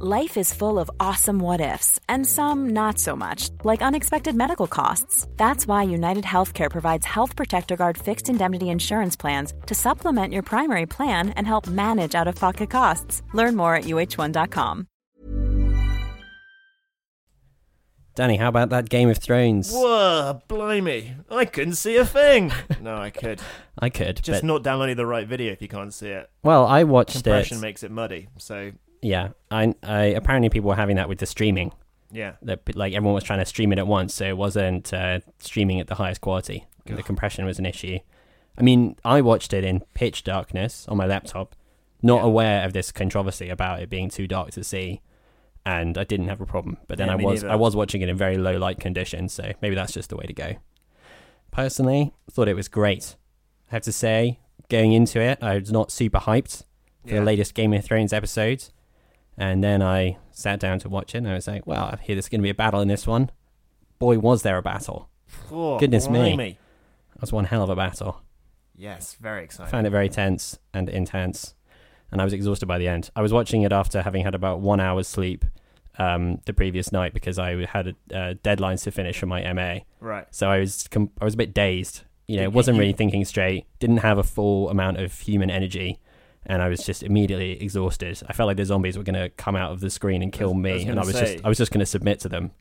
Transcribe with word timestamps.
Life 0.00 0.36
is 0.36 0.52
full 0.52 0.80
of 0.80 0.90
awesome 0.98 1.38
what 1.38 1.60
ifs, 1.60 2.00
and 2.08 2.26
some 2.26 2.70
not 2.70 2.98
so 2.98 3.14
much, 3.14 3.50
like 3.62 3.80
unexpected 3.80 4.34
medical 4.34 4.66
costs. 4.66 5.28
That's 5.36 5.68
why 5.68 5.84
United 5.84 6.24
Healthcare 6.24 6.68
provides 6.68 7.06
Health 7.06 7.36
Protector 7.36 7.76
Guard 7.76 7.96
fixed 7.96 8.28
indemnity 8.28 8.70
insurance 8.70 9.14
plans 9.14 9.54
to 9.66 9.74
supplement 9.76 10.32
your 10.32 10.42
primary 10.42 10.86
plan 10.86 11.28
and 11.36 11.46
help 11.46 11.68
manage 11.68 12.16
out 12.16 12.26
of 12.26 12.34
pocket 12.34 12.70
costs. 12.70 13.22
Learn 13.34 13.54
more 13.54 13.76
at 13.76 13.84
uh1.com. 13.84 14.88
Danny, 18.16 18.36
how 18.36 18.48
about 18.48 18.70
that 18.70 18.88
Game 18.88 19.08
of 19.08 19.18
Thrones? 19.18 19.72
Whoa, 19.72 20.40
blimey. 20.48 21.14
I 21.30 21.44
couldn't 21.44 21.74
see 21.74 21.96
a 21.98 22.04
thing. 22.04 22.52
no, 22.80 22.96
I 22.96 23.10
could. 23.10 23.40
I 23.78 23.90
could, 23.90 24.16
Just 24.22 24.42
but 24.42 24.46
not 24.46 24.62
downloading 24.64 24.96
the 24.96 25.06
right 25.06 25.26
video 25.26 25.52
if 25.52 25.62
you 25.62 25.68
can't 25.68 25.94
see 25.94 26.08
it. 26.08 26.30
well, 26.42 26.64
I 26.66 26.82
watched 26.84 27.12
Compression 27.14 27.58
it. 27.58 27.60
makes 27.60 27.82
it 27.84 27.90
muddy. 27.92 28.28
So, 28.38 28.70
yeah, 29.04 29.28
I, 29.50 29.74
I 29.82 30.04
apparently 30.06 30.48
people 30.48 30.68
were 30.68 30.76
having 30.76 30.96
that 30.96 31.08
with 31.08 31.18
the 31.18 31.26
streaming. 31.26 31.72
yeah. 32.10 32.32
That 32.42 32.74
like 32.76 32.92
everyone 32.94 33.14
was 33.14 33.24
trying 33.24 33.40
to 33.40 33.44
stream 33.46 33.72
it 33.72 33.78
at 33.78 33.86
once, 33.86 34.14
so 34.14 34.24
it 34.24 34.36
wasn't 34.36 34.92
uh, 34.92 35.20
streaming 35.38 35.78
at 35.80 35.86
the 35.88 35.94
highest 35.96 36.20
quality. 36.20 36.66
The 36.86 37.02
compression 37.02 37.44
was 37.46 37.58
an 37.58 37.66
issue. 37.66 37.98
I 38.58 38.62
mean, 38.62 38.96
I 39.04 39.20
watched 39.20 39.52
it 39.52 39.64
in 39.64 39.80
pitch 39.94 40.22
darkness 40.24 40.86
on 40.88 40.96
my 40.96 41.06
laptop, 41.06 41.54
not 42.02 42.18
Yeah. 42.20 42.26
aware 42.26 42.64
of 42.66 42.72
this 42.72 42.92
controversy 42.92 43.48
about 43.48 43.80
it 43.82 43.88
being 43.90 44.10
too 44.10 44.26
dark 44.26 44.50
to 44.52 44.62
see, 44.62 45.00
and 45.66 45.96
I 45.98 46.04
didn't 46.04 46.28
have 46.28 46.40
a 46.40 46.46
problem. 46.46 46.76
But 46.86 46.98
then 46.98 47.08
Yeah, 47.08 47.14
I 47.14 47.16
was 47.16 47.42
neither. 47.42 47.52
I 47.52 47.56
was 47.56 47.74
watching 47.74 48.00
it 48.02 48.08
in 48.08 48.16
very 48.16 48.36
low 48.36 48.56
light 48.58 48.78
conditions, 48.80 49.32
so 49.32 49.52
maybe 49.62 49.74
that's 49.74 49.92
just 49.92 50.10
the 50.10 50.16
way 50.16 50.24
to 50.26 50.32
go. 50.34 50.52
Personally, 51.50 52.12
thought 52.30 52.48
it 52.48 52.54
was 52.56 52.68
great. 52.68 53.16
I 53.70 53.76
have 53.76 53.82
to 53.82 53.92
say, 53.92 54.38
going 54.68 54.92
into 54.92 55.20
it, 55.20 55.38
I 55.42 55.58
was 55.58 55.72
not 55.72 55.90
super 55.90 56.18
hyped 56.18 56.64
for 57.06 57.14
Yeah. 57.14 57.20
the 57.20 57.24
latest 57.26 57.54
Game 57.54 57.72
of 57.72 57.84
Thrones 57.84 58.12
episodes. 58.12 58.72
And 59.36 59.62
then 59.64 59.82
I 59.82 60.18
sat 60.30 60.60
down 60.60 60.78
to 60.80 60.88
watch 60.88 61.14
it 61.14 61.18
and 61.18 61.28
I 61.28 61.34
was 61.34 61.46
like, 61.48 61.66
well, 61.66 61.84
I 61.92 61.98
hear 62.02 62.14
there's 62.14 62.28
going 62.28 62.40
to 62.40 62.44
be 62.44 62.50
a 62.50 62.54
battle 62.54 62.80
in 62.80 62.88
this 62.88 63.06
one. 63.06 63.30
Boy, 63.98 64.18
was 64.18 64.42
there 64.42 64.56
a 64.58 64.62
battle. 64.62 65.08
Oh, 65.50 65.78
Goodness 65.78 66.08
me. 66.08 66.58
That 67.14 67.20
was 67.20 67.32
one 67.32 67.44
hell 67.44 67.62
of 67.62 67.70
a 67.70 67.76
battle. 67.76 68.22
Yes, 68.76 69.16
very 69.20 69.40
I 69.40 69.44
exciting. 69.44 69.70
found 69.70 69.86
it 69.86 69.90
very 69.90 70.08
tense 70.08 70.58
and 70.72 70.88
intense. 70.88 71.54
And 72.10 72.20
I 72.20 72.24
was 72.24 72.32
exhausted 72.32 72.66
by 72.66 72.78
the 72.78 72.88
end. 72.88 73.10
I 73.16 73.22
was 73.22 73.32
watching 73.32 73.62
it 73.62 73.72
after 73.72 74.02
having 74.02 74.24
had 74.24 74.34
about 74.34 74.60
one 74.60 74.80
hour's 74.80 75.08
sleep 75.08 75.44
um, 75.98 76.40
the 76.46 76.52
previous 76.52 76.92
night 76.92 77.14
because 77.14 77.38
I 77.38 77.66
had 77.66 77.88
uh, 78.12 78.34
deadlines 78.42 78.82
to 78.84 78.90
finish 78.90 79.18
for 79.18 79.26
my 79.26 79.52
MA. 79.52 79.80
Right. 80.00 80.26
So 80.30 80.50
I 80.50 80.58
was 80.60 80.88
com- 80.88 81.10
I 81.20 81.24
was 81.24 81.34
a 81.34 81.36
bit 81.36 81.54
dazed. 81.54 82.02
You 82.26 82.40
know, 82.40 82.50
wasn't 82.50 82.78
really 82.78 82.92
thinking 82.94 83.24
straight. 83.24 83.66
Didn't 83.80 83.98
have 83.98 84.18
a 84.18 84.22
full 84.22 84.70
amount 84.70 84.98
of 84.98 85.18
human 85.20 85.50
energy, 85.50 86.00
and 86.46 86.62
I 86.62 86.68
was 86.68 86.84
just 86.84 87.02
immediately 87.02 87.60
exhausted. 87.62 88.22
I 88.28 88.32
felt 88.32 88.46
like 88.46 88.56
the 88.56 88.64
zombies 88.64 88.96
were 88.96 89.04
going 89.04 89.20
to 89.20 89.30
come 89.30 89.56
out 89.56 89.72
of 89.72 89.80
the 89.80 89.90
screen 89.90 90.22
and 90.22 90.32
kill 90.32 90.50
I 90.50 90.56
me, 90.56 90.86
and 90.86 90.98
I 90.98 91.04
was 91.04 91.14
say- 91.14 91.34
just 91.34 91.44
I 91.44 91.48
was 91.48 91.58
just 91.58 91.72
going 91.72 91.80
to 91.80 91.86
submit 91.86 92.20
to 92.20 92.28
them. 92.28 92.52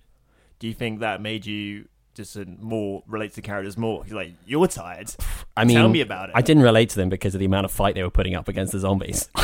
Do 0.59 0.67
you 0.67 0.73
think 0.73 0.99
that 1.01 1.21
made 1.21 1.45
you 1.45 1.87
just 2.13 2.37
uh, 2.37 2.45
more 2.59 3.03
relate 3.07 3.29
to 3.31 3.35
the 3.35 3.41
characters 3.41 3.77
more? 3.77 4.03
You're 4.07 4.15
like, 4.17 4.33
you're 4.45 4.67
tired. 4.67 5.13
I 5.57 5.65
mean, 5.65 5.77
Tell 5.77 5.89
me 5.89 6.01
about 6.01 6.29
it. 6.29 6.35
I 6.35 6.41
didn't 6.41 6.63
relate 6.63 6.89
to 6.91 6.95
them 6.95 7.09
because 7.09 7.35
of 7.35 7.39
the 7.39 7.45
amount 7.45 7.65
of 7.65 7.71
fight 7.71 7.95
they 7.95 8.03
were 8.03 8.09
putting 8.09 8.35
up 8.35 8.47
against 8.47 8.71
the 8.71 8.79
zombies. 8.79 9.29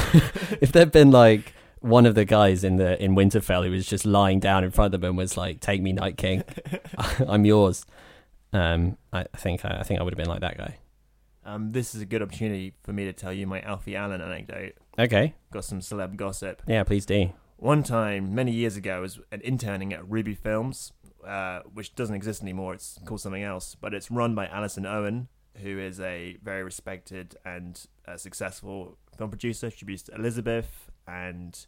if 0.62 0.72
there'd 0.72 0.92
been 0.92 1.12
like 1.12 1.54
one 1.82 2.06
of 2.06 2.16
the 2.16 2.26
guys 2.26 2.64
in 2.64 2.76
the 2.78 3.02
in 3.04 3.16
Winterfell 3.16 3.66
who 3.66 3.72
was 3.72 3.86
just 3.86 4.06
lying 4.06 4.40
down 4.40 4.64
in 4.64 4.72
front 4.72 4.94
of 4.94 5.02
them 5.02 5.10
and 5.10 5.18
was 5.18 5.36
like, 5.38 5.60
"Take 5.60 5.82
me, 5.82 5.94
Night 5.94 6.18
King, 6.18 6.44
I'm 7.28 7.46
yours," 7.46 7.86
um, 8.54 8.98
I 9.12 9.26
I 9.34 9.38
think 9.38 9.66
I, 9.66 9.80
I 9.80 9.84
think 9.84 10.00
I 10.00 10.04
would 10.04 10.14
have 10.14 10.18
been 10.18 10.30
like 10.30 10.42
that 10.42 10.58
guy. 10.58 10.78
Um, 11.46 11.72
this 11.72 11.96
is 11.96 12.02
a 12.02 12.06
good 12.06 12.22
opportunity 12.22 12.74
for 12.84 12.94
me 12.94 13.06
to 13.06 13.14
tell 13.14 13.32
you 13.34 13.48
my 13.48 13.62
Alfie 13.62 13.96
Allen 13.96 14.22
anecdote. 14.22 14.74
Okay, 14.98 15.34
Got 15.52 15.66
some 15.66 15.80
celeb 15.80 16.16
gossip. 16.18 16.62
yeah, 16.68 16.84
please 16.84 17.06
do. 17.06 17.32
One 17.58 17.84
time, 17.84 18.34
many 18.36 18.52
years 18.52 18.76
ago, 18.78 18.98
I 18.98 19.00
was 19.00 19.20
an 19.32 19.42
interning 19.42 19.94
at 19.94 20.08
Ruby 20.10 20.34
Films, 20.36 20.94
uh, 21.26 21.62
which 21.74 21.96
doesn't 21.96 22.16
exist 22.16 22.42
anymore. 22.42 22.74
It's 22.74 23.00
called 23.06 23.22
something 23.22 23.44
else, 23.44 23.76
but 23.80 23.94
it's 23.94 24.10
run 24.12 24.36
by 24.36 24.48
Alison 24.48 24.86
Owen, 24.86 25.28
who 25.58 25.78
is 25.80 26.00
a 26.00 26.38
very 26.44 26.64
respected 26.64 27.36
and 27.46 27.86
uh, 28.08 28.16
successful 28.18 28.98
film 29.18 29.30
producer. 29.30 29.70
She 29.70 29.86
produced 29.86 30.10
Elizabeth, 30.16 30.90
and 31.08 31.66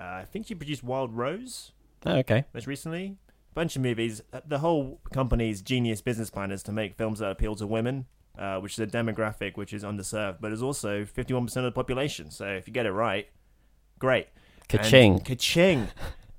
uh, 0.00 0.02
I 0.04 0.24
think 0.30 0.46
she 0.46 0.54
produced 0.54 0.82
Wild 0.84 1.14
Rose 1.16 1.72
Oh, 2.06 2.16
okay, 2.18 2.44
most 2.54 2.66
recently. 2.66 3.16
Bunch 3.54 3.74
of 3.74 3.82
movies. 3.82 4.22
Uh, 4.32 4.40
The 4.46 4.60
whole 4.60 5.00
company's 5.12 5.62
genius 5.62 6.00
business 6.00 6.30
plan 6.30 6.52
is 6.52 6.62
to 6.64 6.72
make 6.72 6.94
films 6.94 7.18
that 7.18 7.30
appeal 7.30 7.56
to 7.56 7.66
women, 7.66 8.06
uh, 8.38 8.58
which 8.60 8.74
is 8.74 8.78
a 8.78 8.86
demographic 8.86 9.56
which 9.56 9.72
is 9.72 9.82
underserved, 9.84 10.36
but 10.40 10.52
is 10.52 10.62
also 10.62 11.04
51% 11.04 11.56
of 11.56 11.64
the 11.64 11.72
population. 11.72 12.30
So 12.30 12.46
if 12.46 12.66
you 12.66 12.72
get 12.72 12.86
it 12.86 12.92
right, 12.92 13.28
great. 13.98 14.28
And 14.70 14.80
Ka-ching. 14.80 15.18
Ka-ching. 15.20 15.88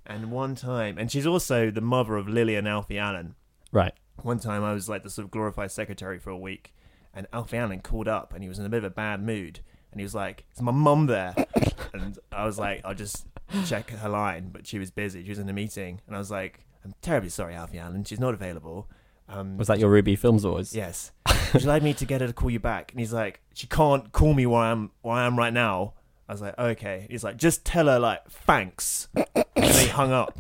and 0.06 0.32
one 0.32 0.56
time, 0.56 0.98
and 0.98 1.12
she's 1.12 1.28
also 1.28 1.70
the 1.72 1.82
mother 1.82 2.16
of 2.16 2.28
Lily 2.28 2.56
and 2.56 2.68
Alfie 2.68 2.98
Allen. 2.98 3.36
right. 3.72 3.94
One 4.22 4.38
time 4.40 4.66
I 4.66 4.74
was 4.74 4.90
like 4.90 5.04
the 5.04 5.10
sort 5.10 5.24
of 5.26 5.32
glorified 5.32 5.72
secretary 5.72 6.20
for 6.20 6.30
a 6.30 6.38
week, 6.38 6.74
and 7.14 7.26
Alfie 7.32 7.56
Allen 7.56 7.80
called 7.80 8.10
up 8.10 8.34
and 8.34 8.44
he 8.44 8.50
was 8.50 8.60
in 8.60 8.66
a 8.66 8.70
bit 8.70 8.80
of 8.80 8.84
a 8.84 8.90
bad 8.90 9.24
mood. 9.24 9.62
And 9.92 10.00
he 10.02 10.04
was 10.04 10.14
like, 10.14 10.46
Is 10.54 10.62
my 10.62 10.74
mum 10.74 11.06
there? 11.08 11.34
and 11.94 12.20
I 12.32 12.44
was 12.46 12.60
like, 12.60 12.82
I'll 12.84 12.94
just 12.94 13.26
check 13.66 13.90
her 13.92 14.10
line. 14.10 14.50
But 14.52 14.68
she 14.68 14.78
was 14.78 14.92
busy. 14.92 15.24
She 15.24 15.30
was 15.30 15.40
in 15.40 15.48
a 15.48 15.54
meeting. 15.54 16.02
And 16.06 16.16
I 16.16 16.20
was 16.20 16.30
like, 16.30 16.66
I'm 16.84 16.94
terribly 17.02 17.30
sorry, 17.30 17.56
Alfie 17.56 17.80
Allen. 17.80 18.04
She's 18.04 18.20
not 18.20 18.34
available. 18.34 18.90
Um, 19.30 19.58
Was 19.58 19.68
that 19.70 19.80
your 19.80 19.90
Ruby 19.90 20.16
Films 20.18 20.46
Wars? 20.46 20.76
Yes. 20.76 21.12
Would 21.54 21.62
you 21.64 21.68
like 21.68 21.84
me 21.84 21.94
to 21.96 22.06
get 22.06 22.22
her 22.22 22.28
to 22.28 22.34
call 22.34 22.50
you 22.50 22.60
back? 22.60 22.92
And 22.92 23.00
he's 23.00 23.14
like, 23.14 23.42
She 23.54 23.68
can't 23.68 24.12
call 24.12 24.34
me 24.34 24.46
where 24.46 24.62
I'm 24.62 24.92
where 25.02 25.16
I 25.16 25.26
am 25.26 25.38
right 25.38 25.54
now. 25.54 25.94
I 26.28 26.32
was 26.34 26.42
like, 26.42 26.58
Okay. 26.60 27.08
He's 27.10 27.24
like, 27.24 27.38
just 27.38 27.66
tell 27.66 27.88
her 27.88 28.00
like 28.00 28.30
thanks. 28.30 29.08
and 29.16 29.26
they 29.56 29.88
hung 29.88 30.12
up. 30.12 30.40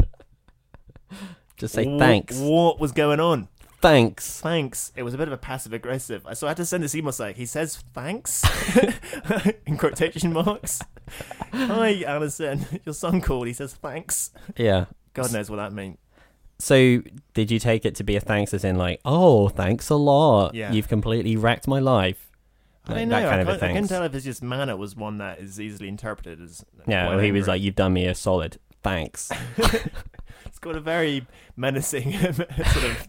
Just 1.57 1.73
say 1.73 1.85
Wh- 1.85 1.99
thanks. 1.99 2.37
What 2.39 2.79
was 2.79 2.91
going 2.91 3.19
on? 3.19 3.47
Thanks. 3.81 4.41
thanks. 4.41 4.91
It 4.97 5.03
was 5.03 5.13
a 5.13 5.17
bit 5.17 5.27
of 5.29 5.33
a 5.33 5.37
passive 5.37 5.71
aggressive. 5.71 6.25
So 6.33 6.47
I 6.47 6.49
had 6.49 6.57
to 6.57 6.65
send 6.65 6.83
this 6.83 6.95
email 6.95 7.13
saying 7.13 7.35
he 7.35 7.45
says 7.45 7.77
thanks 7.93 8.43
in 9.65 9.77
quotation 9.77 10.33
marks. 10.33 10.81
Hi, 11.53 12.03
Alison. 12.05 12.65
Your 12.85 12.93
son 12.93 13.21
called. 13.21 13.47
He 13.47 13.53
says 13.53 13.73
thanks. 13.73 14.31
Yeah. 14.57 14.85
God 15.13 15.31
knows 15.31 15.49
what 15.49 15.57
that 15.57 15.71
means. 15.73 15.97
So, 16.59 17.01
did 17.33 17.49
you 17.51 17.57
take 17.59 17.85
it 17.85 17.95
to 17.95 18.03
be 18.03 18.15
a 18.17 18.19
thanks 18.19 18.53
as 18.53 18.63
in 18.65 18.77
like, 18.77 18.99
oh, 19.05 19.47
thanks 19.49 19.89
a 19.89 19.95
lot. 19.95 20.53
Yeah. 20.53 20.71
You've 20.73 20.89
completely 20.89 21.37
wrecked 21.37 21.67
my 21.67 21.79
life. 21.79 22.29
I 22.85 22.91
Like 22.91 22.99
don't 23.01 23.09
know. 23.09 23.15
that 23.21 23.29
kind 23.29 23.37
I, 23.37 23.41
of 23.41 23.47
a 23.47 23.59
can't, 23.59 23.85
I 23.85 23.87
tell 23.87 24.03
if 24.03 24.13
his 24.13 24.23
just 24.25 24.43
manner 24.43 24.75
was 24.75 24.95
one 24.95 25.19
that 25.19 25.39
is 25.39 25.59
easily 25.61 25.87
interpreted 25.87 26.41
as. 26.41 26.65
Yeah, 26.87 27.07
well, 27.09 27.19
he 27.19 27.31
was 27.31 27.47
like, 27.47 27.61
you've 27.61 27.75
done 27.75 27.93
me 27.93 28.05
a 28.07 28.15
solid. 28.15 28.57
Thanks. 28.83 29.31
It's 30.45 30.57
got 30.59 30.75
a 30.75 30.79
very 30.81 31.25
menacing 31.55 32.11
sort 32.33 32.37
of 32.83 33.07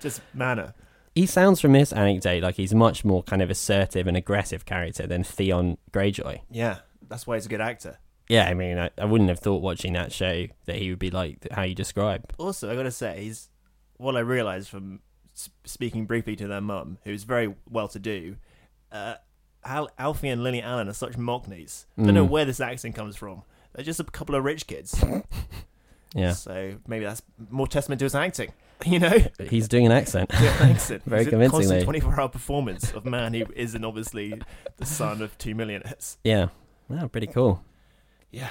just 0.00 0.22
manner. 0.34 0.74
he 1.14 1.26
sounds 1.26 1.60
from 1.60 1.72
this 1.72 1.92
anecdote 1.92 2.42
like 2.42 2.56
he's 2.56 2.74
much 2.74 3.04
more 3.04 3.22
kind 3.22 3.42
of 3.42 3.50
assertive 3.50 4.06
and 4.08 4.16
aggressive 4.16 4.64
character 4.64 5.06
than 5.06 5.22
Theon 5.22 5.78
Greyjoy. 5.92 6.40
Yeah, 6.50 6.78
that's 7.08 7.26
why 7.28 7.36
he's 7.36 7.46
a 7.46 7.48
good 7.48 7.60
actor. 7.60 7.98
Yeah, 8.30 8.48
I 8.48 8.54
mean, 8.54 8.78
I, 8.78 8.90
I 8.96 9.04
wouldn't 9.06 9.28
have 9.28 9.40
thought 9.40 9.60
watching 9.60 9.92
that 9.94 10.12
show 10.12 10.46
that 10.66 10.76
he 10.76 10.90
would 10.90 10.98
be 11.00 11.10
like 11.10 11.48
how 11.50 11.62
you 11.62 11.74
describe. 11.74 12.32
Also, 12.38 12.70
I 12.70 12.76
gotta 12.76 12.90
say, 12.92 13.22
he's 13.24 13.48
what 13.96 14.16
I 14.16 14.20
realised 14.20 14.68
from 14.68 15.00
speaking 15.64 16.06
briefly 16.06 16.36
to 16.36 16.46
their 16.46 16.60
mum, 16.60 16.98
who's 17.04 17.24
very 17.24 17.54
well 17.68 17.88
to 17.88 17.98
do. 17.98 18.36
Uh, 18.92 19.14
Al- 19.64 19.90
Alfie 19.98 20.28
and 20.28 20.42
Lily 20.42 20.62
Allen 20.62 20.88
are 20.88 20.92
such 20.94 21.14
mockneys. 21.18 21.86
I 21.98 22.02
don't 22.04 22.14
know 22.14 22.24
Mm. 22.26 22.30
where 22.30 22.44
this 22.44 22.60
accent 22.60 22.94
comes 22.94 23.16
from. 23.16 23.42
They're 23.74 23.84
just 23.84 24.00
a 24.00 24.04
couple 24.04 24.34
of 24.36 24.44
rich 24.44 24.66
kids. 24.66 25.02
Yeah, 26.12 26.32
So 26.32 26.74
maybe 26.88 27.04
that's 27.04 27.22
more 27.50 27.68
testament 27.68 28.00
to 28.00 28.04
his 28.04 28.14
acting. 28.14 28.52
You 28.86 28.98
know, 28.98 29.18
he's 29.48 29.68
doing 29.68 29.84
an 29.86 29.92
accent. 29.92 30.30
Yeah, 30.40 30.56
accent. 30.60 31.02
Very 31.04 31.22
a 31.22 31.26
convincingly. 31.26 31.64
constant 31.66 31.84
twenty-four 31.84 32.18
hour 32.18 32.28
performance 32.30 32.92
of 32.92 33.04
man 33.04 33.34
who 33.34 33.44
isn't 33.54 33.84
obviously 33.84 34.40
the 34.78 34.86
son 34.86 35.20
of 35.20 35.36
two 35.36 35.54
millionaires. 35.54 36.16
yeah, 36.24 36.48
wow, 36.88 37.06
pretty 37.06 37.26
cool. 37.26 37.62
Yeah. 38.30 38.50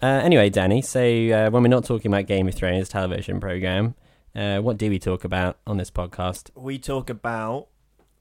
Uh, 0.00 0.06
anyway, 0.06 0.48
Danny, 0.48 0.80
so 0.80 1.00
uh, 1.00 1.50
when 1.50 1.62
we're 1.62 1.68
not 1.68 1.84
talking 1.84 2.10
about 2.12 2.26
Game 2.26 2.46
of 2.46 2.54
Thrones 2.54 2.88
television 2.88 3.40
program, 3.40 3.94
uh, 4.34 4.58
what 4.58 4.78
do 4.78 4.88
we 4.88 4.98
talk 4.98 5.24
about 5.24 5.58
on 5.66 5.76
this 5.76 5.90
podcast? 5.90 6.50
We 6.54 6.78
talk 6.78 7.10
about 7.10 7.66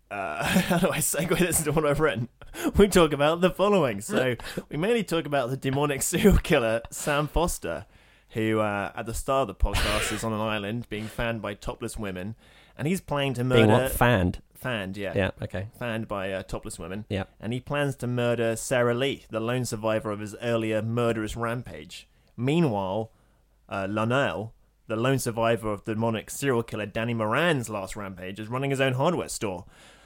uh, 0.09 0.44
how 0.44 0.77
do 0.80 0.89
I 0.89 1.00
segue 1.00 1.38
this 1.38 1.59
into 1.59 1.71
what 1.71 1.86
I've 1.86 2.00
written? 2.00 2.30
We 2.77 2.88
talk 2.88 3.13
about 3.13 3.42
the 3.42 3.51
following. 3.51 4.01
So 4.01 4.36
we 4.69 4.77
mainly 4.77 5.04
talk 5.04 5.25
about 5.25 5.50
the 5.50 5.57
demonic 5.57 6.01
serial 6.01 6.38
killer 6.38 6.81
Sam 6.89 7.27
Foster, 7.27 7.86
who 8.30 8.59
uh, 8.59 8.92
at 8.95 9.06
the 9.06 9.13
start 9.13 9.50
of 9.50 9.57
the 9.57 9.63
podcast 9.63 10.12
is 10.12 10.24
on 10.24 10.33
an 10.33 10.42
island 10.42 10.89
being 10.89 11.06
fanned 11.06 11.42
by 11.42 11.54
topless 11.54 11.98
women, 11.98 12.36
and 12.78 12.88
he's 12.88 13.02
planning 13.02 13.34
to 13.36 13.44
murder. 13.44 13.68
Being 13.68 13.72
what? 13.72 13.92
Fanned. 13.92 14.42
Fanned, 14.54 14.98
yeah. 14.98 15.14
Yeah, 15.16 15.32
okay. 15.42 15.68
Fanned 15.78 16.08
by 16.08 16.32
uh, 16.32 16.44
topless 16.44 16.80
women. 16.80 17.06
Yeah. 17.10 17.26
And 17.40 17.54
he 17.54 17.60
plans 17.60 17.96
to 17.98 18.08
murder 18.08 18.56
Sarah 18.56 18.96
Lee, 18.96 19.26
the 19.30 19.40
lone 19.40 19.66
survivor 19.66 20.12
of 20.12 20.20
his 20.20 20.36
earlier 20.42 20.82
murderous 20.82 21.36
rampage. 21.36 22.08
Meanwhile, 22.36 23.12
uh, 23.70 23.88
the 23.88 24.96
lone 24.96 25.20
survivor 25.20 25.72
of 25.72 25.86
the 25.86 25.94
demonic 25.94 26.30
serial 26.30 26.64
killer 26.64 26.86
Danny 26.86 27.14
Moran's 27.14 27.70
last 27.70 27.96
rampage, 27.96 28.40
is 28.40 28.48
running 28.48 28.72
his 28.72 28.82
own 28.82 28.94
hardware 28.94 29.30
store. 29.30 29.66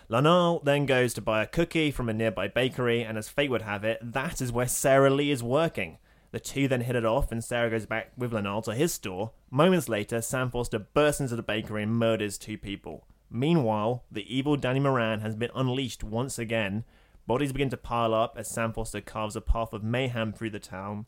Lonell 0.10 0.62
then 0.64 0.86
goes 0.86 1.14
to 1.14 1.22
buy 1.22 1.42
a 1.42 1.48
cookie 1.48 1.92
from 1.92 2.10
a 2.10 2.14
nearby 2.14 2.48
bakery, 2.48 3.04
and 3.04 3.18
as 3.18 3.30
fate 3.30 3.50
would 3.50 3.62
have 3.62 3.86
it, 3.86 4.00
that 4.02 4.42
is 4.42 4.52
where 4.52 4.68
Sarah 4.68 5.10
Lee 5.10 5.32
is 5.32 5.42
working. 5.42 5.98
The 6.31 6.39
two 6.39 6.68
then 6.68 6.81
hit 6.81 6.95
it 6.95 7.06
off, 7.06 7.31
and 7.31 7.44
Sarah 7.44 7.69
goes 7.69 7.86
back 7.86 8.12
with 8.18 8.31
Lonell 8.31 8.63
to 8.63 8.74
his 8.74 8.94
store. 8.94 9.31
Moments 9.50 9.89
later, 9.89 10.22
Sam 10.22 10.50
Foster 10.50 10.80
bursts 10.80 11.19
into 11.19 11.36
the 11.36 11.44
bakery 11.44 11.83
and 11.83 11.94
murders 11.94 12.38
two 12.38 12.57
people. 12.57 13.06
Meanwhile, 13.30 14.04
the 14.12 14.33
evil 14.33 14.56
Danny 14.56 14.80
Moran 14.80 15.19
has 15.22 15.36
been 15.36 15.51
unleashed 15.54 16.04
once 16.04 16.39
again. 16.39 16.86
Bodies 17.28 17.51
begin 17.51 17.69
to 17.69 17.78
pile 17.78 18.13
up 18.13 18.36
as 18.38 18.50
Sam 18.50 18.72
Foster 18.74 19.01
carves 19.01 19.36
a 19.36 19.42
path 19.42 19.74
of 19.74 19.83
mayhem 19.83 20.31
through 20.33 20.50
the 20.51 20.60
town. 20.60 21.06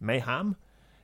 Mayhem? 0.00 0.56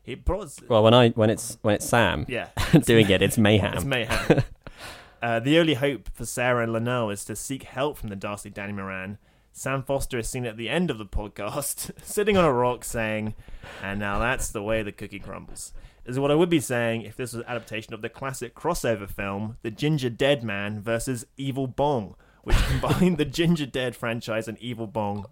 He 0.03 0.15
brought. 0.15 0.51
Well, 0.69 0.83
when 0.83 0.95
I 0.95 1.11
when 1.11 1.31
it's 1.31 1.59
when 1.63 1.75
it's 1.75 1.87
Sam 1.87 2.25
Yeah. 2.29 2.49
doing 2.85 3.09
it, 3.11 3.23
it's 3.23 3.39
mayhem. 3.39 3.75
It's 3.75 3.85
mayhem. 3.85 4.43
uh, 5.23 5.41
the 5.41 5.59
only 5.59 5.75
hope 5.75 6.11
for 6.15 6.25
Sarah 6.25 6.63
and 6.63 6.73
Linnell 6.73 7.11
is 7.11 7.25
to 7.27 7.37
seek 7.37 7.65
help 7.65 7.99
from 7.99 8.09
the 8.09 8.17
dastardly 8.17 8.55
Danny 8.55 8.73
Moran. 8.73 9.19
Sam 9.61 9.83
Foster 9.83 10.19
is 10.19 10.27
seen 10.27 10.47
at 10.47 10.57
the 10.57 10.71
end 10.71 10.91
of 10.91 10.97
the 10.97 11.05
podcast, 11.05 11.91
sitting 12.03 12.39
on 12.39 12.47
a 12.47 12.53
rock 12.53 12.83
saying, 12.83 13.35
And 13.83 14.01
now 14.01 14.19
that's 14.19 14.49
the 14.49 14.63
way 14.63 14.83
the 14.83 14.91
cookie 14.91 15.19
crumbles. 15.19 15.75
Is 16.07 16.19
what 16.19 16.31
I 16.31 16.35
would 16.35 16.49
be 16.49 16.61
saying 16.61 17.03
if 17.03 17.15
this 17.15 17.35
was 17.35 17.43
an 17.43 17.47
adaptation 17.47 17.93
of 17.93 18.01
the 18.01 18.09
classic 18.09 18.55
crossover 18.55 19.07
film, 19.07 19.59
The 19.61 19.71
Ginger 19.71 20.09
Dead 20.09 20.43
Man 20.43 20.81
versus 20.81 21.27
Evil 21.37 21.67
Bong, 21.67 22.15
which 22.43 22.57
combined 22.69 23.19
the 23.19 23.27
Ginger 23.27 23.67
Dead 23.67 23.95
franchise 23.95 24.49
and 24.49 24.57
Evil 24.61 24.87
Bong 24.87 25.27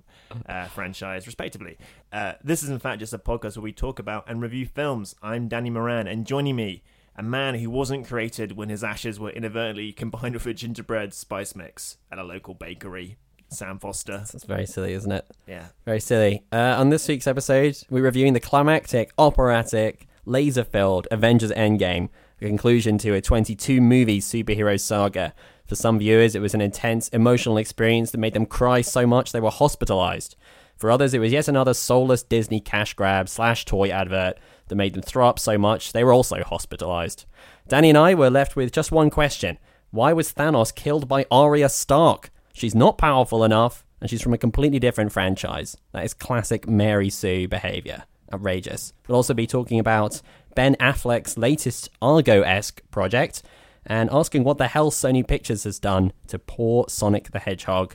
uh, 0.44 0.66
franchise, 0.66 1.26
respectively. 1.26 1.78
Uh, 2.12 2.34
this 2.44 2.62
is, 2.62 2.68
in 2.68 2.78
fact, 2.78 3.00
just 3.00 3.14
a 3.14 3.18
podcast 3.18 3.56
where 3.56 3.64
we 3.64 3.72
talk 3.72 3.98
about 3.98 4.28
and 4.28 4.42
review 4.42 4.66
films. 4.66 5.14
I'm 5.22 5.48
Danny 5.48 5.70
Moran, 5.70 6.06
and 6.06 6.26
joining 6.26 6.56
me, 6.56 6.82
a 7.16 7.22
man 7.22 7.54
who 7.54 7.70
wasn't 7.70 8.06
created 8.06 8.58
when 8.58 8.68
his 8.68 8.84
ashes 8.84 9.18
were 9.18 9.30
inadvertently 9.30 9.90
combined 9.92 10.34
with 10.34 10.46
a 10.46 10.52
gingerbread 10.52 11.14
spice 11.14 11.56
mix 11.56 11.96
at 12.12 12.18
a 12.18 12.24
local 12.24 12.52
bakery. 12.52 13.16
Sam 13.48 13.78
Foster. 13.78 14.18
That's 14.18 14.44
very 14.44 14.66
silly, 14.66 14.92
isn't 14.92 15.10
it? 15.10 15.26
Yeah. 15.46 15.66
Very 15.84 16.00
silly. 16.00 16.44
Uh, 16.52 16.76
on 16.78 16.90
this 16.90 17.08
week's 17.08 17.26
episode, 17.26 17.78
we're 17.90 18.02
reviewing 18.02 18.32
the 18.34 18.40
climactic, 18.40 19.12
operatic, 19.18 20.06
laser 20.24 20.64
filled 20.64 21.08
Avengers 21.10 21.52
Endgame, 21.52 22.08
a 22.40 22.46
conclusion 22.46 22.98
to 22.98 23.14
a 23.14 23.20
22 23.20 23.80
movie 23.80 24.20
superhero 24.20 24.78
saga. 24.78 25.34
For 25.66 25.74
some 25.74 25.98
viewers, 25.98 26.34
it 26.34 26.40
was 26.40 26.54
an 26.54 26.60
intense, 26.60 27.08
emotional 27.08 27.56
experience 27.58 28.10
that 28.10 28.18
made 28.18 28.34
them 28.34 28.46
cry 28.46 28.80
so 28.80 29.06
much 29.06 29.32
they 29.32 29.40
were 29.40 29.50
hospitalized. 29.50 30.36
For 30.76 30.90
others, 30.90 31.12
it 31.12 31.18
was 31.18 31.32
yet 31.32 31.48
another 31.48 31.74
soulless 31.74 32.22
Disney 32.22 32.60
cash 32.60 32.94
grab 32.94 33.28
slash 33.28 33.64
toy 33.64 33.88
advert 33.88 34.38
that 34.68 34.76
made 34.76 34.94
them 34.94 35.02
throw 35.02 35.28
up 35.28 35.38
so 35.38 35.58
much 35.58 35.92
they 35.92 36.04
were 36.04 36.12
also 36.12 36.42
hospitalized. 36.42 37.24
Danny 37.66 37.88
and 37.88 37.98
I 37.98 38.14
were 38.14 38.30
left 38.30 38.54
with 38.54 38.72
just 38.72 38.92
one 38.92 39.10
question 39.10 39.58
Why 39.90 40.12
was 40.12 40.32
Thanos 40.32 40.74
killed 40.74 41.08
by 41.08 41.26
Arya 41.30 41.68
Stark? 41.68 42.30
She's 42.58 42.74
not 42.74 42.98
powerful 42.98 43.44
enough, 43.44 43.84
and 44.00 44.10
she's 44.10 44.20
from 44.20 44.34
a 44.34 44.38
completely 44.38 44.80
different 44.80 45.12
franchise. 45.12 45.76
That 45.92 46.04
is 46.04 46.12
classic 46.12 46.68
Mary 46.68 47.08
Sue 47.08 47.46
behavior. 47.46 48.02
Outrageous. 48.32 48.92
We'll 49.06 49.14
also 49.14 49.32
be 49.32 49.46
talking 49.46 49.78
about 49.78 50.20
Ben 50.56 50.74
Affleck's 50.80 51.38
latest 51.38 51.88
Argo 52.02 52.42
esque 52.42 52.82
project 52.90 53.44
and 53.86 54.10
asking 54.10 54.42
what 54.42 54.58
the 54.58 54.66
hell 54.66 54.90
Sony 54.90 55.26
Pictures 55.26 55.62
has 55.62 55.78
done 55.78 56.12
to 56.26 56.38
poor 56.38 56.84
Sonic 56.88 57.30
the 57.30 57.38
Hedgehog. 57.38 57.94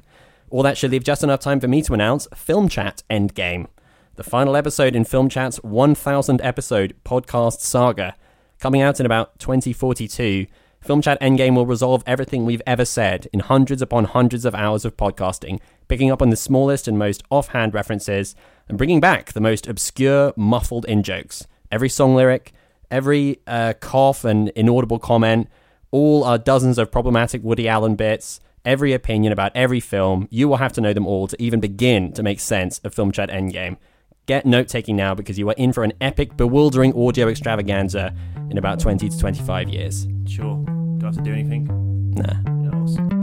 All 0.50 0.64
that 0.64 0.78
should 0.78 0.92
leave 0.92 1.04
just 1.04 1.24
enough 1.24 1.42
time 1.42 1.60
for 1.60 1.68
me 1.68 1.82
to 1.82 1.94
announce 1.94 2.28
Film 2.34 2.70
Chat 2.70 3.04
Endgame, 3.10 3.68
the 4.16 4.24
final 4.24 4.56
episode 4.56 4.96
in 4.96 5.04
Film 5.04 5.28
Chat's 5.28 5.58
1000 5.58 6.40
episode 6.42 6.96
podcast 7.04 7.60
saga. 7.60 8.16
Coming 8.60 8.82
out 8.82 9.02
in 9.02 9.06
about 9.06 9.38
2042, 9.40 10.48
Film 10.84 11.02
Chat 11.02 11.20
Endgame 11.22 11.56
will 11.56 11.66
resolve 11.66 12.04
everything 12.06 12.44
we've 12.44 12.62
ever 12.68 12.84
said 12.84 13.30
in 13.32 13.40
hundreds 13.40 13.82
upon 13.82 14.04
hundreds 14.04 14.44
of 14.44 14.54
hours 14.54 14.84
of 14.84 14.98
podcasting, 14.98 15.62
picking 15.88 16.12
up 16.12 16.22
on 16.22 16.30
the 16.30 16.36
smallest 16.36 16.90
and 16.90 17.00
most 17.00 17.24
offhand 17.30 17.74
references, 17.74 18.36
and 18.68 18.78
bringing 18.78 19.00
back 19.00 19.32
the 19.32 19.40
most 19.40 19.66
obscure, 19.66 20.34
muffled 20.36 20.84
in 20.84 21.02
jokes. 21.02 21.48
Every 21.72 21.88
song 21.88 22.16
lyric, 22.16 22.52
every 22.92 23.40
uh, 23.48 23.76
cough 23.80 24.26
and 24.26 24.50
inaudible 24.50 25.00
comment, 25.00 25.48
all 25.92 26.26
our 26.26 26.38
dozens 26.38 26.78
of 26.78 26.92
problematic 26.92 27.42
Woody 27.44 27.70
Allen 27.70 27.96
bits, 27.96 28.42
every 28.66 28.92
opinion 28.92 29.32
about 29.32 29.54
every 29.56 29.80
film. 29.80 30.28
You 30.32 30.50
will 30.50 30.58
have 30.58 30.74
to 30.74 30.82
know 30.82 30.92
them 30.92 31.08
all 31.08 31.28
to 31.28 31.42
even 31.42 31.62
begin 31.62 32.12
to 32.12 32.24
make 32.24 32.42
sense 32.42 32.80
of 32.80 32.94
Film 32.94 33.14
Chat 33.14 33.30
Endgame. 33.30 33.78
Get 34.26 34.46
note 34.46 34.68
taking 34.68 34.98
now 34.98 35.16
because 35.16 35.40
you 35.40 35.48
are 35.50 35.56
in 35.58 35.72
for 35.72 35.86
an 35.86 35.94
epic, 36.02 36.36
bewildering 36.36 36.94
audio 36.94 37.30
extravaganza 37.30 38.14
in 38.50 38.58
about 38.58 38.80
20 38.80 39.08
to 39.08 39.18
25 39.18 39.70
years. 39.70 40.08
Sure. 40.28 40.64
Do 40.98 41.00
I 41.04 41.06
have 41.08 41.16
to 41.16 41.22
do 41.22 41.34
anything? 41.34 41.68
Nah. 42.16 42.42
No. 42.50 42.84
awesome. 42.84 43.23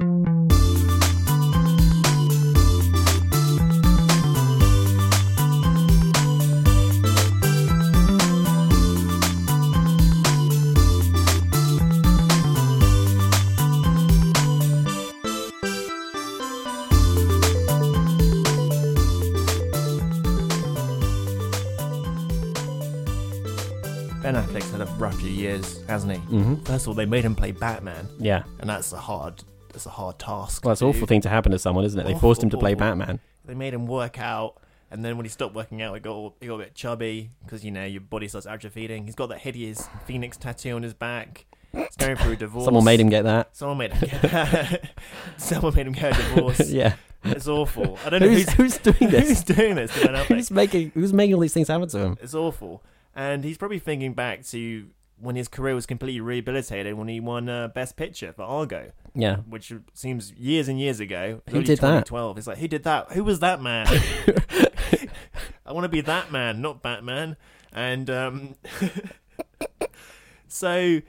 Rough 25.00 25.17
few 25.19 25.31
years, 25.31 25.85
hasn't 25.88 26.12
he? 26.12 26.19
hmm 26.19 26.55
First 26.64 26.85
of 26.85 26.88
all, 26.88 26.94
they 26.94 27.06
made 27.06 27.25
him 27.25 27.35
play 27.35 27.52
Batman, 27.52 28.06
Yeah. 28.19 28.43
and 28.61 28.69
that's 28.69 28.93
a 28.93 28.99
hard, 28.99 29.43
that's 29.73 29.87
a 29.87 29.91
hard 29.91 30.19
task. 30.19 30.64
Well, 30.64 30.76
to 30.76 30.85
an 30.85 30.91
awful 30.91 31.06
thing 31.06 31.20
to 31.23 31.29
happen 31.29 31.52
to 31.52 31.58
someone, 31.58 31.85
isn't 31.85 31.99
it? 31.99 32.05
They 32.06 32.14
forced 32.19 32.43
him 32.43 32.50
to 32.50 32.58
play 32.58 32.73
awful. 32.75 32.81
Batman. 32.87 33.20
They 33.47 33.55
made 33.55 33.75
him 33.75 33.87
work 33.87 34.19
out, 34.20 34.56
and 34.91 35.05
then 35.05 35.17
when 35.17 35.25
he 35.25 35.31
stopped 35.31 35.55
working 35.55 35.81
out, 35.82 35.94
he 35.94 36.00
got 36.00 36.12
all- 36.12 36.37
he 36.41 36.47
got 36.47 36.55
a 36.56 36.58
bit 36.58 36.75
chubby 36.75 37.31
because 37.44 37.64
you 37.64 37.70
know 37.70 37.85
your 37.85 38.00
body 38.02 38.29
starts 38.29 38.47
atrophying. 38.47 39.05
He's 39.06 39.14
got 39.14 39.29
that 39.31 39.38
hideous 39.38 39.88
phoenix 40.06 40.37
tattoo 40.37 40.76
on 40.76 40.83
his 40.83 40.95
back. 40.95 41.47
He's 41.73 41.97
going 41.97 42.16
through 42.16 42.33
a 42.33 42.37
divorce. 42.47 42.64
Someone 42.64 42.85
made 42.85 43.00
him 43.00 43.09
get 43.09 43.23
that. 43.23 43.57
Someone 43.57 43.78
made 43.78 43.92
him 43.92 44.09
get 44.09 44.23
that. 44.30 44.90
Someone 45.37 45.75
made 45.75 45.87
him 45.87 45.92
get 45.92 46.19
a 46.19 46.23
divorce. 46.35 46.71
yeah. 46.71 46.95
It's 47.23 47.47
awful. 47.49 47.99
I 48.04 48.11
don't 48.11 48.23
know 48.23 48.28
Who's, 48.28 48.49
who's, 48.52 48.76
who's 48.78 48.95
doing 48.95 49.11
this? 49.11 49.28
who's 49.28 49.42
doing 49.45 49.75
this. 49.75 49.92
to 49.95 50.07
Ben 50.07 50.14
Affleck. 50.14 50.26
who's 50.37 50.50
making 50.50 50.90
Who's 50.95 51.12
making 51.12 51.35
all 51.35 51.40
these 51.40 51.52
things 51.52 51.69
happen 51.69 51.87
to 51.88 51.99
him? 51.99 52.19
It's 52.23 52.35
awful. 52.35 52.83
And 53.14 53.45
he's 53.45 53.59
probably 53.59 53.79
thinking 53.79 54.14
back 54.14 54.45
to 54.47 54.88
when 55.19 55.37
his 55.37 55.49
career 55.49 55.75
was 55.75 55.85
completely 55.85 56.21
rehabilitated 56.21 56.95
when 56.95 57.09
he 57.09 57.21
won 57.21 57.49
uh, 57.49 57.69
Best 57.69 57.95
Picture 57.97 58.33
for 58.33 58.43
Argo, 58.43 58.90
Yeah. 59.14 59.37
which 59.49 59.71
seems 59.93 60.33
years 60.33 60.67
and 60.69 60.81
years 60.81 60.99
ago. 61.00 61.43
Who 61.50 61.59
did 61.62 61.79
that? 61.81 62.07
2012. 62.07 62.38
It's 62.38 62.47
like, 62.47 62.59
who 62.59 62.69
did 62.69 62.85
that? 62.85 63.12
Who 63.12 63.25
was 63.25 63.40
that 63.40 63.61
man? 63.61 63.87
I 65.67 65.73
want 65.73 65.85
to 65.85 65.88
be 65.90 66.00
that 66.00 66.33
man, 66.33 66.62
not 66.62 66.83
Batman. 66.83 67.37
And 67.73 68.09
um, 68.09 68.55
so 70.49 71.00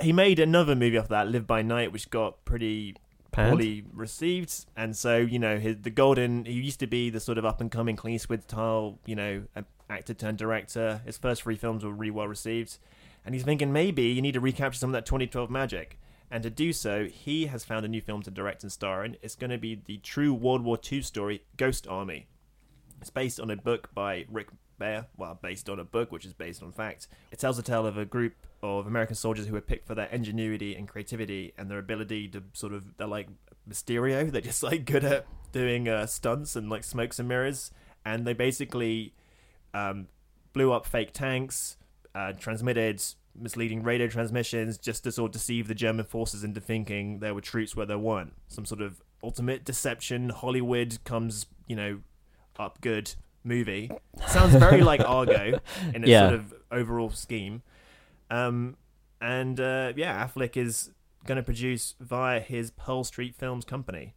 he 0.00 0.12
made 0.12 0.38
another 0.38 0.74
movie 0.74 0.96
after 0.98 1.10
that, 1.10 1.28
Live 1.28 1.46
by 1.46 1.62
Night, 1.62 1.92
which 1.92 2.10
got 2.10 2.44
pretty 2.44 2.96
Panned? 3.32 3.50
poorly 3.50 3.84
received. 3.92 4.66
And 4.76 4.96
so, 4.96 5.16
you 5.16 5.38
know, 5.38 5.58
his, 5.58 5.78
the 5.82 5.90
golden, 5.90 6.44
he 6.44 6.52
used 6.52 6.80
to 6.80 6.86
be 6.86 7.10
the 7.10 7.20
sort 7.20 7.38
of 7.38 7.44
up 7.44 7.60
and 7.60 7.70
coming 7.70 7.96
Clint 7.96 8.14
Eastwood 8.16 8.42
style, 8.44 8.98
you 9.06 9.16
know, 9.16 9.44
a- 9.56 9.64
actor 9.88 10.14
turned 10.14 10.38
director. 10.38 11.00
His 11.04 11.18
first 11.18 11.42
three 11.42 11.56
films 11.56 11.84
were 11.84 11.92
really 11.92 12.10
well 12.10 12.28
received. 12.28 12.78
And 13.24 13.34
he's 13.34 13.44
thinking 13.44 13.72
maybe 13.72 14.04
you 14.04 14.22
need 14.22 14.34
to 14.34 14.40
recapture 14.40 14.78
some 14.78 14.90
of 14.90 14.94
that 14.94 15.06
2012 15.06 15.50
magic. 15.50 15.98
And 16.30 16.42
to 16.42 16.50
do 16.50 16.72
so, 16.72 17.04
he 17.04 17.46
has 17.46 17.64
found 17.64 17.84
a 17.84 17.88
new 17.88 18.00
film 18.00 18.22
to 18.22 18.30
direct 18.30 18.62
and 18.62 18.72
star 18.72 19.04
in. 19.04 19.16
It's 19.22 19.36
going 19.36 19.50
to 19.50 19.58
be 19.58 19.80
the 19.84 19.98
true 19.98 20.34
World 20.34 20.62
War 20.62 20.78
II 20.90 21.02
story, 21.02 21.42
Ghost 21.56 21.86
Army. 21.86 22.26
It's 23.00 23.10
based 23.10 23.38
on 23.38 23.50
a 23.50 23.56
book 23.56 23.90
by 23.94 24.24
Rick 24.30 24.48
Beyer, 24.78 25.06
well, 25.16 25.38
based 25.40 25.68
on 25.68 25.78
a 25.78 25.84
book 25.84 26.10
which 26.10 26.24
is 26.24 26.32
based 26.32 26.62
on 26.62 26.72
fact. 26.72 27.06
It 27.30 27.38
tells 27.38 27.56
the 27.56 27.62
tale 27.62 27.86
of 27.86 27.98
a 27.98 28.04
group 28.04 28.34
of 28.62 28.86
American 28.86 29.14
soldiers 29.14 29.46
who 29.46 29.52
were 29.52 29.60
picked 29.60 29.86
for 29.86 29.94
their 29.94 30.06
ingenuity 30.06 30.74
and 30.74 30.88
creativity 30.88 31.52
and 31.56 31.70
their 31.70 31.78
ability 31.78 32.28
to 32.28 32.42
sort 32.52 32.72
of, 32.72 32.96
they're 32.96 33.06
like 33.06 33.28
Mysterio. 33.68 34.30
They're 34.32 34.40
just 34.40 34.62
like 34.62 34.84
good 34.84 35.04
at 35.04 35.26
doing 35.52 35.88
uh, 35.88 36.06
stunts 36.06 36.56
and 36.56 36.68
like 36.68 36.84
smokes 36.84 37.18
and 37.18 37.28
mirrors. 37.28 37.70
And 38.04 38.26
they 38.26 38.34
basically 38.34 39.14
um, 39.74 40.08
blew 40.54 40.72
up 40.72 40.86
fake 40.86 41.12
tanks, 41.12 41.76
uh, 42.14 42.32
transmitted 42.32 43.02
misleading 43.36 43.82
radio 43.82 44.06
transmissions 44.06 44.78
just 44.78 45.02
to 45.04 45.10
sort 45.12 45.28
of 45.30 45.32
deceive 45.32 45.66
the 45.68 45.74
German 45.74 46.04
forces 46.04 46.44
into 46.44 46.60
thinking 46.60 47.18
there 47.18 47.34
were 47.34 47.40
troops 47.40 47.74
where 47.74 47.84
there 47.84 47.98
weren't. 47.98 48.32
Some 48.48 48.64
sort 48.64 48.80
of 48.80 49.02
ultimate 49.22 49.64
deception. 49.64 50.28
Hollywood 50.30 50.98
comes, 51.04 51.46
you 51.66 51.74
know, 51.74 51.98
up 52.58 52.80
good 52.80 53.12
movie. 53.42 53.90
Sounds 54.28 54.54
very 54.54 54.82
like 54.82 55.00
Argo 55.06 55.58
in 55.92 56.02
its 56.04 56.08
Yeah. 56.08 56.28
sort 56.28 56.34
of 56.40 56.54
overall 56.70 57.10
scheme. 57.10 57.62
Um, 58.30 58.76
and 59.20 59.58
uh, 59.58 59.92
yeah, 59.96 60.24
Affleck 60.26 60.56
is 60.56 60.90
going 61.26 61.36
to 61.36 61.42
produce 61.42 61.94
via 61.98 62.38
his 62.40 62.70
Pearl 62.70 63.02
Street 63.02 63.34
Films 63.34 63.64
company. 63.64 64.14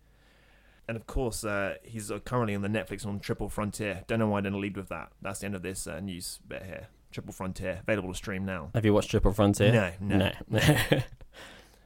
And 0.88 0.96
of 0.96 1.06
course, 1.06 1.44
uh, 1.44 1.75
he's 1.84 2.10
uh, 2.12 2.20
currently 2.20 2.56
on 2.56 2.62
the 2.62 2.70
Netflix 2.70 3.06
on 3.06 3.20
Triple 3.20 3.50
Frontier. 3.50 4.03
Don't 4.08 4.20
know 4.20 4.29
why 4.29 4.39
I 4.39 4.41
didn't 4.41 4.62
lead 4.62 4.77
with 4.77 4.89
that. 4.89 5.12
That's 5.22 5.39
the 5.39 5.46
end 5.48 5.56
of 5.56 5.62
this 5.62 5.86
uh, 5.86 6.00
news 6.00 6.39
bit 6.48 6.63
here. 6.63 6.88
Triple 7.12 7.34
Frontier, 7.34 7.79
available 7.82 8.10
to 8.12 8.15
stream 8.15 8.46
now. 8.46 8.70
Have 8.74 8.86
you 8.86 8.94
watched 8.94 9.12
Triple 9.12 9.34
Frontier? 9.34 9.72
No, 9.72 10.17
no. 10.17 10.32
No. 10.50 10.60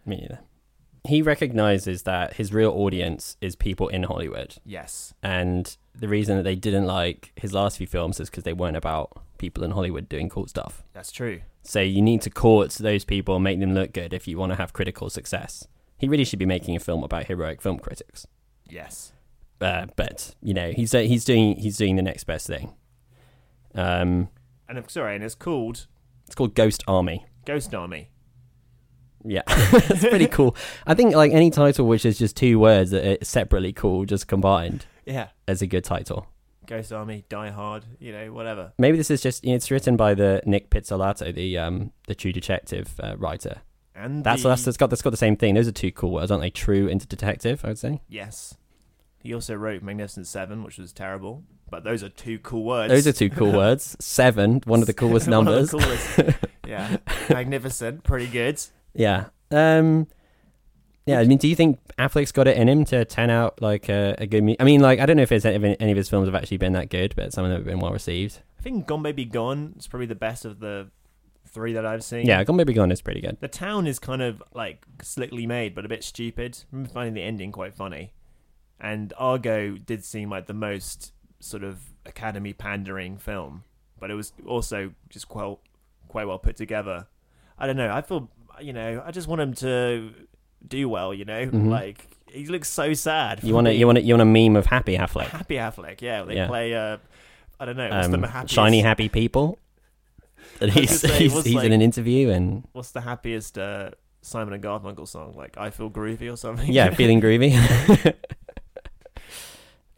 Me 0.06 0.18
neither. 0.18 0.40
He 1.08 1.22
recognizes 1.24 2.04
that 2.04 2.34
his 2.34 2.54
real 2.54 2.72
audience 2.72 3.38
is 3.42 3.56
people 3.56 3.88
in 3.88 4.04
Hollywood. 4.04 4.56
Yes. 4.66 5.14
And 5.24 5.76
the 5.96 6.08
reason 6.08 6.38
that 6.38 6.44
they 6.44 6.56
didn't 6.56 6.86
like 6.86 7.32
his 7.36 7.54
last 7.54 7.78
few 7.78 7.88
films 7.88 8.20
is 8.20 8.30
because 8.30 8.44
they 8.44 8.54
weren't 8.54 8.78
about 8.78 9.12
people 9.40 9.64
in 9.64 9.72
Hollywood 9.72 10.08
doing 10.08 10.30
cool 10.30 10.48
stuff. 10.48 10.84
That's 10.94 11.12
true. 11.12 11.42
So 11.64 11.82
you 11.82 12.04
need 12.04 12.22
to 12.22 12.30
court 12.30 12.72
those 12.74 13.04
people 13.04 13.36
and 13.36 13.44
make 13.44 13.60
them 13.60 13.74
look 13.74 13.94
good 13.94 14.14
if 14.14 14.28
you 14.28 14.38
want 14.38 14.52
to 14.52 14.58
have 14.58 14.74
critical 14.74 15.10
success. 15.10 15.68
He 15.98 16.08
really 16.08 16.24
should 16.24 16.40
be 16.40 16.46
making 16.46 16.76
a 16.76 16.80
film 16.80 17.04
about 17.04 17.26
heroic 17.26 17.62
film 17.62 17.80
critics. 17.80 18.28
Yes. 18.72 19.12
Uh, 19.60 19.86
but 19.96 20.34
you 20.42 20.54
know, 20.54 20.72
he's 20.72 20.92
he's 20.92 21.26
doing 21.26 21.56
he's 21.58 21.78
doing 21.78 21.96
the 21.98 22.02
next 22.02 22.24
best 22.24 22.48
thing. 22.48 22.74
Um, 23.76 24.30
And 24.68 24.78
I'm 24.78 24.90
sorry, 24.90 25.16
and 25.16 25.24
it's 25.24 25.36
called 25.36 25.88
it's 26.26 26.36
called 26.36 26.56
Ghost 26.56 26.84
Army. 26.88 27.26
Ghost 27.46 27.74
Army. 27.76 28.10
Yeah, 29.24 29.44
it's 29.48 30.00
pretty 30.08 30.26
cool. 30.28 30.56
I 30.88 30.96
think 30.96 31.14
like 31.16 31.32
any 31.32 31.52
title 31.52 31.86
which 31.86 32.06
is 32.06 32.18
just 32.18 32.36
two 32.36 32.58
words 32.60 32.90
that 32.92 33.06
are 33.22 33.24
separately 33.24 33.72
cool, 33.72 34.06
just 34.06 34.28
combined, 34.28 34.88
Yeah. 35.06 35.28
is 35.48 35.62
a 35.62 35.68
good 35.68 35.84
title. 35.84 36.26
Ghost 36.66 36.92
Army, 36.92 37.26
Die 37.30 37.50
Hard, 37.50 37.86
you 38.00 38.14
know, 38.14 38.32
whatever. 38.34 38.74
Maybe 38.80 38.98
this 38.98 39.12
is 39.12 39.22
just 39.22 39.46
it's 39.46 39.70
written 39.70 39.96
by 39.96 40.16
the 40.16 40.42
Nic 40.46 40.70
Pizzolatto, 40.72 41.34
the 41.36 41.58
um 41.60 41.92
the 42.08 42.16
True 42.16 42.32
Detective 42.32 43.00
uh, 43.00 43.16
writer. 43.18 43.62
And 43.94 44.24
That's 44.24 44.42
the, 44.42 44.50
that's 44.50 44.64
that's 44.64 44.78
got 44.78 44.90
that's 44.90 45.02
got 45.04 45.10
the 45.12 45.18
same 45.18 45.36
thing. 45.36 45.54
Those 45.54 45.68
are 45.68 45.72
two 45.74 45.92
cool 45.92 46.12
words, 46.12 46.32
aren't 46.32 46.42
they? 46.42 46.50
True 46.50 46.88
into 46.88 47.06
detective, 47.06 47.64
I 47.64 47.68
would 47.70 47.78
say. 47.78 48.02
Yes. 48.08 48.56
He 49.22 49.34
also 49.34 49.56
wrote 49.56 49.84
Magnificent 49.84 50.28
Seven, 50.28 50.64
which 50.64 50.78
was 50.78 50.92
terrible. 50.92 51.44
But 51.70 51.84
those 51.84 52.04
are 52.04 52.10
two 52.10 52.38
cool 52.40 52.64
words. 52.66 52.92
Those 52.92 53.08
are 53.08 53.14
two 53.14 53.30
cool 53.30 53.52
words. 53.58 53.96
Seven, 54.00 54.62
one 54.66 54.82
of 54.82 54.88
the 54.88 54.94
coolest 54.94 55.28
One 55.28 55.48
of 55.48 55.70
the 55.72 55.78
numbers. 55.78 56.18
coolest. 56.18 56.38
yeah. 56.68 56.98
Magnificent, 57.30 58.04
pretty 58.04 58.28
good. 58.28 58.62
Yeah. 58.94 59.28
Um. 59.52 60.08
Yeah. 61.06 61.20
I 61.20 61.26
mean, 61.26 61.38
do 61.38 61.48
you 61.48 61.56
think 61.56 61.80
Affleck's 61.98 62.32
got 62.32 62.48
it 62.48 62.58
in 62.58 62.68
him 62.68 62.84
to 62.86 63.06
turn 63.06 63.30
out 63.30 63.62
like 63.62 63.90
a, 63.90 64.16
a 64.18 64.28
good? 64.28 64.44
Mu- 64.44 64.56
I 64.60 64.64
mean, 64.66 64.82
like 64.82 65.00
I 65.00 65.06
don't 65.06 65.16
know 65.18 65.24
if 65.24 65.32
it's 65.32 65.46
any, 65.46 65.80
any 65.80 65.92
of 65.92 65.98
his 65.98 66.10
films 66.10 66.28
have 66.28 66.36
actually 66.36 66.58
been 66.58 66.74
that 66.74 66.90
good, 66.90 67.14
but 67.16 67.32
some 67.34 67.46
of 67.46 67.52
them 67.52 67.60
have 67.60 67.66
been 67.66 67.80
well 67.80 67.94
received. 67.94 68.40
I 68.60 68.62
think 68.64 68.86
Gone 68.86 69.02
Baby 69.04 69.26
Gone 69.26 69.74
is 69.78 69.88
probably 69.88 70.06
the 70.08 70.16
best 70.16 70.46
of 70.46 70.60
the 70.60 70.90
three 71.48 71.74
that 71.74 71.86
I've 71.86 72.04
seen. 72.04 72.26
Yeah, 72.28 72.44
Gone 72.44 72.58
Baby 72.58 72.74
Gone 72.74 72.92
is 72.92 73.02
pretty 73.02 73.22
good. 73.22 73.38
The 73.40 73.48
town 73.48 73.88
is 73.88 73.98
kind 73.98 74.22
of 74.22 74.44
like 74.54 74.86
slickly 75.02 75.46
made, 75.48 75.74
but 75.74 75.86
a 75.86 75.90
bit 75.90 76.04
stupid. 76.04 76.58
I 76.62 76.66
remember 76.72 76.94
finding 76.94 77.14
the 77.14 77.24
ending 77.24 77.52
quite 77.52 77.74
funny. 77.74 78.14
And 78.82 79.14
Argo 79.18 79.78
did 79.78 80.04
seem 80.04 80.30
like 80.32 80.48
the 80.48 80.54
most 80.56 81.14
sort 81.40 81.64
of 81.64 81.80
Academy 82.06 82.52
pandering 82.54 83.18
film, 83.18 83.64
but 84.00 84.10
it 84.10 84.16
was 84.16 84.34
also 84.48 84.92
just 85.10 85.28
quite 85.30 85.56
quite 86.08 86.28
well 86.28 86.40
put 86.40 86.56
together. 86.58 87.06
I 87.60 87.68
don't 87.68 87.78
know. 87.78 87.92
I 87.94 88.02
feel 88.02 88.30
you 88.60 88.74
know. 88.74 89.04
I 89.06 89.12
just 89.12 89.28
want 89.28 89.40
him 89.42 89.54
to 89.56 90.12
do 90.68 90.90
well. 90.90 91.14
You 91.14 91.26
know, 91.26 91.46
Mhm. 91.46 91.70
like 91.70 92.08
he 92.32 92.46
looks 92.48 92.70
so 92.70 92.94
sad. 92.94 93.44
You 93.44 93.54
want 93.54 93.68
to 93.68 93.74
you 93.76 93.86
want 93.86 93.98
to 94.00 94.04
you 94.04 94.16
want 94.16 94.22
a 94.24 94.26
meme 94.26 94.56
of 94.56 94.66
Happy 94.66 94.98
Affleck, 94.98 95.28
happy 95.28 95.56
Affleck? 95.56 96.02
Yeah, 96.02 96.24
they 96.24 96.36
Yeah. 96.38 96.48
play. 96.48 96.74
Uh, 96.74 96.98
I 97.60 97.66
don't 97.66 97.78
know. 97.78 97.90
Um, 97.92 98.24
happiest, 98.24 98.54
shiny 98.56 98.82
happy 98.82 99.10
people. 99.10 99.60
And 100.60 100.72
he's 100.72 101.00
say, 101.00 101.20
he's, 101.20 101.44
he's 101.44 101.54
like- 101.56 101.66
in 101.66 101.72
an 101.72 101.82
interview 101.82 102.30
and 102.30 102.68
What's 102.74 102.92
the 102.92 103.02
happiest 103.02 103.58
uh, 103.58 103.92
Simon 104.22 104.54
and 104.54 104.64
Garfunkel 104.64 105.08
song? 105.08 105.34
Like 105.36 105.56
I 105.58 105.70
feel 105.70 105.90
groovy 105.90 106.32
or 106.32 106.36
something. 106.36 106.72
yeah, 106.72 106.90
feeling 106.94 107.22
groovy. 107.26 107.52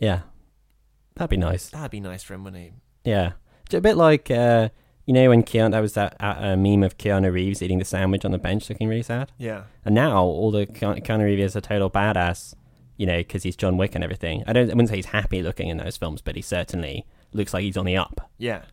yeah, 0.03 0.21
that'd 1.15 1.29
be 1.29 1.37
nice. 1.37 1.69
That'd 1.69 1.91
be 1.91 1.99
nice 1.99 2.23
for 2.23 2.33
him, 2.33 2.43
wouldn't 2.43 2.63
he? 2.63 3.09
Yeah, 3.09 3.33
It's 3.65 3.73
a 3.73 3.81
bit 3.81 3.97
like 3.97 4.29
uh, 4.31 4.69
you 5.05 5.13
know 5.13 5.29
when 5.29 5.43
Keanu 5.43 5.71
that 5.71 5.79
was 5.79 5.93
that 5.93 6.15
uh, 6.19 6.35
uh, 6.37 6.55
meme 6.57 6.83
of 6.83 6.97
Keanu 6.97 7.31
Reeves 7.31 7.61
eating 7.61 7.79
the 7.79 7.85
sandwich 7.85 8.25
on 8.25 8.31
the 8.31 8.37
bench, 8.37 8.69
looking 8.69 8.87
really 8.87 9.03
sad. 9.03 9.31
Yeah. 9.37 9.63
And 9.85 9.93
now 9.95 10.21
all 10.23 10.51
the 10.51 10.65
Keanu 10.65 11.03
Keanu 11.05 11.23
Reeves 11.25 11.51
is 11.51 11.55
a 11.55 11.61
total 11.61 11.89
badass, 11.89 12.53
you 12.97 13.05
know, 13.05 13.17
because 13.17 13.43
he's 13.43 13.55
John 13.55 13.77
Wick 13.77 13.95
and 13.95 14.03
everything. 14.03 14.43
I 14.47 14.53
don't, 14.53 14.69
I 14.69 14.73
wouldn't 14.73 14.89
say 14.89 14.95
he's 14.97 15.07
happy 15.07 15.41
looking 15.43 15.69
in 15.69 15.77
those 15.77 15.97
films, 15.97 16.21
but 16.21 16.35
he 16.35 16.41
certainly 16.41 17.05
looks 17.33 17.53
like 17.53 17.63
he's 17.63 17.77
on 17.77 17.85
the 17.85 17.97
up. 17.97 18.29
Yeah. 18.37 18.63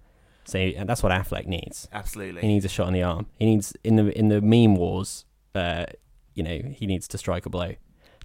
So 0.45 0.59
and 0.59 0.89
that's 0.89 1.03
what 1.03 1.13
Affleck 1.13 1.47
needs. 1.47 1.89
Absolutely. 1.93 2.41
He 2.43 2.49
needs 2.49 2.65
a 2.65 2.69
shot 2.69 2.89
in 2.89 2.95
the 2.95 3.03
arm. 3.03 3.27
He 3.39 3.47
needs 3.47 3.73
in 3.85 3.97
the 3.97 4.17
in 4.19 4.29
the 4.29 4.41
meme 4.41 4.75
wars. 4.77 5.25
Uh, 5.55 5.87
you 6.35 6.43
know, 6.45 6.59
he 6.73 6.87
needs 6.87 7.07
to 7.09 7.19
strike 7.19 7.45
a 7.47 7.51
blow. 7.51 7.75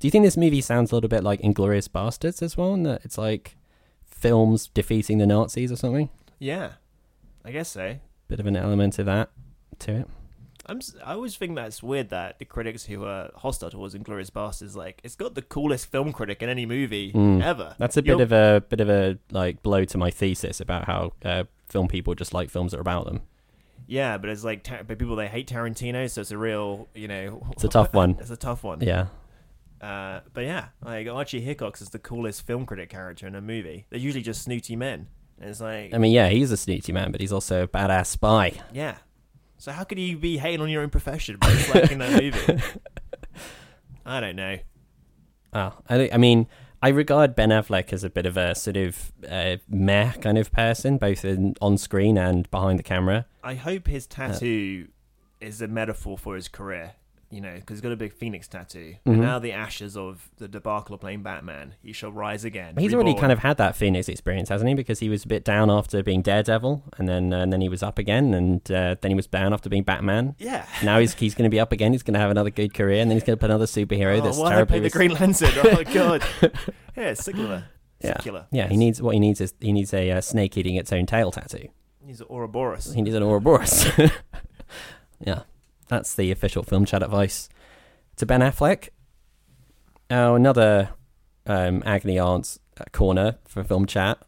Do 0.05 0.07
you 0.07 0.11
think 0.11 0.23
this 0.23 0.37
movie 0.37 0.61
sounds 0.61 0.91
a 0.91 0.95
little 0.95 1.07
bit 1.07 1.23
like 1.23 1.41
Inglourious 1.41 1.87
Basterds 1.89 2.43
as 2.43 2.55
well? 2.55 2.75
In 2.75 2.83
that 2.83 3.03
it's 3.03 3.17
like 3.17 3.57
films 4.05 4.67
defeating 4.71 5.17
the 5.17 5.25
Nazis 5.25 5.71
or 5.71 5.75
something? 5.75 6.11
yeah. 6.37 6.73
I 7.43 7.49
guess 7.51 7.69
so. 7.69 7.95
Bit 8.27 8.39
of 8.39 8.45
an 8.45 8.55
element 8.55 8.99
of 8.99 9.07
that 9.07 9.31
to 9.79 9.91
it. 10.01 10.07
I'm. 10.67 10.79
I 11.03 11.13
always 11.13 11.35
think 11.35 11.55
that's 11.55 11.81
weird 11.81 12.09
that 12.11 12.37
the 12.37 12.45
critics 12.45 12.85
who 12.85 13.03
are 13.03 13.31
hostile 13.35 13.71
towards 13.71 13.95
Inglourious 13.95 14.29
Basterds, 14.29 14.75
like, 14.75 15.01
it's 15.03 15.15
got 15.15 15.33
the 15.33 15.41
coolest 15.41 15.87
film 15.91 16.13
critic 16.13 16.43
in 16.43 16.49
any 16.49 16.67
movie 16.67 17.11
Mm. 17.11 17.41
ever. 17.43 17.73
That's 17.79 17.97
a 17.97 18.03
bit 18.03 18.09
You're- 18.19 18.21
of 18.23 18.31
a 18.31 18.63
bit 18.69 18.81
of 18.81 18.89
a 18.91 19.17
like 19.31 19.63
blow 19.63 19.85
to 19.85 19.97
my 19.97 20.11
thesis 20.11 20.59
about 20.61 20.85
how 20.85 21.13
uh, 21.23 21.45
film 21.67 21.87
people 21.87 22.13
just 22.13 22.31
like 22.31 22.51
films 22.51 22.73
that 22.73 22.77
are 22.77 22.81
about 22.81 23.05
them. 23.05 23.21
Yeah, 23.87 24.19
but 24.19 24.29
it's 24.29 24.43
like, 24.43 24.61
tar- 24.63 24.83
but 24.83 24.99
people 24.99 25.15
they 25.15 25.27
hate 25.29 25.47
Tarantino, 25.47 26.07
so 26.11 26.21
it's 26.21 26.29
a 26.31 26.37
real, 26.37 26.89
you 26.93 27.07
know, 27.07 27.41
It's 27.53 27.63
a 27.63 27.67
tough 27.69 27.91
one. 27.95 28.17
it's 28.19 28.29
a 28.29 28.37
tough 28.37 28.63
one. 28.63 28.81
Yeah, 28.81 29.07
Uh, 29.81 30.21
but 30.33 30.45
yeah, 30.45 30.67
like 30.83 31.07
Archie 31.07 31.45
Hicox 31.45 31.81
is 31.81 31.89
the 31.89 31.99
coolest 31.99 32.45
film 32.45 32.65
critic 32.65 32.89
character 32.89 33.27
in 33.27 33.35
a 33.35 33.41
movie. 33.41 33.85
They're 33.89 33.99
usually 33.99 34.23
just 34.23 34.41
snooty 34.41 34.75
men. 34.75 35.07
And 35.39 35.49
it's 35.49 35.59
like, 35.61 35.93
I 35.93 35.97
mean, 35.97 36.13
yeah, 36.13 36.29
he's 36.29 36.51
a 36.51 36.57
snooty 36.57 36.91
man, 36.93 37.11
but 37.11 37.19
he's 37.21 37.33
also 37.33 37.63
a 37.63 37.67
badass 37.67 38.07
spy. 38.07 38.53
yeah. 38.73 38.97
So 39.57 39.71
how 39.71 39.83
could 39.85 39.97
you 39.97 40.17
be 40.17 40.37
hating 40.37 40.59
on 40.61 40.69
your 40.69 40.81
own 40.83 40.89
profession, 40.89 41.37
like 41.41 41.89
in 41.91 41.99
that 41.99 42.21
movie? 42.21 42.61
I 44.05 44.19
don't 44.19 44.35
know. 44.35 44.57
Oh, 45.53 45.73
I, 45.89 46.09
I 46.13 46.17
mean, 46.17 46.47
I 46.81 46.89
regard 46.89 47.35
Ben 47.35 47.49
Affleck 47.49 47.93
as 47.93 48.03
a 48.03 48.09
bit 48.09 48.25
of 48.25 48.35
a 48.37 48.53
sort 48.53 48.77
of 48.77 49.13
uh, 49.27 49.55
meh 49.69 50.11
kind 50.13 50.37
of 50.37 50.51
person, 50.51 50.97
both 50.97 51.23
in, 51.23 51.55
on 51.61 51.77
screen 51.77 52.17
and 52.17 52.51
behind 52.51 52.77
the 52.77 52.83
camera. 52.83 53.25
I 53.43 53.55
hope 53.55 53.87
his 53.87 54.05
tattoo 54.05 54.89
is 55.39 55.61
a 55.61 55.67
metaphor 55.67 56.17
for 56.17 56.35
his 56.35 56.47
career. 56.47 56.93
You 57.35 57.41
know, 57.41 57.53
because 57.55 57.75
he's 57.75 57.81
got 57.81 57.91
a 57.91 57.97
big 57.97 58.13
phoenix 58.13 58.47
tattoo. 58.47 58.95
Mhm. 59.05 59.11
And 59.11 59.19
now 59.19 59.39
the 59.39 59.51
ashes 59.51 59.97
of 59.97 60.29
the 60.37 60.47
debacle 60.47 60.95
of 60.95 61.01
playing 61.01 61.21
Batman, 61.21 61.75
he 61.83 61.91
shall 61.91 62.09
rise 62.09 62.45
again. 62.45 62.75
He's 62.77 62.93
already 62.93 63.13
kind 63.13 63.33
of 63.33 63.39
had 63.39 63.57
that 63.57 63.75
Phoenix 63.75 64.07
experience, 64.07 64.47
hasn't 64.47 64.69
he? 64.69 64.73
Because 64.73 64.99
he 64.99 65.09
was 65.09 65.25
a 65.25 65.27
bit 65.27 65.43
down 65.43 65.69
after 65.69 66.01
being 66.01 66.21
Daredevil, 66.21 66.83
and 66.97 67.09
then 67.09 67.33
uh, 67.33 67.39
and 67.39 67.51
then 67.51 67.59
he 67.59 67.67
was 67.67 67.83
up 67.83 67.99
again, 67.99 68.33
and 68.33 68.71
uh, 68.71 68.95
then 69.01 69.11
he 69.11 69.15
was 69.15 69.27
down 69.27 69.51
after 69.51 69.69
being 69.69 69.83
Batman. 69.83 70.35
yeah. 70.39 70.65
Now 70.81 70.97
he's 70.99 71.13
he's 71.15 71.35
going 71.35 71.43
to 71.43 71.53
be 71.53 71.59
up 71.59 71.73
again. 71.73 71.91
He's 71.91 72.03
going 72.03 72.13
to 72.13 72.21
have 72.21 72.31
another 72.31 72.51
good 72.51 72.73
career, 72.73 73.01
and 73.01 73.11
then 73.11 73.17
he's 73.17 73.25
going 73.25 73.37
to 73.37 73.41
put 73.41 73.49
another 73.49 73.65
superhero 73.65 74.19
oh, 74.19 74.21
that's 74.21 74.37
why 74.37 74.51
terribly. 74.51 74.79
play 74.79 74.87
the 74.87 74.89
Green 74.89 75.11
Lantern? 75.11 75.51
Oh 75.57 75.83
god. 75.93 76.23
yeah, 76.95 77.09
it's 77.09 77.25
secular. 77.25 77.65
Yeah. 78.01 78.43
Yeah, 78.51 78.67
he 78.67 78.77
needs 78.77 79.01
what 79.01 79.13
he 79.13 79.19
needs 79.19 79.41
is 79.41 79.53
he 79.59 79.73
needs 79.73 79.93
a 79.93 80.09
uh, 80.11 80.21
snake 80.21 80.57
eating 80.57 80.75
its 80.75 80.93
own 80.93 81.05
tail 81.05 81.31
tattoo. 81.31 81.67
He's 82.05 82.21
an 82.21 82.27
Ouroboros. 82.29 82.93
He 82.93 83.01
needs 83.01 83.15
an 83.15 83.23
Ouroboros. 83.23 83.87
yeah, 85.19 85.41
that's 85.87 86.15
the 86.15 86.31
official 86.31 86.63
film 86.63 86.85
chat 86.85 87.03
advice 87.03 87.49
to 88.17 88.25
Ben 88.25 88.41
Affleck. 88.41 88.89
Oh, 90.09 90.35
another 90.35 90.89
um, 91.45 91.83
agony 91.85 92.19
aunt's 92.19 92.59
uh, 92.79 92.83
corner 92.91 93.37
for 93.45 93.63
film 93.63 93.85
chat. 93.85 94.19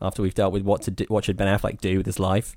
After 0.00 0.22
we've 0.22 0.34
dealt 0.34 0.52
with 0.52 0.62
what 0.62 0.82
to 0.82 0.90
do, 0.90 1.04
what 1.08 1.24
should 1.24 1.36
Ben 1.36 1.46
Affleck 1.46 1.80
do 1.80 1.98
with 1.98 2.06
his 2.06 2.18
life? 2.18 2.56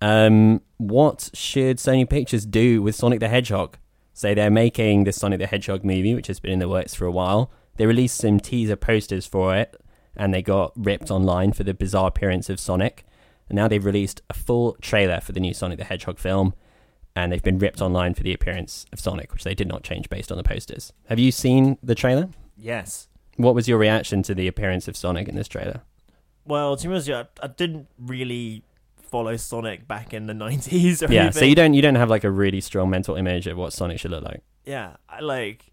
Um, 0.00 0.60
what 0.76 1.30
should 1.32 1.78
Sony 1.78 2.08
Pictures 2.08 2.44
do 2.44 2.82
with 2.82 2.94
Sonic 2.94 3.20
the 3.20 3.28
Hedgehog? 3.28 3.78
So 4.12 4.34
they're 4.34 4.50
making 4.50 5.04
this 5.04 5.16
Sonic 5.16 5.40
the 5.40 5.46
Hedgehog 5.46 5.84
movie, 5.84 6.14
which 6.14 6.26
has 6.26 6.40
been 6.40 6.52
in 6.52 6.58
the 6.58 6.68
works 6.68 6.94
for 6.94 7.06
a 7.06 7.10
while. 7.10 7.50
They 7.76 7.86
released 7.86 8.18
some 8.18 8.38
teaser 8.38 8.76
posters 8.76 9.26
for 9.26 9.56
it, 9.56 9.80
and 10.16 10.32
they 10.32 10.42
got 10.42 10.72
ripped 10.76 11.10
online 11.10 11.52
for 11.52 11.64
the 11.64 11.74
bizarre 11.74 12.08
appearance 12.08 12.50
of 12.50 12.60
Sonic. 12.60 13.04
And 13.48 13.56
now 13.56 13.66
they've 13.66 13.84
released 13.84 14.22
a 14.30 14.34
full 14.34 14.76
trailer 14.80 15.20
for 15.20 15.32
the 15.32 15.40
new 15.40 15.54
Sonic 15.54 15.78
the 15.78 15.84
Hedgehog 15.84 16.18
film, 16.18 16.54
and 17.16 17.30
they've 17.32 17.42
been 17.42 17.58
ripped 17.58 17.80
online 17.80 18.14
for 18.14 18.22
the 18.22 18.32
appearance 18.32 18.86
of 18.92 19.00
Sonic, 19.00 19.32
which 19.32 19.44
they 19.44 19.54
did 19.54 19.68
not 19.68 19.82
change 19.82 20.08
based 20.08 20.32
on 20.32 20.38
the 20.38 20.44
posters. 20.44 20.92
Have 21.08 21.18
you 21.18 21.30
seen 21.30 21.78
the 21.82 21.94
trailer? 21.94 22.28
Yes. 22.56 23.08
What 23.36 23.54
was 23.54 23.68
your 23.68 23.78
reaction 23.78 24.22
to 24.24 24.34
the 24.34 24.46
appearance 24.48 24.88
of 24.88 24.96
Sonic 24.96 25.28
in 25.28 25.34
this 25.36 25.48
trailer? 25.48 25.82
Well, 26.44 26.76
to 26.76 26.88
be 26.88 26.92
honest, 26.92 27.08
with 27.08 27.16
you, 27.16 27.22
I, 27.22 27.26
I 27.44 27.48
didn't 27.48 27.88
really 27.98 28.62
follow 28.96 29.36
Sonic 29.36 29.86
back 29.86 30.12
in 30.12 30.26
the 30.26 30.34
nineties. 30.44 31.02
or 31.02 31.12
Yeah, 31.12 31.30
so 31.30 31.44
you 31.44 31.54
don't 31.54 31.74
you 31.74 31.82
don't 31.82 31.94
have 31.94 32.10
like 32.10 32.24
a 32.24 32.30
really 32.30 32.60
strong 32.60 32.90
mental 32.90 33.16
image 33.16 33.46
of 33.46 33.56
what 33.56 33.72
Sonic 33.72 34.00
should 34.00 34.10
look 34.10 34.24
like. 34.24 34.42
Yeah, 34.64 34.96
I 35.08 35.20
like. 35.20 35.72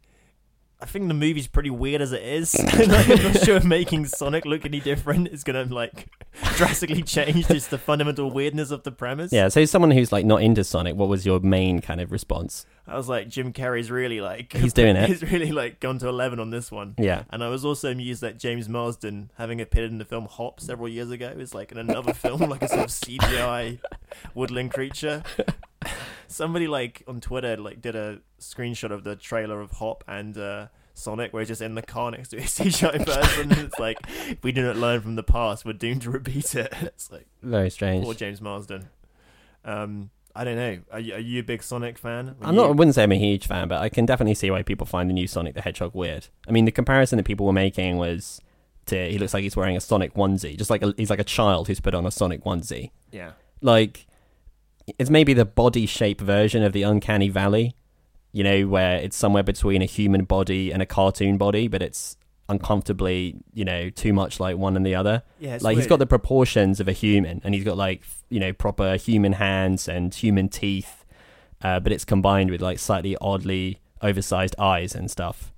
I 0.82 0.86
think 0.88 1.08
the 1.08 1.14
movie's 1.14 1.48
pretty 1.48 1.70
weird 1.70 2.02
as 2.02 2.12
it 2.12 2.24
is. 2.24 2.58
like, 2.60 3.10
I'm 3.10 3.24
not 3.24 3.44
sure 3.44 3.60
making 3.62 4.08
Sonic 4.08 4.46
look 4.46 4.66
any 4.66 4.80
different 4.80 5.28
is 5.28 5.44
gonna 5.44 5.66
like 5.66 6.08
drastically 6.56 7.04
change 7.04 7.48
just 7.48 7.70
the 7.70 7.78
fundamental 7.78 8.32
weirdness 8.32 8.72
of 8.72 8.84
the 8.84 8.92
premise. 8.92 9.32
Yeah, 9.32 9.48
so 9.50 9.64
someone 9.66 9.92
who's 9.92 10.12
like 10.12 10.26
not 10.26 10.42
into 10.42 10.64
Sonic, 10.64 10.96
what 10.96 11.08
was 11.08 11.26
your 11.26 11.40
main 11.40 11.80
kind 11.82 12.02
of 12.02 12.12
response? 12.12 12.66
I 12.88 12.98
was 12.98 13.08
like, 13.08 13.30
Jim 13.30 13.54
Carrey's 13.54 13.92
really 13.92 14.22
like 14.22 14.54
He's 14.54 14.74
doing 14.74 14.96
it. 14.98 15.08
He's 15.08 15.22
really 15.22 15.52
like 15.52 15.80
gone 15.80 16.00
to 16.00 16.08
eleven 16.08 16.40
on 16.40 16.50
this 16.50 16.72
one. 16.72 16.96
Yeah. 16.98 17.24
And 17.30 17.44
I 17.44 17.50
was 17.50 17.64
also 17.64 17.92
amused 17.92 18.22
that 18.22 18.40
James 18.40 18.68
Marsden, 18.68 19.32
having 19.38 19.62
appeared 19.62 19.92
in 19.92 20.00
the 20.00 20.06
film 20.06 20.26
Hop 20.26 20.60
several 20.60 20.90
years 20.90 21.12
ago, 21.12 21.28
is 21.28 21.54
like 21.54 21.72
in 21.72 21.78
another 21.78 22.14
film, 22.14 22.42
like 22.50 22.64
a 22.64 22.68
sort 22.68 22.82
of 22.82 22.88
CGI 22.88 23.80
woodland 24.34 24.74
creature. 24.74 25.24
Somebody 26.32 26.68
like 26.68 27.04
on 27.08 27.22
Twitter 27.22 27.58
like 27.58 27.82
did 27.82 27.96
a 27.96 28.20
screenshot 28.40 28.92
of 28.92 29.04
the 29.04 29.16
trailer 29.16 29.62
of 29.62 29.72
Hop 29.72 30.04
and 30.08 30.38
uh, 30.38 30.68
Sonic, 30.94 31.34
where 31.34 31.42
he's 31.42 31.48
just 31.50 31.62
in 31.62 31.76
the 31.76 31.82
car 31.82 32.12
next 32.12 32.30
to 32.30 32.38
a 32.38 32.42
CGI 32.42 33.06
person, 33.06 33.52
and 33.52 33.62
it's 33.62 33.80
like, 33.80 33.98
if 34.28 34.44
we 34.44 34.52
do 34.52 34.64
not 34.64 34.78
learn 34.78 35.02
from 35.02 35.16
the 35.16 35.24
past, 35.24 35.66
we're 35.66 35.74
doomed 35.74 36.04
to 36.04 36.12
repeat 36.12 36.56
it. 36.56 36.74
It's 36.82 37.12
like 37.12 37.28
Very 37.42 37.70
strange. 37.70 38.04
poor 38.06 38.14
James 38.14 38.42
Marsden. 38.42 38.90
Um, 39.66 40.10
I 40.36 40.44
don't 40.44 40.56
know. 40.56 40.80
Are 40.92 41.00
you, 41.00 41.14
are 41.16 41.20
you 41.20 41.40
a 41.42 41.44
big 41.44 41.62
Sonic 41.62 41.98
fan? 41.98 42.36
I'm 42.42 42.56
not. 42.56 42.68
I 42.68 42.72
wouldn't 42.72 42.96
say 42.96 43.04
I'm 43.04 43.12
a 43.12 43.18
huge 43.20 43.48
fan, 43.48 43.68
but 43.68 43.82
I 43.82 43.90
can 43.90 44.06
definitely 44.06 44.36
see 44.36 44.50
why 44.50 44.64
people 44.64 44.88
find 44.88 45.10
the 45.10 45.14
new 45.14 45.28
Sonic 45.28 45.56
the 45.56 45.62
Hedgehog 45.62 45.94
weird. 45.94 46.28
I 46.48 46.52
mean, 46.52 46.66
the 46.66 46.72
comparison 46.72 47.18
that 47.18 47.24
people 47.24 47.46
were 47.46 47.54
making 47.54 47.98
was 47.98 48.40
to 48.86 49.10
he 49.10 49.18
looks 49.18 49.34
like 49.34 49.44
he's 49.44 49.56
wearing 49.58 49.76
a 49.76 49.82
Sonic 49.82 50.14
onesie, 50.14 50.58
just 50.58 50.70
like 50.70 50.82
a, 50.84 50.94
he's 50.98 51.10
like 51.10 51.20
a 51.20 51.26
child 51.26 51.68
who's 51.68 51.80
put 51.82 51.94
on 51.94 52.06
a 52.06 52.12
Sonic 52.12 52.44
onesie. 52.44 52.92
Yeah. 53.12 53.32
Like 53.62 54.08
it's 54.98 55.10
maybe 55.10 55.34
the 55.34 55.46
body 55.46 55.86
shape 55.86 56.22
version 56.22 56.64
of 56.64 56.74
the 56.74 56.84
Uncanny 56.84 57.30
Valley, 57.30 57.76
you 58.32 58.44
know, 58.44 58.68
where 58.68 58.98
it's 58.98 59.16
somewhere 59.16 59.44
between 59.44 59.82
a 59.82 59.86
human 59.86 60.24
body 60.24 60.72
and 60.72 60.82
a 60.82 60.86
cartoon 60.86 61.38
body, 61.38 61.68
but 61.68 61.82
it's 61.82 62.18
uncomfortably, 62.50 63.36
you 63.54 63.66
know, 63.66 63.90
too 63.90 64.14
much 64.14 64.40
like 64.40 64.58
one 64.58 64.76
and 64.76 64.86
the 64.86 64.96
other. 64.96 65.24
Yeah. 65.40 65.58
Like 65.62 65.76
he's 65.76 65.84
weird. 65.84 65.90
got 65.90 66.00
the 66.00 66.06
proportions 66.06 66.80
of 66.80 66.88
a 66.88 66.94
human 66.94 67.42
and 67.44 67.54
he's 67.54 67.64
got 67.64 67.78
like 67.78 68.04
you 68.32 68.40
know 68.40 68.54
proper 68.54 68.96
human 68.96 69.34
hands 69.34 69.88
and 69.88 70.16
human 70.16 70.50
teeth 70.50 71.06
uh, 71.62 71.80
but 71.80 71.92
it's 71.92 72.06
combined 72.06 72.50
with 72.50 72.62
like 72.62 72.80
slightly 72.80 73.16
oddly 73.22 73.80
oversized 74.02 74.56
eyes 74.58 74.96
and 74.96 75.12
stuff 75.12 75.52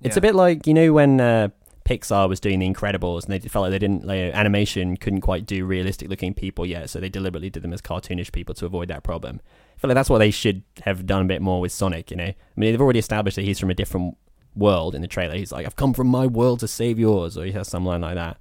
it's 0.00 0.16
a 0.16 0.20
bit 0.20 0.34
like 0.34 0.66
you 0.66 0.74
know 0.74 0.92
when 0.92 1.20
uh, 1.20 1.48
pixar 1.88 2.28
was 2.28 2.38
doing 2.38 2.58
the 2.58 2.68
incredibles 2.68 3.24
and 3.24 3.32
they 3.32 3.48
felt 3.48 3.62
like 3.62 3.70
they 3.70 3.78
didn't 3.78 4.04
like 4.04 4.34
animation 4.34 4.96
couldn't 4.96 5.22
quite 5.22 5.46
do 5.46 5.64
realistic 5.64 6.10
looking 6.10 6.34
people 6.34 6.66
yet 6.66 6.90
so 6.90 7.00
they 7.00 7.08
deliberately 7.08 7.48
did 7.48 7.62
them 7.62 7.72
as 7.72 7.80
cartoonish 7.80 8.30
people 8.30 8.54
to 8.54 8.66
avoid 8.66 8.88
that 8.88 9.02
problem. 9.02 9.40
I 9.76 9.80
feel 9.80 9.88
like 9.88 9.94
that's 9.94 10.10
what 10.10 10.18
they 10.18 10.30
should 10.30 10.62
have 10.82 11.06
done 11.06 11.22
a 11.22 11.24
bit 11.24 11.40
more 11.40 11.60
with 11.60 11.72
sonic 11.72 12.10
you 12.10 12.16
know? 12.18 12.24
I 12.24 12.34
mean 12.56 12.72
they've 12.72 12.80
already 12.80 12.98
established 12.98 13.36
that 13.36 13.44
he's 13.44 13.58
from 13.58 13.70
a 13.70 13.74
different 13.74 14.18
world 14.54 14.94
in 14.94 15.00
the 15.00 15.08
trailer. 15.08 15.36
He's 15.36 15.50
like 15.50 15.64
i've 15.64 15.76
come 15.76 15.94
from 15.94 16.08
my 16.08 16.26
world 16.26 16.60
to 16.60 16.68
save 16.68 16.98
yours 16.98 17.38
or 17.38 17.44
he 17.44 17.52
has 17.52 17.68
some 17.68 17.86
line 17.86 18.02
like 18.02 18.16
that 18.16 18.38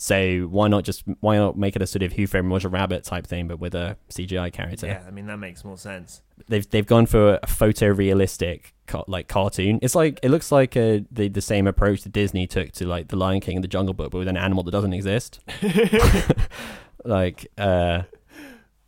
so 0.00 0.42
why 0.42 0.68
not 0.68 0.84
just 0.84 1.02
why 1.20 1.36
not 1.36 1.58
make 1.58 1.74
it 1.74 1.82
a 1.82 1.86
sort 1.86 2.04
of 2.04 2.12
Who 2.12 2.28
Framed 2.28 2.50
Roger 2.50 2.68
Rabbit 2.68 3.02
type 3.02 3.26
thing, 3.26 3.48
but 3.48 3.58
with 3.58 3.74
a 3.74 3.96
CGI 4.10 4.52
character? 4.52 4.86
Yeah, 4.86 5.02
I 5.06 5.10
mean 5.10 5.26
that 5.26 5.38
makes 5.38 5.64
more 5.64 5.76
sense. 5.76 6.22
They've 6.46 6.68
they've 6.70 6.86
gone 6.86 7.06
for 7.06 7.34
a 7.34 7.46
photorealistic 7.46 8.72
like 9.08 9.26
cartoon. 9.26 9.80
It's 9.82 9.96
like 9.96 10.20
it 10.22 10.30
looks 10.30 10.52
like 10.52 10.76
uh 10.76 11.00
the 11.10 11.28
the 11.28 11.40
same 11.40 11.66
approach 11.66 12.04
that 12.04 12.12
Disney 12.12 12.46
took 12.46 12.70
to 12.72 12.86
like 12.86 13.08
the 13.08 13.16
Lion 13.16 13.40
King 13.40 13.56
and 13.56 13.64
the 13.64 13.68
Jungle 13.68 13.92
Book, 13.92 14.12
but 14.12 14.18
with 14.18 14.28
an 14.28 14.36
animal 14.36 14.62
that 14.62 14.70
doesn't 14.70 14.92
exist. 14.92 15.40
like 17.04 17.50
uh 17.58 18.02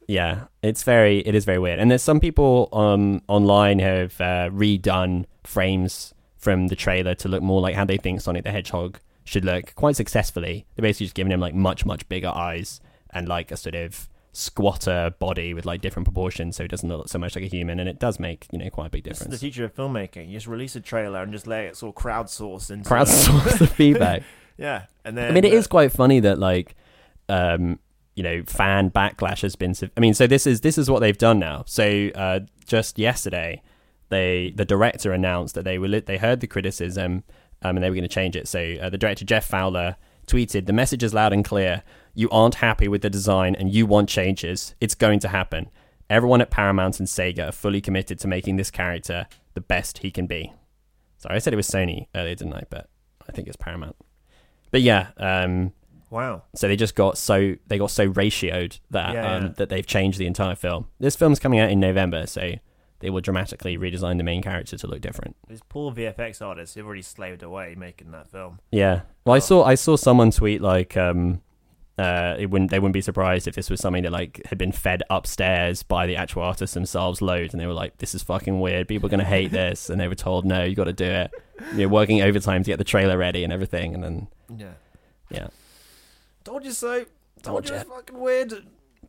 yeah 0.06 0.46
it's 0.62 0.82
very 0.82 1.18
it 1.20 1.34
is 1.34 1.44
very 1.44 1.58
weird 1.58 1.78
and 1.78 1.90
there's 1.90 2.02
some 2.02 2.18
people 2.18 2.68
um 2.72 3.22
online 3.28 3.78
have 3.78 4.20
uh, 4.20 4.50
redone 4.50 5.24
frames 5.44 6.12
from 6.36 6.66
the 6.66 6.74
trailer 6.74 7.14
to 7.14 7.28
look 7.28 7.42
more 7.42 7.60
like 7.60 7.76
how 7.76 7.84
they 7.84 7.96
think 7.96 8.20
sonic 8.20 8.42
the 8.42 8.50
hedgehog 8.50 8.98
should 9.24 9.44
look 9.44 9.74
quite 9.74 9.96
successfully 9.96 10.66
they're 10.74 10.82
basically 10.82 11.06
just 11.06 11.14
giving 11.14 11.32
him 11.32 11.40
like 11.40 11.54
much 11.54 11.84
much 11.84 12.08
bigger 12.08 12.28
eyes 12.28 12.80
and 13.10 13.28
like 13.28 13.50
a 13.50 13.56
sort 13.56 13.74
of 13.74 14.08
squatter 14.32 15.12
body 15.18 15.52
with 15.52 15.66
like 15.66 15.80
different 15.80 16.06
proportions 16.06 16.56
so 16.56 16.62
it 16.62 16.70
doesn't 16.70 16.88
look 16.88 17.08
so 17.08 17.18
much 17.18 17.34
like 17.34 17.44
a 17.44 17.48
human 17.48 17.80
and 17.80 17.88
it 17.88 17.98
does 17.98 18.20
make 18.20 18.46
you 18.52 18.58
know 18.58 18.70
quite 18.70 18.86
a 18.86 18.90
big 18.90 19.02
This 19.02 19.14
is 19.14 19.18
difference 19.18 19.40
the 19.40 19.46
teacher 19.46 19.64
of 19.64 19.74
filmmaking. 19.74 20.28
You 20.28 20.34
just 20.34 20.46
release 20.46 20.76
a 20.76 20.80
trailer 20.80 21.22
and 21.22 21.32
just 21.32 21.48
let 21.48 21.64
it 21.64 21.76
sort 21.76 21.96
of 21.96 22.02
crowdsource 22.02 22.70
into 22.70 22.88
crowdsource 22.88 23.58
the 23.58 23.66
feedback 23.78 24.22
Yeah, 24.60 24.84
and 25.06 25.16
then 25.16 25.30
I 25.30 25.32
mean, 25.32 25.44
it 25.44 25.54
uh, 25.54 25.56
is 25.56 25.66
quite 25.66 25.90
funny 25.90 26.20
that 26.20 26.38
like, 26.38 26.76
um, 27.30 27.78
you 28.14 28.22
know, 28.22 28.42
fan 28.46 28.90
backlash 28.90 29.40
has 29.40 29.56
been. 29.56 29.74
I 29.96 30.00
mean, 30.00 30.12
so 30.12 30.26
this 30.26 30.46
is 30.46 30.60
this 30.60 30.76
is 30.76 30.90
what 30.90 31.00
they've 31.00 31.16
done 31.16 31.38
now. 31.38 31.64
So 31.66 32.10
uh, 32.14 32.40
just 32.66 32.98
yesterday, 32.98 33.62
they 34.10 34.52
the 34.54 34.66
director 34.66 35.12
announced 35.12 35.54
that 35.54 35.64
they 35.64 35.78
were 35.78 35.88
they 35.88 36.18
heard 36.18 36.40
the 36.40 36.46
criticism 36.46 37.24
um, 37.62 37.76
and 37.76 37.82
they 37.84 37.90
were 37.90 37.96
going 37.96 38.02
to 38.02 38.08
change 38.08 38.36
it. 38.36 38.48
So 38.48 38.76
uh, 38.80 38.90
the 38.90 38.98
director 38.98 39.24
Jeff 39.24 39.46
Fowler 39.46 39.96
tweeted, 40.26 40.66
"The 40.66 40.72
message 40.72 41.02
is 41.02 41.14
loud 41.14 41.32
and 41.32 41.44
clear. 41.44 41.82
You 42.14 42.28
aren't 42.30 42.56
happy 42.56 42.88
with 42.88 43.02
the 43.02 43.10
design 43.10 43.54
and 43.54 43.72
you 43.72 43.86
want 43.86 44.08
changes. 44.08 44.74
It's 44.80 44.94
going 44.94 45.20
to 45.20 45.28
happen. 45.28 45.70
Everyone 46.08 46.40
at 46.40 46.50
Paramount 46.50 46.98
and 46.98 47.06
Sega 47.08 47.48
are 47.48 47.52
fully 47.52 47.80
committed 47.80 48.18
to 48.20 48.28
making 48.28 48.56
this 48.56 48.70
character 48.70 49.26
the 49.54 49.60
best 49.60 49.98
he 49.98 50.10
can 50.10 50.26
be." 50.26 50.52
Sorry, 51.18 51.36
I 51.36 51.38
said 51.38 51.52
it 51.52 51.56
was 51.56 51.68
Sony 51.68 52.06
earlier, 52.14 52.34
didn't 52.34 52.54
I? 52.54 52.64
But 52.70 52.88
I 53.28 53.32
think 53.32 53.46
it's 53.46 53.56
Paramount. 53.56 53.96
But 54.70 54.82
yeah, 54.82 55.08
um, 55.18 55.72
Wow. 56.08 56.42
so 56.56 56.66
they 56.66 56.76
just 56.76 56.94
got 56.94 57.18
so 57.18 57.54
they 57.68 57.78
got 57.78 57.90
so 57.90 58.08
ratioed 58.10 58.80
that 58.90 59.14
Yeah, 59.14 59.34
um, 59.34 59.42
yeah. 59.42 59.48
that 59.58 59.68
they've 59.68 59.86
changed 59.86 60.18
the 60.18 60.26
entire 60.26 60.54
film. 60.56 60.86
This 60.98 61.14
film's 61.16 61.38
coming 61.38 61.58
out 61.60 61.70
in 61.70 61.78
November, 61.78 62.26
so 62.26 62.54
they 63.00 63.10
will 63.10 63.20
dramatically 63.20 63.76
redesign 63.76 64.16
the 64.18 64.22
main 64.24 64.42
character 64.42 64.76
to 64.78 64.86
look 64.86 65.00
different. 65.00 65.36
These 65.48 65.60
poor 65.68 65.92
VFX 65.92 66.40
artists 66.40 66.76
have 66.76 66.86
already 66.86 67.02
slaved 67.02 67.42
away 67.42 67.74
making 67.76 68.10
that 68.12 68.30
film. 68.30 68.60
Yeah. 68.70 69.00
Well, 69.24 69.34
I 69.34 69.38
Oh. 69.38 69.40
saw 69.40 69.64
I 69.64 69.74
saw 69.74 69.96
someone 69.96 70.30
tweet 70.30 70.60
like 70.60 70.96
um 70.96 71.40
uh 71.98 72.34
it 72.38 72.46
wouldn't 72.50 72.70
they 72.70 72.78
wouldn't 72.78 72.94
be 72.94 73.00
surprised 73.02 73.46
if 73.48 73.54
this 73.54 73.68
was 73.68 73.80
something 73.80 74.04
that 74.04 74.12
like 74.12 74.40
had 74.46 74.56
been 74.56 74.72
fed 74.72 75.02
upstairs 75.10 75.82
by 75.82 76.06
the 76.06 76.16
actual 76.16 76.42
artists 76.42 76.72
themselves 76.72 77.20
loads 77.20 77.52
and 77.52 77.60
they 77.60 77.66
were 77.66 77.74
like 77.74 77.98
this 77.98 78.14
is 78.14 78.22
fucking 78.22 78.58
weird 78.60 78.88
people 78.88 79.06
are 79.06 79.10
going 79.10 79.20
to 79.20 79.26
hate 79.26 79.50
this 79.50 79.90
and 79.90 80.00
they 80.00 80.08
were 80.08 80.14
told 80.14 80.44
no 80.46 80.62
you 80.64 80.74
got 80.74 80.84
to 80.84 80.92
do 80.92 81.04
it. 81.04 81.30
You're 81.74 81.88
working 81.90 82.22
overtime 82.22 82.62
to 82.62 82.70
get 82.70 82.78
the 82.78 82.84
trailer 82.84 83.18
ready 83.18 83.44
and 83.44 83.52
everything 83.52 83.94
and 83.94 84.02
then 84.04 84.28
Yeah. 84.56 84.72
yeah. 85.30 85.48
Told 86.44 86.64
you 86.64 86.72
so. 86.72 87.04
Told, 87.42 87.64
Told 87.64 87.68
you 87.70 87.74
it's 87.76 87.84
fucking 87.88 88.18
weird. 88.18 88.52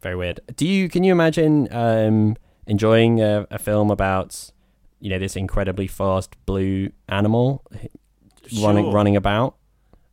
very 0.01 0.15
weird. 0.15 0.39
Do 0.56 0.65
you 0.67 0.89
can 0.89 1.04
you 1.04 1.12
imagine 1.12 1.67
um, 1.71 2.36
enjoying 2.67 3.21
a, 3.21 3.47
a 3.52 3.60
film 3.60 3.89
about 3.91 4.52
you 5.00 5.10
know 5.10 5.19
this 5.19 5.36
incredibly 5.36 5.88
fast 5.88 6.36
blue 6.45 6.91
animal 7.10 7.63
running 8.62 8.86
Sure. 8.86 8.93
running 8.93 9.15
about? 9.15 9.56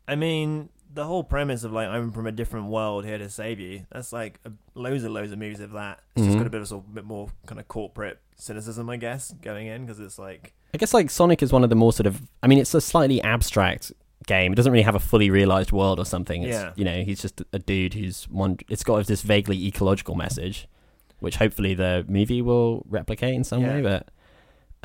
I 0.06 0.14
mean, 0.16 0.68
the 0.92 1.04
whole 1.04 1.22
premise 1.24 1.64
of 1.64 1.72
like 1.72 1.88
I'm 1.88 2.12
from 2.12 2.26
a 2.26 2.32
different 2.32 2.66
world 2.66 3.04
here 3.04 3.18
to 3.18 3.28
save 3.28 3.61
you. 3.61 3.87
That's 3.92 4.12
like 4.12 4.40
a, 4.44 4.52
loads 4.74 5.04
and 5.04 5.12
loads 5.12 5.32
of 5.32 5.38
movies 5.38 5.61
of 5.61 5.72
that. 5.72 6.00
It's 6.16 6.24
just 6.24 6.37
Mhm. 6.37 6.40
got 6.40 6.46
a 6.46 6.50
bit 6.50 6.61
of 6.61 6.68
sort 6.68 6.84
of 6.84 6.94
bit 6.94 7.04
more 7.04 7.28
kind 7.46 7.61
of 7.61 7.68
corporate 7.68 8.18
cynicism, 8.37 8.88
I 8.88 8.96
guess, 8.96 9.32
going 9.42 9.66
in 9.66 9.82
because 9.84 10.00
it's 10.00 10.18
like 10.18 10.54
I 10.74 10.78
guess 10.78 10.92
like 10.94 11.11
Sonic 11.11 11.42
is 11.42 11.52
one 11.52 11.64
of 11.64 11.70
the 11.70 11.76
more 11.76 11.92
sort 11.92 12.06
of 12.06 12.22
I 12.42 12.46
mean 12.46 12.58
it's 12.58 12.74
a 12.74 12.80
slightly 12.80 13.20
abstract 13.22 13.92
game. 14.26 14.52
It 14.52 14.56
doesn't 14.56 14.72
really 14.72 14.82
have 14.84 14.94
a 14.94 15.00
fully 15.00 15.30
realized 15.30 15.72
world 15.72 15.98
or 15.98 16.04
something. 16.04 16.42
It's, 16.42 16.52
Yeah. 16.56 16.72
You 16.76 16.84
know, 16.84 17.02
he's 17.02 17.20
just 17.22 17.42
a 17.52 17.58
dude 17.58 17.94
who's 17.94 18.24
one. 18.28 18.58
It's 18.68 18.84
got 18.84 19.06
this 19.06 19.22
vaguely 19.22 19.66
ecological 19.66 20.14
message, 20.14 20.66
which 21.20 21.37
hopefully 21.37 21.74
the 21.74 22.04
movie 22.09 22.42
will 22.42 22.85
replicate 22.88 23.35
in 23.35 23.44
some 23.44 23.62
Yeah. 23.62 23.76
way. 23.76 23.83
But 23.83 24.09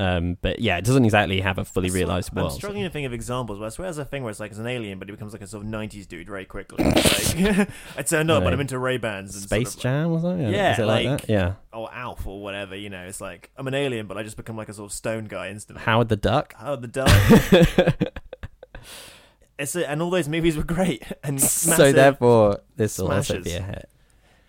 um, 0.00 0.38
but 0.42 0.58
yeah, 0.58 0.76
it 0.76 0.84
doesn't 0.84 1.04
exactly 1.04 1.40
have 1.40 1.56
a 1.56 1.64
fully 1.64 1.88
realized 1.88 2.36
I'm 2.36 2.50
struggling 2.50 2.82
to 2.82 2.90
think 2.90 3.06
of 3.06 3.12
examples, 3.12 3.60
but 3.60 3.66
I 3.66 3.68
swear 3.68 3.86
there's 3.86 3.98
a 3.98 4.04
thing 4.04 4.24
where 4.24 4.30
it's 4.32 4.40
like 4.40 4.50
it's 4.50 4.58
an 4.58 4.66
alien, 4.66 4.98
but 4.98 5.06
he 5.08 5.12
becomes 5.12 5.32
like 5.32 5.40
a 5.42 5.46
sort 5.46 5.64
of 5.64 5.70
'90s 5.70 6.08
dude 6.08 6.26
very 6.26 6.44
quickly. 6.44 6.84
like, 6.84 7.68
I 7.96 8.02
turned 8.02 8.28
up, 8.28 8.42
but 8.42 8.52
I'm 8.52 8.58
into 8.58 8.76
Ray 8.76 8.96
Bans 8.96 9.34
and 9.36 9.44
Space 9.44 9.68
sort 9.68 9.76
of, 9.76 9.82
Jam 9.82 10.10
was 10.10 10.22
that? 10.24 10.36
Yeah, 10.38 10.72
is 10.72 10.78
it 10.80 10.84
like, 10.86 11.06
like- 11.06 11.20
that? 11.22 11.32
Yeah. 11.32 11.54
or 11.72 11.94
Alf 11.94 12.26
or 12.26 12.42
whatever. 12.42 12.74
You 12.74 12.90
know, 12.90 13.04
it's 13.04 13.20
like 13.20 13.50
I'm 13.56 13.68
an 13.68 13.74
alien, 13.74 14.08
but 14.08 14.18
I 14.18 14.24
just 14.24 14.36
become 14.36 14.56
like 14.56 14.68
a 14.68 14.74
sort 14.74 14.90
of 14.90 14.92
stone 14.96 15.26
guy 15.26 15.50
instantly. 15.50 15.84
Howard 15.84 16.08
the 16.08 16.16
Duck. 16.16 16.54
Howard 16.54 16.82
the 16.82 16.88
Duck. 16.88 18.12
it's 19.58 19.76
a, 19.76 19.88
and 19.88 20.02
all 20.02 20.10
those 20.10 20.28
movies 20.28 20.56
were 20.56 20.64
great 20.64 21.04
and 21.22 21.40
so 21.40 21.92
therefore, 21.92 22.60
this 22.76 22.98
will 22.98 23.12
also 23.12 23.40
be 23.40 23.52
a 23.52 23.62
hit. 23.62 23.88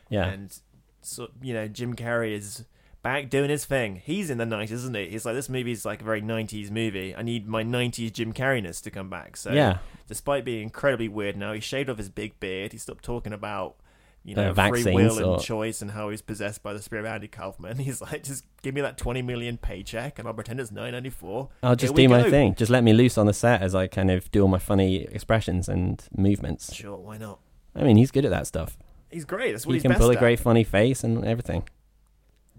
Yeah. 0.10 0.26
and 0.28 0.58
so 1.06 1.30
you 1.42 1.54
know 1.54 1.68
Jim 1.68 1.96
Carrey 1.96 2.34
is 2.34 2.66
back 3.02 3.30
doing 3.30 3.50
his 3.50 3.66
thing. 3.66 4.02
He's 4.04 4.30
in 4.30 4.38
the 4.38 4.46
nineties, 4.46 4.72
isn't 4.72 4.96
he? 4.96 5.10
He's 5.10 5.26
like 5.26 5.36
this 5.36 5.50
movie's 5.50 5.86
like 5.86 6.02
a 6.02 6.04
very 6.04 6.22
nineties 6.22 6.72
movie. 6.72 7.16
I 7.16 7.22
need 7.22 7.48
my 7.48 7.64
nineties 7.64 8.12
Jim 8.12 8.34
Carreyness 8.34 8.82
to 8.84 8.92
come 8.92 9.10
back. 9.10 9.38
So 9.38 9.52
yeah. 9.52 9.78
despite 10.08 10.44
being 10.44 10.64
incredibly 10.64 11.08
weird 11.08 11.38
now, 11.38 11.54
he 11.54 11.60
shaved 11.60 11.90
off 11.90 11.98
his 11.98 12.10
big 12.10 12.40
beard. 12.40 12.72
He 12.72 12.78
stopped 12.78 13.04
talking 13.04 13.32
about 13.32 13.76
you 14.24 14.34
know 14.34 14.50
Uh, 14.58 14.70
free 14.70 14.84
will 14.84 15.18
and 15.18 15.26
or- 15.26 15.40
choice 15.40 15.84
and 15.84 15.92
how 15.92 16.10
he's 16.10 16.24
possessed 16.24 16.64
by 16.64 16.74
the 16.74 16.82
spirit 16.82 17.02
of 17.02 17.12
Andy 17.12 17.28
Kaufman. 17.28 17.78
He's 17.86 18.02
like, 18.02 18.24
just 18.24 18.44
give 18.64 18.74
me 18.74 18.82
that 18.82 18.98
twenty 18.98 19.22
million 19.22 19.58
paycheck 19.58 20.18
and 20.18 20.28
I'll 20.28 20.34
pretend 20.34 20.60
it's 20.60 20.72
nine 20.72 20.94
ninety 20.94 21.12
four. 21.12 21.50
I'll 21.62 21.76
just 21.76 21.94
do 21.94 22.02
we 22.02 22.08
my 22.08 22.28
thing. 22.28 22.56
Just 22.56 22.72
let 22.72 22.84
me 22.84 22.92
loose 22.92 23.20
on 23.20 23.28
the 23.28 23.34
set 23.34 23.62
as 23.62 23.76
I 23.76 23.86
kind 23.86 24.10
of 24.10 24.32
do 24.32 24.42
all 24.42 24.48
my 24.48 24.58
funny 24.58 25.04
expressions 25.04 25.70
and 25.70 26.04
movements. 26.18 26.74
Sure, 26.74 26.98
why 26.98 27.18
not? 27.18 27.40
I 27.76 27.84
mean, 27.84 27.98
he's 27.98 28.10
good 28.10 28.26
at 28.26 28.32
that 28.32 28.48
stuff. 28.48 28.78
He's 29.16 29.24
great. 29.24 29.54
That's 29.54 29.66
what 29.66 29.72
he 29.72 29.76
he's 29.78 29.84
can 29.84 29.92
best 29.92 30.02
pull 30.02 30.10
a 30.10 30.14
at. 30.16 30.20
great 30.20 30.42
funny 30.42 30.66
face 30.66 31.02
and 31.02 31.24
everything. 31.24 31.64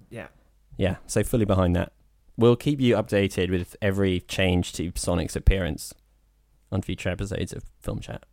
Yeah. 0.09 0.29
Yeah, 0.79 0.97
so 1.07 1.23
fully 1.23 1.45
behind 1.45 1.77
that. 1.77 1.93
We'll 2.39 2.57
keep 2.57 2.81
you 2.81 2.95
updated 2.95 3.51
with 3.51 3.77
every 3.83 4.21
change 4.21 4.73
to 4.73 4.91
Sonic's 4.95 5.37
appearance 5.37 5.93
on 6.73 6.81
future 6.81 7.11
episodes 7.11 7.53
of 7.53 7.63
Film 7.79 8.01
Chat. 8.01 8.25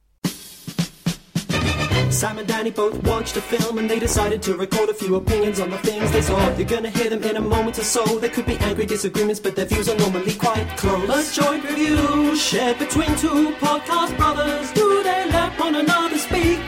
Sam 2.11 2.37
and 2.37 2.47
Danny 2.47 2.69
both 2.69 3.01
watched 3.07 3.35
a 3.37 3.41
film 3.41 3.77
and 3.79 3.89
they 3.89 3.97
decided 3.99 4.41
to 4.43 4.55
record 4.55 4.87
a 4.89 4.93
few 4.93 5.15
opinions 5.15 5.59
on 5.59 5.71
the 5.71 5.77
things 5.79 6.11
they 6.11 6.21
saw. 6.21 6.55
You're 6.55 6.67
gonna 6.67 6.91
hear 6.91 7.09
them 7.09 7.23
in 7.23 7.37
a 7.37 7.41
moment 7.41 7.79
or 7.79 7.83
so. 7.83 8.05
There 8.19 8.29
could 8.29 8.45
be 8.45 8.55
angry 8.57 8.85
disagreements, 8.85 9.39
but 9.39 9.55
their 9.55 9.65
views 9.65 9.89
are 9.89 9.97
normally 9.97 10.35
quite 10.35 10.67
close. 10.77 11.09
A 11.09 11.41
joint 11.41 11.63
review 11.65 12.35
shared 12.35 12.77
between 12.77 13.13
two 13.17 13.51
podcast 13.59 14.15
brothers. 14.15 14.71
Do 14.73 15.01
they 15.01 15.25
let 15.31 15.59
one 15.59 15.73
another 15.75 16.03
speak 16.09 16.12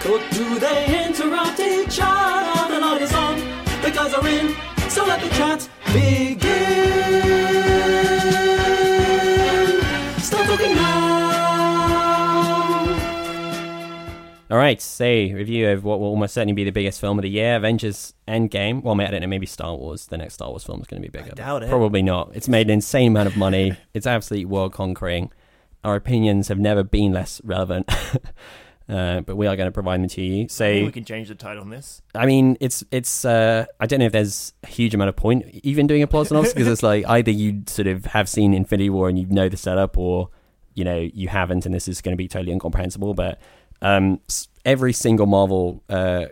or 0.05 0.19
do 0.31 0.59
they 0.59 1.05
interrupt 1.05 1.59
each 1.59 1.99
other? 2.01 2.73
The 2.73 2.79
light 2.79 3.01
is 3.01 3.13
on, 3.13 3.37
the 3.81 3.91
guys 3.91 4.13
are 4.13 4.27
in, 4.27 4.55
so 4.89 5.05
let 5.05 5.21
the 5.21 5.29
chat 5.29 5.69
begin. 5.93 6.41
Start 10.19 10.47
talking 10.47 10.75
now. 10.75 11.25
All 14.51 14.57
right, 14.57 14.79
so 14.79 15.05
review 15.05 15.69
of 15.69 15.83
what 15.83 15.99
will 15.99 16.07
almost 16.07 16.35
certainly 16.35 16.53
be 16.53 16.63
the 16.63 16.71
biggest 16.71 17.01
film 17.01 17.17
of 17.17 17.23
the 17.23 17.29
year, 17.29 17.55
Avengers 17.55 18.13
Endgame. 18.27 18.83
Well, 18.83 18.99
I 19.01 19.09
don't 19.09 19.21
know, 19.21 19.27
maybe 19.27 19.47
Star 19.47 19.75
Wars. 19.75 20.05
The 20.05 20.17
next 20.17 20.35
Star 20.35 20.49
Wars 20.49 20.63
film 20.63 20.81
is 20.81 20.87
going 20.87 21.01
to 21.01 21.09
be 21.09 21.11
bigger. 21.17 21.31
I 21.31 21.35
doubt 21.35 21.63
it. 21.63 21.69
Probably 21.69 22.03
not. 22.03 22.29
It's 22.35 22.47
made 22.47 22.67
an 22.67 22.71
insane 22.71 23.07
amount 23.11 23.27
of 23.27 23.37
money. 23.37 23.75
It's 23.95 24.05
absolutely 24.05 24.45
world 24.45 24.71
conquering. 24.73 25.31
Our 25.83 25.95
opinions 25.95 26.47
have 26.49 26.59
never 26.59 26.83
been 26.83 27.11
less 27.11 27.41
relevant, 27.43 27.89
uh, 28.87 29.21
but 29.21 29.35
we 29.35 29.47
are 29.47 29.55
going 29.55 29.67
to 29.67 29.71
provide 29.71 30.01
them 30.01 30.09
to 30.09 30.21
you. 30.21 30.47
So 30.47 30.69
we 30.69 30.91
can 30.91 31.05
change 31.05 31.27
the 31.27 31.35
title 31.35 31.63
on 31.63 31.69
this. 31.69 32.01
I 32.13 32.25
mean, 32.25 32.57
it's 32.59 32.83
it's. 32.91 33.25
Uh, 33.25 33.65
I 33.79 33.85
don't 33.85 33.99
know 33.99 34.05
if 34.05 34.11
there's 34.11 34.53
a 34.63 34.67
huge 34.67 34.93
amount 34.93 35.09
of 35.09 35.15
point 35.15 35.45
even 35.63 35.87
doing 35.87 36.01
a 36.01 36.07
plot 36.07 36.27
synopsis 36.27 36.53
because 36.53 36.67
it's 36.67 36.83
like 36.83 37.05
either 37.07 37.31
you 37.31 37.63
sort 37.67 37.87
of 37.87 38.05
have 38.05 38.29
seen 38.29 38.53
Infinity 38.53 38.89
War 38.89 39.09
and 39.09 39.17
you 39.17 39.25
know 39.27 39.49
the 39.49 39.57
setup, 39.57 39.97
or 39.97 40.29
you 40.73 40.83
know 40.83 40.97
you 40.97 41.27
haven't, 41.27 41.65
and 41.65 41.73
this 41.73 41.87
is 41.87 42.01
going 42.01 42.13
to 42.13 42.17
be 42.17 42.27
totally 42.27 42.51
incomprehensible. 42.51 43.13
But 43.13 43.39
um, 43.81 44.19
every 44.65 44.93
single 44.93 45.25
Marvel 45.25 45.83
uh, 45.89 46.25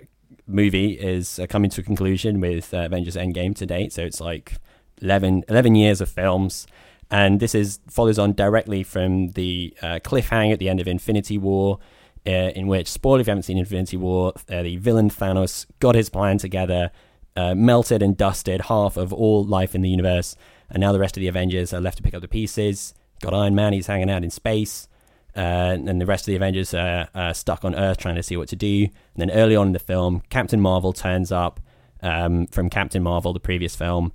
movie 0.47 0.93
is 0.93 1.39
uh, 1.39 1.47
coming 1.47 1.69
to 1.71 1.81
a 1.81 1.83
conclusion 1.83 2.39
with 2.39 2.73
uh, 2.73 2.85
Avengers 2.85 3.15
Endgame 3.15 3.55
to 3.55 3.65
date. 3.65 3.93
So 3.93 4.03
it's 4.03 4.19
like 4.19 4.57
11, 5.01 5.45
11 5.49 5.75
years 5.75 6.01
of 6.01 6.09
films. 6.09 6.67
And 7.11 7.39
this 7.39 7.53
is 7.53 7.79
follows 7.89 8.17
on 8.17 8.33
directly 8.33 8.81
from 8.83 9.29
the 9.29 9.75
uh, 9.81 9.99
cliffhanger 10.03 10.53
at 10.53 10.59
the 10.59 10.69
end 10.69 10.79
of 10.79 10.87
Infinity 10.87 11.37
War, 11.37 11.77
uh, 12.25 12.51
in 12.55 12.67
which, 12.67 12.89
spoiler 12.89 13.21
if 13.21 13.27
you 13.27 13.31
haven't 13.31 13.43
seen 13.43 13.57
Infinity 13.57 13.97
War, 13.97 14.33
uh, 14.49 14.63
the 14.63 14.77
villain 14.77 15.09
Thanos 15.09 15.65
got 15.79 15.95
his 15.95 16.09
plan 16.09 16.37
together, 16.37 16.91
uh, 17.35 17.55
melted 17.55 18.01
and 18.01 18.15
dusted 18.15 18.61
half 18.61 18.97
of 18.97 19.11
all 19.11 19.43
life 19.43 19.75
in 19.75 19.81
the 19.81 19.89
universe, 19.89 20.35
and 20.69 20.81
now 20.81 20.91
the 20.91 20.99
rest 20.99 21.17
of 21.17 21.21
the 21.21 21.27
Avengers 21.27 21.73
are 21.73 21.81
left 21.81 21.97
to 21.97 22.03
pick 22.03 22.13
up 22.13 22.21
the 22.21 22.27
pieces. 22.27 22.93
Got 23.21 23.33
Iron 23.33 23.55
Man, 23.55 23.73
he's 23.73 23.87
hanging 23.87 24.09
out 24.09 24.23
in 24.23 24.29
space. 24.29 24.87
Uh, 25.35 25.77
and 25.87 25.99
the 25.99 26.05
rest 26.05 26.23
of 26.23 26.27
the 26.27 26.35
Avengers 26.35 26.75
are 26.75 27.07
uh, 27.15 27.33
stuck 27.33 27.65
on 27.65 27.73
Earth 27.73 27.97
trying 27.97 28.15
to 28.15 28.23
see 28.23 28.37
what 28.37 28.47
to 28.49 28.55
do. 28.55 28.83
And 28.83 28.91
then 29.17 29.31
early 29.31 29.55
on 29.55 29.67
in 29.67 29.73
the 29.73 29.79
film, 29.79 30.21
Captain 30.29 30.61
Marvel 30.61 30.93
turns 30.93 31.31
up 31.31 31.59
um, 32.03 32.45
from 32.47 32.69
Captain 32.69 33.01
Marvel, 33.01 33.33
the 33.33 33.39
previous 33.39 33.75
film, 33.75 34.13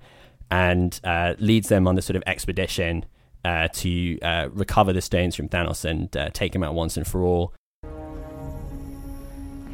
and 0.50 1.00
uh, 1.02 1.34
leads 1.38 1.68
them 1.68 1.88
on 1.88 1.96
this 1.96 2.06
sort 2.06 2.16
of 2.16 2.22
expedition 2.26 3.04
uh, 3.44 3.68
to 3.68 4.18
uh, 4.20 4.48
recover 4.52 4.92
the 4.92 5.00
stones 5.00 5.34
from 5.34 5.48
Thanos 5.48 5.84
and 5.84 6.16
uh, 6.16 6.30
take 6.30 6.54
him 6.54 6.62
out 6.62 6.74
once 6.74 6.96
and 6.96 7.06
for 7.06 7.22
all. 7.22 7.52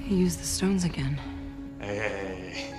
He 0.04 0.16
used 0.16 0.40
the 0.40 0.44
stones 0.46 0.84
again. 0.84 1.18
Hey, 1.80 2.74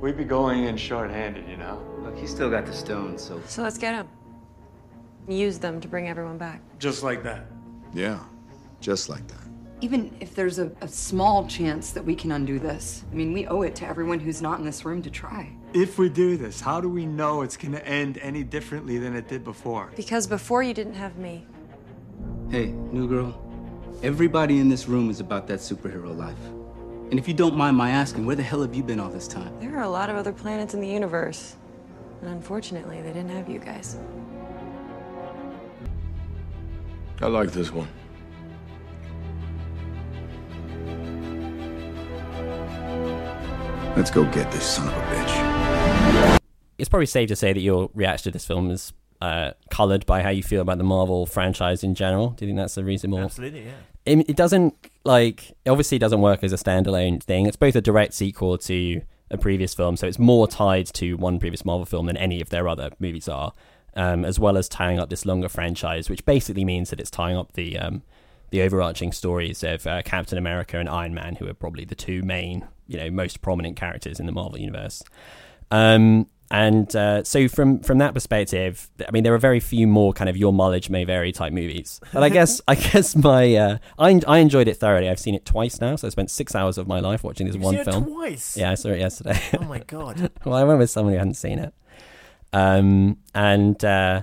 we'd 0.00 0.16
be 0.16 0.24
going 0.24 0.64
in 0.64 0.76
short-handed, 0.76 1.48
you 1.48 1.56
know. 1.56 1.82
Look, 1.98 2.16
he's 2.16 2.30
still 2.30 2.48
got 2.50 2.64
the 2.64 2.72
stones, 2.72 3.22
so 3.22 3.40
So 3.46 3.62
let's 3.62 3.76
get 3.76 3.94
him. 3.94 4.08
Use 5.28 5.58
them 5.58 5.80
to 5.80 5.88
bring 5.88 6.08
everyone 6.08 6.38
back. 6.38 6.60
Just 6.78 7.02
like 7.02 7.22
that. 7.24 7.46
Yeah, 7.92 8.20
just 8.80 9.08
like 9.08 9.26
that. 9.28 9.38
Even 9.80 10.16
if 10.20 10.34
there's 10.36 10.60
a, 10.60 10.70
a 10.80 10.86
small 10.86 11.46
chance 11.48 11.90
that 11.90 12.04
we 12.04 12.14
can 12.14 12.30
undo 12.32 12.60
this, 12.60 13.04
I 13.10 13.14
mean, 13.16 13.32
we 13.32 13.48
owe 13.48 13.62
it 13.62 13.74
to 13.76 13.86
everyone 13.86 14.20
who's 14.20 14.40
not 14.40 14.60
in 14.60 14.64
this 14.64 14.84
room 14.84 15.02
to 15.02 15.10
try. 15.10 15.52
If 15.74 15.98
we 15.98 16.08
do 16.08 16.36
this, 16.36 16.60
how 16.60 16.80
do 16.80 16.88
we 16.88 17.04
know 17.04 17.42
it's 17.42 17.56
gonna 17.56 17.78
end 17.78 18.18
any 18.18 18.44
differently 18.44 18.98
than 18.98 19.16
it 19.16 19.26
did 19.26 19.42
before? 19.42 19.90
Because 19.96 20.28
before 20.28 20.62
you 20.62 20.72
didn't 20.72 20.94
have 20.94 21.16
me. 21.18 21.46
hey, 22.48 22.66
new 22.92 23.08
girl. 23.08 23.51
Everybody 24.02 24.58
in 24.58 24.68
this 24.68 24.88
room 24.88 25.10
is 25.10 25.20
about 25.20 25.46
that 25.46 25.60
superhero 25.60 26.16
life. 26.16 26.34
And 27.12 27.20
if 27.20 27.28
you 27.28 27.34
don't 27.34 27.54
mind 27.54 27.76
my 27.76 27.90
asking, 27.90 28.26
where 28.26 28.34
the 28.34 28.42
hell 28.42 28.60
have 28.62 28.74
you 28.74 28.82
been 28.82 28.98
all 28.98 29.08
this 29.08 29.28
time? 29.28 29.56
There 29.60 29.76
are 29.76 29.84
a 29.84 29.88
lot 29.88 30.10
of 30.10 30.16
other 30.16 30.32
planets 30.32 30.74
in 30.74 30.80
the 30.80 30.88
universe. 30.88 31.54
And 32.20 32.30
unfortunately, 32.30 33.00
they 33.00 33.12
didn't 33.12 33.28
have 33.28 33.48
you 33.48 33.60
guys. 33.60 33.96
I 37.20 37.28
like 37.28 37.52
this 37.52 37.70
one. 37.70 37.86
Let's 43.96 44.10
go 44.10 44.24
get 44.24 44.50
this 44.50 44.64
son 44.64 44.88
of 44.88 44.94
a 44.94 45.00
bitch. 45.14 46.40
It's 46.76 46.88
probably 46.88 47.06
safe 47.06 47.28
to 47.28 47.36
say 47.36 47.52
that 47.52 47.60
your 47.60 47.88
reaction 47.94 48.24
to 48.24 48.30
this 48.32 48.44
film 48.44 48.68
is 48.72 48.92
uh, 49.20 49.52
colored 49.70 50.06
by 50.06 50.22
how 50.22 50.30
you 50.30 50.42
feel 50.42 50.60
about 50.60 50.78
the 50.78 50.84
Marvel 50.84 51.24
franchise 51.26 51.84
in 51.84 51.94
general. 51.94 52.30
Do 52.30 52.44
you 52.44 52.48
think 52.48 52.58
that's 52.58 52.76
a 52.76 52.82
reasonable? 52.82 53.20
Absolutely, 53.20 53.66
yeah. 53.66 53.74
It, 54.04 54.30
it 54.30 54.36
doesn't 54.36 54.74
like 55.04 55.50
it 55.64 55.70
obviously 55.70 55.98
doesn't 55.98 56.20
work 56.20 56.42
as 56.42 56.52
a 56.52 56.56
standalone 56.56 57.22
thing. 57.22 57.46
It's 57.46 57.56
both 57.56 57.76
a 57.76 57.80
direct 57.80 58.14
sequel 58.14 58.58
to 58.58 59.02
a 59.30 59.38
previous 59.38 59.74
film, 59.74 59.96
so 59.96 60.06
it's 60.06 60.18
more 60.18 60.46
tied 60.46 60.86
to 60.86 61.14
one 61.14 61.38
previous 61.38 61.64
Marvel 61.64 61.86
film 61.86 62.06
than 62.06 62.16
any 62.16 62.40
of 62.40 62.50
their 62.50 62.68
other 62.68 62.90
movies 62.98 63.28
are, 63.28 63.52
um, 63.96 64.24
as 64.24 64.38
well 64.38 64.56
as 64.56 64.68
tying 64.68 64.98
up 64.98 65.08
this 65.08 65.24
longer 65.24 65.48
franchise, 65.48 66.10
which 66.10 66.24
basically 66.24 66.64
means 66.64 66.90
that 66.90 67.00
it's 67.00 67.10
tying 67.10 67.36
up 67.36 67.52
the 67.54 67.78
um, 67.78 68.02
the 68.50 68.62
overarching 68.62 69.12
stories 69.12 69.64
of 69.64 69.86
uh, 69.86 70.02
Captain 70.02 70.36
America 70.36 70.78
and 70.78 70.88
Iron 70.88 71.14
Man, 71.14 71.36
who 71.36 71.48
are 71.48 71.54
probably 71.54 71.84
the 71.84 71.94
two 71.94 72.22
main, 72.22 72.66
you 72.86 72.98
know, 72.98 73.10
most 73.10 73.40
prominent 73.40 73.76
characters 73.76 74.20
in 74.20 74.26
the 74.26 74.32
Marvel 74.32 74.58
universe. 74.58 75.02
Um, 75.70 76.26
and 76.52 76.94
uh, 76.94 77.24
so 77.24 77.48
from 77.48 77.80
from 77.80 77.96
that 77.98 78.12
perspective, 78.12 78.90
I 79.08 79.10
mean, 79.10 79.24
there 79.24 79.32
are 79.32 79.38
very 79.38 79.58
few 79.58 79.86
more 79.86 80.12
kind 80.12 80.28
of 80.28 80.36
your 80.36 80.52
mileage 80.52 80.90
may 80.90 81.04
vary 81.04 81.32
type 81.32 81.52
movies. 81.52 81.98
But 82.12 82.22
I 82.22 82.28
guess 82.38 82.60
I 82.68 82.74
guess 82.74 83.16
my 83.16 83.56
uh, 83.56 83.78
I 83.98 84.20
I 84.28 84.38
enjoyed 84.38 84.68
it 84.68 84.76
thoroughly. 84.76 85.08
I've 85.08 85.18
seen 85.18 85.34
it 85.34 85.46
twice 85.46 85.80
now, 85.80 85.96
so 85.96 86.06
I 86.06 86.10
spent 86.10 86.30
six 86.30 86.54
hours 86.54 86.76
of 86.76 86.86
my 86.86 87.00
life 87.00 87.24
watching 87.24 87.46
this 87.46 87.54
You've 87.54 87.64
one 87.64 87.76
seen 87.76 87.84
film. 87.84 88.04
it 88.04 88.06
twice. 88.10 88.56
Yeah, 88.56 88.70
I 88.70 88.74
saw 88.74 88.90
it 88.90 88.98
yesterday. 88.98 89.40
Oh 89.58 89.64
my 89.64 89.78
god. 89.86 90.30
well, 90.44 90.54
I 90.54 90.64
went 90.64 90.78
with 90.78 90.90
someone 90.90 91.14
who 91.14 91.18
hadn't 91.18 91.34
seen 91.34 91.58
it, 91.58 91.72
um, 92.52 93.16
and 93.34 93.82
uh, 93.82 94.22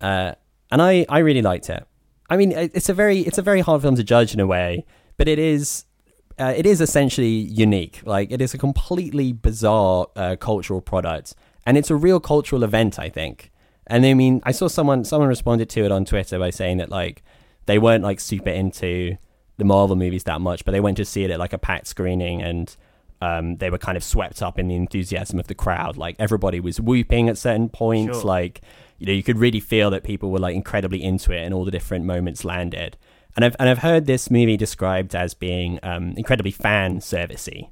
uh, 0.00 0.32
and 0.70 0.80
I 0.80 1.04
I 1.10 1.18
really 1.18 1.42
liked 1.42 1.68
it. 1.68 1.86
I 2.30 2.38
mean, 2.38 2.52
it's 2.52 2.88
a 2.88 2.94
very 2.94 3.20
it's 3.20 3.38
a 3.38 3.42
very 3.42 3.60
hard 3.60 3.82
film 3.82 3.96
to 3.96 4.02
judge 4.02 4.32
in 4.34 4.40
a 4.40 4.46
way, 4.46 4.86
but 5.16 5.28
it 5.28 5.38
is. 5.38 5.84
Uh, 6.38 6.52
it 6.54 6.66
is 6.66 6.82
essentially 6.82 7.28
unique. 7.28 8.02
Like 8.04 8.30
it 8.30 8.42
is 8.42 8.52
a 8.52 8.58
completely 8.58 9.32
bizarre 9.32 10.08
uh, 10.16 10.36
cultural 10.38 10.82
product, 10.82 11.34
and 11.66 11.76
it's 11.76 11.90
a 11.90 11.96
real 11.96 12.20
cultural 12.20 12.64
event. 12.64 12.98
I 12.98 13.08
think. 13.08 13.50
And 13.88 14.04
I 14.04 14.14
mean, 14.14 14.40
I 14.44 14.52
saw 14.52 14.68
someone 14.68 15.04
someone 15.04 15.28
responded 15.28 15.68
to 15.70 15.84
it 15.84 15.92
on 15.92 16.04
Twitter 16.04 16.38
by 16.38 16.50
saying 16.50 16.78
that 16.78 16.88
like 16.88 17.22
they 17.66 17.78
weren't 17.78 18.02
like 18.02 18.20
super 18.20 18.50
into 18.50 19.16
the 19.58 19.64
Marvel 19.64 19.96
movies 19.96 20.24
that 20.24 20.40
much, 20.40 20.64
but 20.64 20.72
they 20.72 20.80
went 20.80 20.96
to 20.98 21.04
see 21.04 21.24
it 21.24 21.30
at 21.30 21.38
like 21.38 21.52
a 21.52 21.58
packed 21.58 21.86
screening 21.86 22.42
and 22.42 22.76
um, 23.20 23.56
they 23.56 23.70
were 23.70 23.78
kind 23.78 23.96
of 23.96 24.04
swept 24.04 24.42
up 24.42 24.58
in 24.58 24.68
the 24.68 24.74
enthusiasm 24.74 25.38
of 25.38 25.46
the 25.46 25.54
crowd. 25.54 25.96
Like 25.96 26.16
everybody 26.18 26.60
was 26.60 26.80
whooping 26.80 27.28
at 27.28 27.38
certain 27.38 27.68
points. 27.68 28.18
Sure. 28.18 28.26
Like 28.26 28.60
you 28.98 29.06
know, 29.06 29.12
you 29.12 29.22
could 29.22 29.38
really 29.38 29.60
feel 29.60 29.90
that 29.90 30.04
people 30.04 30.30
were 30.30 30.38
like 30.38 30.54
incredibly 30.54 31.02
into 31.02 31.32
it, 31.32 31.44
and 31.44 31.54
all 31.54 31.64
the 31.64 31.70
different 31.70 32.04
moments 32.04 32.44
landed. 32.44 32.96
And 33.34 33.44
I've 33.44 33.56
and 33.58 33.68
I've 33.68 33.78
heard 33.78 34.06
this 34.06 34.30
movie 34.30 34.56
described 34.56 35.14
as 35.14 35.34
being 35.34 35.78
um, 35.82 36.14
incredibly 36.16 36.50
fan 36.50 37.00
servicey, 37.00 37.70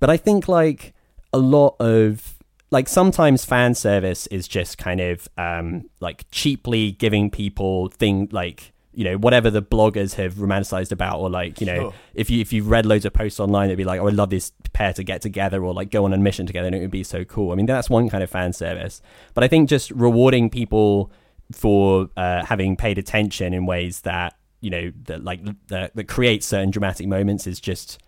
but 0.00 0.10
I 0.10 0.16
think 0.16 0.48
like 0.48 0.94
a 1.32 1.38
lot 1.38 1.76
of 1.80 2.37
like 2.70 2.88
sometimes 2.88 3.44
fan 3.44 3.74
service 3.74 4.26
is 4.28 4.46
just 4.46 4.78
kind 4.78 5.00
of 5.00 5.28
um, 5.38 5.88
like 6.00 6.26
cheaply 6.30 6.92
giving 6.92 7.30
people 7.30 7.88
thing 7.88 8.28
like 8.32 8.72
you 8.92 9.04
know 9.04 9.16
whatever 9.16 9.50
the 9.50 9.62
bloggers 9.62 10.14
have 10.14 10.34
romanticized 10.34 10.90
about 10.90 11.20
or 11.20 11.30
like 11.30 11.60
you 11.60 11.66
know 11.66 11.92
if 12.14 12.30
you 12.30 12.40
if 12.40 12.52
you've 12.52 12.68
read 12.68 12.84
loads 12.84 13.04
of 13.04 13.12
posts 13.12 13.38
online 13.38 13.66
it'd 13.66 13.78
be 13.78 13.84
like 13.84 14.00
oh, 14.00 14.02
I 14.02 14.04
would 14.06 14.16
love 14.16 14.30
this 14.30 14.52
pair 14.72 14.92
to 14.94 15.04
get 15.04 15.22
together 15.22 15.64
or 15.64 15.72
like 15.72 15.90
go 15.90 16.04
on 16.04 16.12
a 16.12 16.18
mission 16.18 16.46
together 16.46 16.66
and 16.66 16.74
it 16.74 16.80
would 16.80 16.90
be 16.90 17.04
so 17.04 17.24
cool. 17.24 17.52
I 17.52 17.54
mean 17.54 17.66
that's 17.66 17.88
one 17.88 18.08
kind 18.08 18.24
of 18.24 18.30
fan 18.30 18.52
service, 18.52 19.00
but 19.34 19.44
I 19.44 19.48
think 19.48 19.68
just 19.68 19.90
rewarding 19.92 20.50
people 20.50 21.12
for 21.52 22.10
uh, 22.16 22.44
having 22.44 22.76
paid 22.76 22.98
attention 22.98 23.54
in 23.54 23.66
ways 23.66 24.02
that 24.02 24.34
you 24.60 24.70
know 24.70 24.92
that 25.04 25.24
like 25.24 25.40
that, 25.68 25.94
that 25.94 26.08
create 26.08 26.42
certain 26.42 26.70
dramatic 26.70 27.06
moments 27.06 27.46
is 27.46 27.60
just 27.60 27.98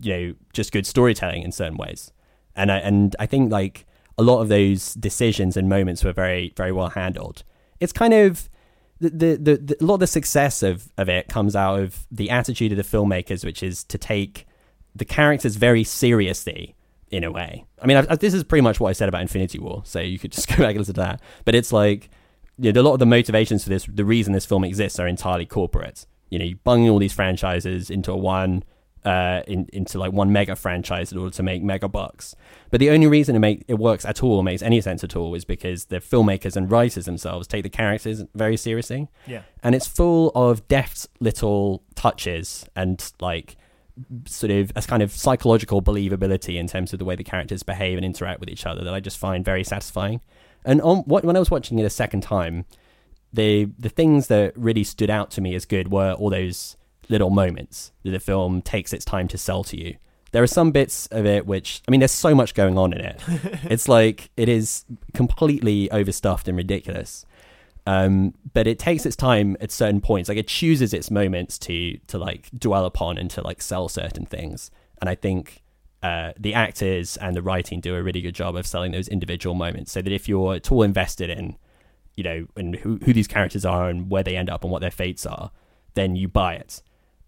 you 0.00 0.12
know 0.12 0.34
just 0.52 0.72
good 0.72 0.86
storytelling 0.86 1.42
in 1.42 1.52
certain 1.52 1.76
ways. 1.76 2.12
And 2.56 2.72
I 2.72 2.78
and 2.78 3.14
I 3.18 3.26
think 3.26 3.52
like 3.52 3.86
a 4.18 4.22
lot 4.22 4.40
of 4.40 4.48
those 4.48 4.94
decisions 4.94 5.56
and 5.56 5.68
moments 5.68 6.04
were 6.04 6.12
very 6.12 6.52
very 6.56 6.72
well 6.72 6.90
handled 6.90 7.42
it's 7.78 7.92
kind 7.92 8.12
of 8.12 8.48
the, 9.00 9.08
the, 9.10 9.36
the, 9.36 9.56
the 9.56 9.76
a 9.80 9.84
lot 9.84 9.94
of 9.94 10.00
the 10.00 10.06
success 10.06 10.62
of, 10.62 10.92
of 10.98 11.08
it 11.08 11.28
comes 11.28 11.56
out 11.56 11.80
of 11.80 12.06
the 12.10 12.30
attitude 12.30 12.72
of 12.72 12.76
the 12.76 12.84
filmmakers 12.84 13.44
which 13.44 13.62
is 13.62 13.84
to 13.84 13.96
take 13.96 14.46
the 14.94 15.04
characters 15.04 15.56
very 15.56 15.84
seriously 15.84 16.74
in 17.10 17.24
a 17.24 17.30
way. 17.30 17.64
I 17.82 17.86
mean, 17.86 17.96
I, 17.96 18.06
I, 18.10 18.16
this 18.16 18.34
is 18.34 18.44
pretty 18.44 18.62
much 18.62 18.80
what 18.80 18.88
I 18.88 18.92
said 18.92 19.08
about 19.08 19.22
Infinity 19.22 19.58
War, 19.58 19.82
so 19.84 20.00
you 20.00 20.18
could 20.18 20.32
just 20.32 20.48
go 20.48 20.56
back 20.56 20.70
and 20.70 20.78
listen 20.78 20.94
to 20.94 21.00
that. 21.00 21.20
But 21.44 21.54
it's 21.54 21.72
like, 21.72 22.08
you 22.58 22.72
know, 22.72 22.80
a 22.80 22.82
lot 22.82 22.94
of 22.94 22.98
the 22.98 23.06
motivations 23.06 23.64
for 23.64 23.70
this, 23.70 23.86
the 23.86 24.04
reason 24.04 24.32
this 24.32 24.46
film 24.46 24.64
exists, 24.64 24.98
are 24.98 25.08
entirely 25.08 25.46
corporate. 25.46 26.06
You 26.30 26.38
know, 26.38 26.44
you 26.44 26.56
bung 26.56 26.88
all 26.88 26.98
these 26.98 27.12
franchises 27.12 27.90
into 27.90 28.14
one, 28.14 28.62
uh, 29.04 29.42
in, 29.46 29.68
into 29.72 29.98
like 29.98 30.12
one 30.12 30.32
mega 30.32 30.56
franchise 30.56 31.12
in 31.12 31.18
order 31.18 31.34
to 31.34 31.42
make 31.42 31.62
mega 31.62 31.88
bucks. 31.88 32.34
But 32.70 32.80
the 32.80 32.90
only 32.90 33.06
reason 33.06 33.34
it 33.34 33.38
make 33.38 33.64
it 33.68 33.78
works 33.78 34.04
at 34.04 34.22
all, 34.22 34.42
makes 34.42 34.62
any 34.62 34.80
sense 34.80 35.02
at 35.02 35.16
all, 35.16 35.34
is 35.34 35.44
because 35.44 35.86
the 35.86 35.96
filmmakers 35.96 36.56
and 36.56 36.70
writers 36.70 37.06
themselves 37.06 37.46
take 37.46 37.62
the 37.62 37.70
characters 37.70 38.24
very 38.34 38.56
seriously. 38.56 39.08
Yeah. 39.26 39.42
And 39.62 39.74
it's 39.74 39.86
full 39.86 40.30
of 40.34 40.66
deft 40.68 41.08
little 41.20 41.82
touches 41.94 42.66
and 42.76 43.12
like 43.20 43.56
sort 44.26 44.50
of 44.50 44.72
a 44.76 44.82
kind 44.82 45.02
of 45.02 45.12
psychological 45.12 45.82
believability 45.82 46.56
in 46.56 46.66
terms 46.66 46.92
of 46.92 46.98
the 46.98 47.04
way 47.04 47.16
the 47.16 47.24
characters 47.24 47.62
behave 47.62 47.98
and 47.98 48.04
interact 48.04 48.40
with 48.40 48.48
each 48.48 48.66
other 48.66 48.84
that 48.84 48.94
I 48.94 49.00
just 49.00 49.18
find 49.18 49.44
very 49.44 49.64
satisfying. 49.64 50.20
And 50.64 50.80
on 50.82 50.98
what 50.98 51.24
when 51.24 51.36
I 51.36 51.38
was 51.38 51.50
watching 51.50 51.78
it 51.78 51.84
a 51.84 51.90
second 51.90 52.22
time, 52.22 52.66
the 53.32 53.68
the 53.78 53.88
things 53.88 54.26
that 54.26 54.56
really 54.56 54.84
stood 54.84 55.10
out 55.10 55.30
to 55.32 55.40
me 55.40 55.54
as 55.54 55.64
good 55.64 55.90
were 55.90 56.12
all 56.12 56.30
those 56.30 56.76
little 57.10 57.30
moments 57.30 57.92
that 58.04 58.10
the 58.10 58.20
film 58.20 58.62
takes 58.62 58.92
its 58.92 59.04
time 59.04 59.28
to 59.28 59.38
sell 59.38 59.64
to 59.64 59.78
you. 59.78 59.96
There 60.32 60.42
are 60.42 60.46
some 60.46 60.70
bits 60.70 61.06
of 61.08 61.26
it 61.26 61.44
which 61.44 61.82
I 61.86 61.90
mean 61.90 62.00
there's 62.00 62.12
so 62.12 62.34
much 62.34 62.54
going 62.54 62.78
on 62.78 62.92
in 62.92 63.00
it. 63.00 63.20
it's 63.64 63.88
like 63.88 64.30
it 64.36 64.48
is 64.48 64.84
completely 65.12 65.90
overstuffed 65.90 66.48
and 66.48 66.56
ridiculous. 66.56 67.26
Um, 67.86 68.34
but 68.52 68.66
it 68.66 68.78
takes 68.78 69.04
its 69.04 69.16
time 69.16 69.56
at 69.60 69.72
certain 69.72 70.00
points. 70.00 70.28
Like 70.28 70.38
it 70.38 70.46
chooses 70.46 70.94
its 70.94 71.10
moments 71.10 71.58
to 71.60 71.98
to 72.06 72.18
like 72.18 72.48
dwell 72.56 72.84
upon 72.84 73.18
and 73.18 73.30
to 73.32 73.42
like 73.42 73.60
sell 73.60 73.88
certain 73.88 74.26
things. 74.26 74.70
And 75.00 75.10
I 75.10 75.14
think 75.14 75.62
uh, 76.02 76.32
the 76.38 76.54
actors 76.54 77.16
and 77.16 77.36
the 77.36 77.42
writing 77.42 77.80
do 77.80 77.94
a 77.94 78.02
really 78.02 78.20
good 78.20 78.34
job 78.34 78.56
of 78.56 78.66
selling 78.66 78.92
those 78.92 79.08
individual 79.08 79.54
moments. 79.54 79.92
So 79.92 80.02
that 80.02 80.12
if 80.12 80.28
you're 80.28 80.54
at 80.54 80.70
all 80.70 80.82
invested 80.82 81.30
in, 81.30 81.56
you 82.14 82.24
know, 82.24 82.46
in 82.56 82.74
who, 82.74 82.98
who 83.04 83.12
these 83.12 83.28
characters 83.28 83.64
are 83.64 83.88
and 83.88 84.10
where 84.10 84.22
they 84.22 84.36
end 84.36 84.48
up 84.48 84.62
and 84.62 84.70
what 84.72 84.80
their 84.80 84.90
fates 84.90 85.26
are, 85.26 85.50
then 85.94 86.16
you 86.16 86.28
buy 86.28 86.54
it. 86.54 86.82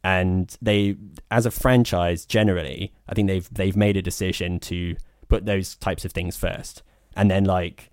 And 0.04 0.56
they, 0.60 0.96
as 1.30 1.46
a 1.46 1.50
franchise, 1.50 2.26
generally, 2.26 2.92
I 3.08 3.14
think 3.14 3.28
they've 3.28 3.48
they've 3.52 3.76
made 3.76 3.96
a 3.96 4.02
decision 4.02 4.58
to 4.60 4.96
put 5.28 5.46
those 5.46 5.76
types 5.76 6.04
of 6.04 6.12
things 6.12 6.36
first, 6.36 6.82
and 7.16 7.30
then 7.30 7.44
like 7.44 7.90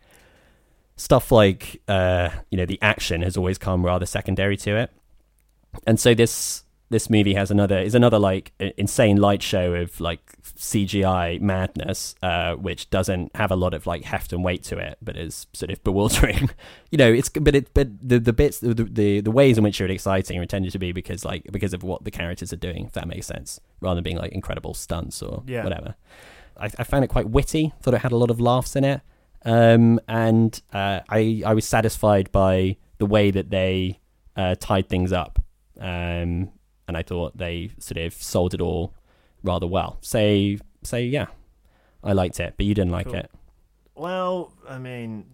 stuff 0.96 1.32
like 1.32 1.82
uh, 1.88 2.30
you 2.50 2.58
know 2.58 2.66
the 2.66 2.80
action 2.82 3.22
has 3.22 3.38
always 3.38 3.58
come 3.58 3.86
rather 3.86 4.06
secondary 4.06 4.58
to 4.58 4.76
it, 4.76 4.92
and 5.86 6.00
so 6.00 6.14
this 6.16 6.64
this 6.90 7.10
movie 7.10 7.34
has 7.36 7.52
another 7.52 7.78
is 7.80 7.94
another 7.96 8.18
like 8.20 8.52
insane 8.78 9.18
light 9.18 9.44
show 9.44 9.74
of 9.76 10.00
like 10.02 10.22
CGI 10.58 11.40
madness, 11.40 12.16
uh, 12.22 12.56
which 12.56 12.90
doesn't 12.90 13.36
have 13.36 13.52
a 13.52 13.56
lot 13.56 13.74
of 13.74 13.86
like 13.88 14.04
heft 14.04 14.34
and 14.34 14.44
weight 14.44 14.64
to 14.64 14.78
it, 14.78 14.98
but 15.02 15.16
is 15.18 15.48
sort 15.54 15.72
of 15.72 15.84
bewildering. 15.84 16.50
you 16.92 16.98
know, 16.98 17.12
it's 17.12 17.30
but 17.30 17.56
it 17.56 17.74
but 17.74 17.88
the 18.02 18.20
the 18.20 18.34
bits 18.34 18.60
the, 18.60 18.74
the 18.74 19.22
the 19.22 19.32
ways 19.32 19.58
in 19.58 19.64
which 19.64 19.80
it's 19.82 19.92
exciting 19.94 20.38
are 20.40 20.42
intended 20.42 20.72
to 20.72 20.80
be 20.80 20.92
because 20.92 21.24
like 21.24 21.44
because 21.52 21.74
of 21.74 21.84
what 21.84 22.04
the 22.04 22.12
characters 22.12 22.52
are 22.52 22.58
doing, 22.58 22.86
if 22.86 22.94
that 22.94 23.08
makes 23.08 23.28
sense, 23.28 23.60
rather 23.82 23.96
than 23.96 24.04
being 24.04 24.18
like 24.18 24.32
incredible 24.32 24.74
stunts 24.74 25.22
or 25.22 25.44
Yeah. 25.48 25.64
whatever. 25.64 25.96
I, 26.58 26.66
I 26.78 26.84
found 26.84 27.04
it 27.06 27.08
quite 27.10 27.30
witty. 27.30 27.72
Thought 27.82 27.94
it 27.94 28.02
had 28.02 28.12
a 28.12 28.18
lot 28.18 28.30
of 28.32 28.40
laughs 28.42 28.76
in 28.76 28.84
it, 28.84 29.02
um, 29.46 30.00
and 30.08 30.60
uh, 30.74 31.00
I 31.10 31.44
I 31.46 31.54
was 31.54 31.66
satisfied 31.66 32.32
by 32.32 32.78
the 32.98 33.06
way 33.06 33.32
that 33.32 33.50
they 33.50 34.00
uh, 34.36 34.56
tied 34.60 34.90
things 34.90 35.14
up, 35.14 35.40
um, 35.80 36.52
and 36.90 36.98
I 36.98 37.04
thought 37.04 37.38
they 37.38 37.70
sort 37.80 37.98
of 37.98 38.14
sold 38.14 38.54
it 38.54 38.60
all 38.62 38.94
rather 39.44 39.66
well. 39.68 39.98
So 40.02 40.56
so 40.84 40.98
yeah, 40.98 41.28
I 42.04 42.12
liked 42.14 42.40
it, 42.42 42.56
but 42.58 42.66
you 42.66 42.74
didn't 42.74 42.92
like 42.92 43.06
Cool. 43.06 43.16
it. 43.16 43.32
Well, 43.96 44.52
I 44.68 44.78
mean, 44.78 45.26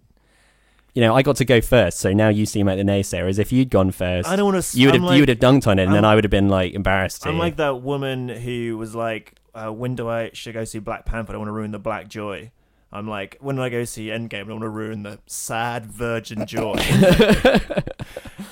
You 0.93 1.01
know, 1.01 1.13
I 1.15 1.23
got 1.23 1.35
to 1.37 1.45
go 1.45 1.59
first, 1.61 1.99
so 1.99 2.13
now 2.13 2.29
you 2.29 2.45
seem 2.45 2.67
like 2.67 2.77
the 2.77 2.83
naysayer. 2.83 3.27
As 3.27 3.37
if 3.39 3.51
you'd 3.51 3.69
gone 3.69 3.91
first, 3.91 4.29
I 4.29 4.35
don't 4.35 4.45
wanna 4.45 4.63
You 4.73 4.87
would 4.87 4.95
have 4.95 5.03
like- 5.03 5.15
you 5.15 5.21
would 5.23 5.29
have 5.29 5.39
dunked 5.39 5.67
on 5.67 5.77
it, 5.79 5.83
and 5.83 5.93
then 5.93 6.05
I'm- 6.05 6.11
I 6.11 6.15
would 6.15 6.23
have 6.23 6.31
been 6.31 6.47
like 6.49 6.73
embarrassed. 6.73 7.23
To 7.23 7.29
I'm 7.29 7.37
like 7.37 7.57
that 7.57 7.81
woman 7.81 8.29
who 8.29 8.77
was 8.77 8.95
like, 8.95 9.33
uh, 9.53 9.69
"When 9.71 9.95
do 9.95 10.07
I 10.09 10.29
should 10.33 10.55
I 10.55 10.59
go 10.59 10.63
see 10.63 10.79
Black 10.79 11.05
Panther? 11.05 11.31
I 11.31 11.33
don't 11.33 11.41
want 11.41 11.49
to 11.49 11.53
ruin 11.53 11.71
the 11.71 11.79
Black 11.79 12.07
Joy." 12.07 12.51
I'm 12.93 13.09
like, 13.09 13.35
when 13.41 13.57
do 13.57 13.61
I 13.61 13.67
go 13.67 13.83
see 13.83 14.07
Endgame? 14.07 14.33
I 14.35 14.47
don't 14.47 14.61
want 14.61 14.63
to 14.63 14.69
ruin 14.69 15.03
the 15.03 15.19
sad 15.27 15.85
virgin 15.87 16.45
joy. 16.45 16.75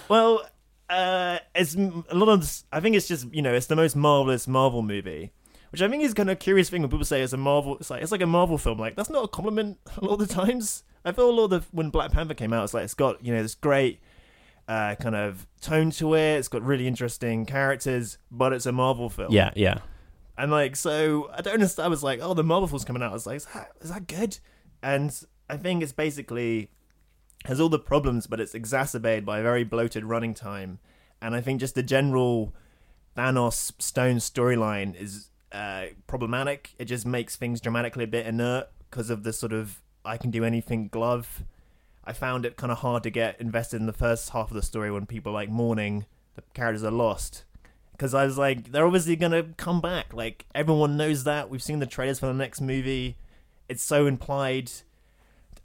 well, 0.09 0.45
uh, 0.93 1.39
it's 1.55 1.75
a 1.75 2.15
lot 2.15 2.29
of. 2.29 2.63
I 2.71 2.79
think 2.79 2.95
it's 2.95 3.07
just 3.07 3.33
you 3.33 3.41
know, 3.41 3.53
it's 3.53 3.67
the 3.67 3.75
most 3.75 3.95
marvelous 3.95 4.47
Marvel 4.47 4.81
movie, 4.81 5.31
which 5.71 5.81
I 5.81 5.89
think 5.89 6.03
is 6.03 6.13
kind 6.13 6.29
of 6.29 6.33
a 6.33 6.37
curious 6.37 6.69
thing 6.69 6.81
when 6.81 6.91
people 6.91 7.05
say 7.05 7.21
it's 7.21 7.33
a 7.33 7.37
Marvel. 7.37 7.77
It's 7.77 7.89
like 7.89 8.03
it's 8.03 8.11
like 8.11 8.21
a 8.21 8.27
Marvel 8.27 8.57
film. 8.57 8.77
Like 8.77 8.95
that's 8.95 9.09
not 9.09 9.23
a 9.23 9.27
compliment 9.27 9.79
a 9.97 10.05
lot 10.05 10.21
of 10.21 10.27
the 10.27 10.33
times. 10.33 10.83
I 11.05 11.11
feel 11.11 11.29
a 11.29 11.31
lot 11.31 11.45
of 11.45 11.49
the, 11.49 11.65
when 11.71 11.89
Black 11.89 12.11
Panther 12.11 12.33
came 12.33 12.53
out, 12.53 12.63
it's 12.63 12.73
like 12.73 12.83
it's 12.83 12.93
got 12.93 13.25
you 13.25 13.33
know 13.33 13.41
this 13.41 13.55
great 13.55 13.99
uh, 14.67 14.95
kind 14.95 15.15
of 15.15 15.47
tone 15.61 15.91
to 15.91 16.13
it. 16.13 16.37
It's 16.37 16.47
got 16.47 16.61
really 16.61 16.87
interesting 16.87 17.45
characters, 17.45 18.17
but 18.29 18.53
it's 18.53 18.65
a 18.65 18.71
Marvel 18.71 19.09
film. 19.09 19.31
yeah, 19.31 19.51
yeah. 19.55 19.79
And 20.37 20.51
like, 20.51 20.75
so 20.75 21.29
I 21.33 21.41
don't 21.41 21.55
understand. 21.55 21.85
I 21.85 21.89
was 21.89 22.03
like, 22.03 22.19
oh, 22.21 22.33
the 22.33 22.43
Marvel 22.43 22.67
film's 22.67 22.85
coming 22.85 23.03
out. 23.03 23.11
I 23.11 23.13
was 23.13 23.27
like, 23.27 23.37
is 23.37 23.45
that, 23.53 23.71
is 23.81 23.89
that 23.91 24.07
good? 24.07 24.39
And 24.81 25.15
I 25.49 25.57
think 25.57 25.83
it's 25.83 25.91
basically 25.91 26.71
has 27.45 27.59
all 27.59 27.69
the 27.69 27.79
problems, 27.79 28.27
but 28.27 28.39
it's 28.39 28.55
exacerbated 28.55 29.25
by 29.25 29.39
a 29.39 29.43
very 29.43 29.63
bloated 29.63 30.05
running 30.05 30.33
time. 30.33 30.79
And 31.21 31.35
I 31.35 31.41
think 31.41 31.59
just 31.59 31.75
the 31.75 31.83
general 31.83 32.53
Thanos 33.17 33.73
Stone 33.81 34.17
storyline 34.17 34.99
is 34.99 35.29
uh, 35.51 35.87
problematic. 36.07 36.73
It 36.77 36.85
just 36.85 37.05
makes 37.05 37.35
things 37.35 37.61
dramatically 37.61 38.05
a 38.05 38.07
bit 38.07 38.25
inert 38.25 38.67
because 38.89 39.09
of 39.09 39.23
the 39.23 39.33
sort 39.33 39.53
of 39.53 39.81
I 40.05 40.17
can 40.17 40.31
do 40.31 40.43
anything 40.43 40.87
glove. 40.87 41.43
I 42.03 42.11
found 42.11 42.45
it 42.45 42.57
kind 42.57 42.71
of 42.71 42.79
hard 42.79 43.03
to 43.03 43.09
get 43.09 43.39
invested 43.39 43.79
in 43.79 43.85
the 43.85 43.93
first 43.93 44.31
half 44.31 44.49
of 44.49 44.55
the 44.55 44.61
story 44.61 44.91
when 44.91 45.05
people 45.05 45.31
like 45.31 45.49
mourning 45.49 46.05
the 46.35 46.43
characters 46.53 46.83
are 46.83 46.91
lost 46.91 47.45
because 47.93 48.13
I 48.13 48.25
was 48.25 48.37
like, 48.37 48.71
they're 48.71 48.85
obviously 48.85 49.15
gonna 49.15 49.43
come 49.55 49.79
back. 49.79 50.13
Like 50.13 50.45
everyone 50.53 50.97
knows 50.97 51.23
that. 51.23 51.49
We've 51.49 51.63
seen 51.63 51.79
the 51.79 51.85
trailers 51.85 52.19
for 52.19 52.25
the 52.25 52.33
next 52.33 52.59
movie. 52.59 53.17
It's 53.69 53.83
so 53.83 54.07
implied. 54.07 54.71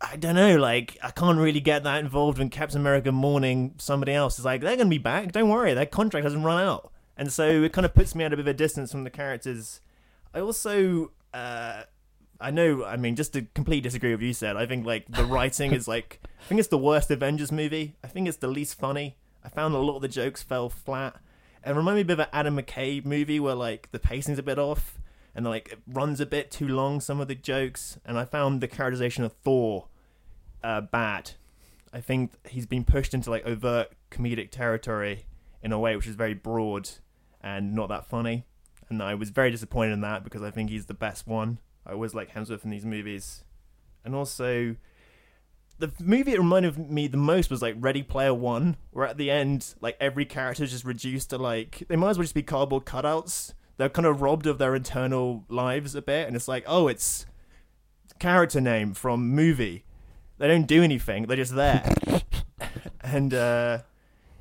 I 0.01 0.17
don't 0.17 0.37
know. 0.37 0.57
Like 0.57 0.97
I 1.03 1.11
can't 1.11 1.39
really 1.39 1.61
get 1.61 1.83
that 1.85 2.01
involved 2.01 2.39
when 2.39 2.51
Captain 2.51 2.81
America 2.81 3.11
mourning 3.11 3.75
somebody 3.79 4.13
else. 4.13 4.39
It's 4.39 4.45
like 4.45 4.61
they're 4.61 4.77
gonna 4.77 4.89
be 4.89 4.99
back. 4.99 5.33
Don't 5.33 5.49
worry, 5.49 5.75
their 5.75 5.87
contract 5.87 6.25
hasn't 6.25 6.45
run 6.45 6.63
out. 6.63 6.93
And 7.17 7.33
so 7.33 7.49
it 7.65 7.73
kind 7.73 7.85
of 7.85 7.95
puts 7.95 8.15
me 8.15 8.25
at 8.25 8.33
a 8.33 8.37
bit 8.37 8.41
of 8.41 8.47
a 8.47 8.55
distance 8.55 8.93
from 8.93 9.03
the 9.03 9.11
characters. 9.11 9.81
I 10.33 10.41
also, 10.41 11.11
uh, 11.35 11.83
I 12.41 12.51
know. 12.53 12.85
I 12.85 12.97
mean, 12.97 13.17
just 13.17 13.33
to 13.33 13.43
completely 13.55 13.81
disagree 13.81 14.13
with 14.13 14.23
you 14.23 14.33
said. 14.33 14.57
I 14.57 14.67
think 14.67 14.87
like 14.87 15.07
the 15.09 15.25
writing 15.25 15.73
is 15.73 15.89
like. 15.89 16.21
I 16.41 16.45
think 16.45 16.61
it's 16.61 16.69
the 16.69 16.79
worst 16.79 17.11
Avengers 17.11 17.51
movie. 17.51 17.97
I 18.05 18.07
think 18.07 18.29
it's 18.29 18.37
the 18.37 18.49
least 18.49 18.79
funny. 18.79 19.17
I 19.45 19.49
found 19.49 19.75
a 19.75 19.79
lot 19.79 19.97
of 19.97 20.03
the 20.03 20.09
jokes 20.09 20.43
fell 20.43 20.69
flat. 20.69 21.17
It 21.67 21.71
reminded 21.71 21.95
me 21.95 22.01
a 22.03 22.05
bit 22.05 22.21
of 22.21 22.21
an 22.21 22.27
Adam 22.33 22.57
McKay 22.57 23.05
movie 23.05 23.41
where 23.41 23.57
like 23.57 23.91
the 23.91 23.99
pacing's 23.99 24.39
a 24.39 24.43
bit 24.45 24.59
off 24.59 24.99
and 25.35 25.45
like 25.45 25.73
it 25.73 25.79
runs 25.87 26.21
a 26.21 26.27
bit 26.27 26.51
too 26.51 26.69
long. 26.69 27.01
Some 27.01 27.21
of 27.21 27.29
the 27.29 27.35
jokes, 27.35 27.99
and 28.05 28.19
I 28.19 28.25
found 28.25 28.61
the 28.61 28.69
characterization 28.69 29.25
of 29.25 29.33
Thor 29.33 29.88
uh, 30.62 30.81
bad. 30.81 31.33
I 31.93 32.01
think 32.01 32.33
he's 32.49 32.67
been 32.67 32.85
pushed 32.85 33.14
into 33.14 33.31
like 33.31 33.47
overt 33.47 33.93
comedic 34.11 34.51
territory 34.51 35.27
in 35.62 35.73
a 35.73 35.79
way 35.79 35.97
which 35.97 36.07
is 36.07 36.14
very 36.14 36.35
broad 36.35 36.91
and 37.43 37.75
not 37.75 37.88
that 37.88 38.07
funny. 38.07 38.45
And 38.88 39.03
I 39.03 39.14
was 39.14 39.31
very 39.31 39.51
disappointed 39.51 39.93
in 39.93 40.01
that 40.03 40.25
because 40.25 40.43
I 40.43 40.51
think 40.51 40.71
he's 40.71 40.87
the 40.87 40.95
best 40.95 41.27
one. 41.27 41.59
I 41.87 41.93
always 41.93 42.14
like 42.14 42.33
Hemsworth 42.33 42.64
in 42.64 42.71
these 42.71 42.85
movies, 42.85 43.45
and 44.05 44.14
also 44.14 44.77
the 45.79 45.93
movie 46.01 46.33
it 46.33 46.38
reminded 46.38 46.91
me 46.91 47.07
the 47.07 47.17
most 47.17 47.51
was 47.51 47.62
like 47.62 47.77
Ready 47.79 48.03
Player 48.03 48.35
One, 48.35 48.77
where 48.91 49.07
at 49.07 49.17
the 49.17 49.31
end, 49.31 49.75
like 49.81 49.97
every 50.01 50.25
character 50.25 50.64
is 50.64 50.73
just 50.73 50.85
reduced 50.85 51.31
to 51.31 51.38
like 51.38 51.85
they 51.88 51.97
might 51.97 52.11
as 52.11 52.19
well 52.19 52.25
just 52.25 52.35
be 52.35 52.43
cardboard 52.43 52.85
cutouts. 52.85 53.55
They're 53.79 53.88
kind 53.88 54.07
of 54.07 54.21
robbed 54.21 54.47
of 54.47 54.59
their 54.59 54.75
internal 54.75 55.45
lives 55.49 55.95
a 55.95 56.03
bit, 56.03 56.27
and 56.27 56.37
it's 56.37 56.49
like, 56.49 56.64
oh, 56.67 56.88
it's 56.88 57.25
character 58.19 58.61
name 58.61 58.93
from 58.93 59.31
movie. 59.31 59.85
They 60.37 60.49
don't 60.49 60.67
do 60.67 60.83
anything; 60.83 61.27
they're 61.27 61.37
just 61.37 61.55
there. 61.55 61.91
and 63.01 63.33
uh, 63.33 63.79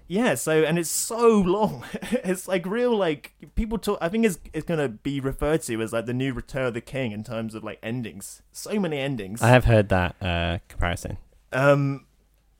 yeah, 0.07 0.35
so 0.35 0.63
and 0.63 0.77
it's 0.77 0.89
so 0.89 1.39
long. 1.39 1.85
it's 2.11 2.47
like 2.47 2.65
real 2.65 2.95
like 2.95 3.33
people 3.55 3.77
talk. 3.77 3.97
I 4.01 4.09
think 4.09 4.25
it's 4.25 4.39
it's 4.53 4.65
gonna 4.65 4.89
be 4.89 5.19
referred 5.19 5.61
to 5.63 5.81
as 5.81 5.93
like 5.93 6.05
the 6.05 6.13
new 6.13 6.33
Return 6.33 6.65
of 6.65 6.73
the 6.73 6.81
King 6.81 7.11
in 7.11 7.23
terms 7.23 7.55
of 7.55 7.63
like 7.63 7.79
endings. 7.81 8.41
So 8.51 8.79
many 8.79 8.97
endings. 8.97 9.41
I 9.41 9.49
have 9.49 9.65
heard 9.65 9.89
that 9.89 10.15
uh, 10.21 10.57
comparison. 10.67 11.17
Um, 11.53 12.05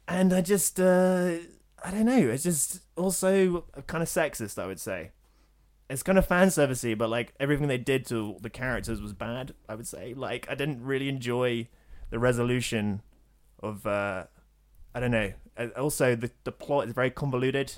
and 0.08 0.34
I 0.34 0.42
just, 0.42 0.80
uh, 0.80 1.36
I 1.84 1.92
don't 1.92 2.06
know. 2.06 2.30
It's 2.30 2.44
just 2.44 2.82
also 2.96 3.66
kind 3.88 4.02
of 4.02 4.08
sexist, 4.08 4.62
I 4.62 4.66
would 4.66 4.80
say. 4.80 5.12
It's 5.90 6.04
kind 6.04 6.18
of 6.18 6.26
fan 6.28 6.48
servicey, 6.50 6.98
but 6.98 7.10
like 7.10 7.34
everything 7.40 7.68
they 7.68 7.78
did 7.78 8.06
to 8.08 8.38
the 8.42 8.50
characters 8.50 9.02
was 9.02 9.14
bad. 9.14 9.54
I 9.70 9.76
would 9.76 9.88
say. 9.88 10.14
Like 10.14 10.46
I 10.50 10.56
didn't 10.56 10.84
really 10.84 11.10
enjoy 11.10 11.68
the 12.10 12.20
resolution 12.20 13.02
of. 13.64 13.86
uh 13.88 14.26
I 14.96 15.00
don't 15.00 15.12
know. 15.12 15.32
Uh, 15.58 15.68
Also, 15.78 16.16
the 16.16 16.32
the 16.44 16.52
plot 16.52 16.88
is 16.88 16.94
very 16.94 17.10
convoluted. 17.12 17.74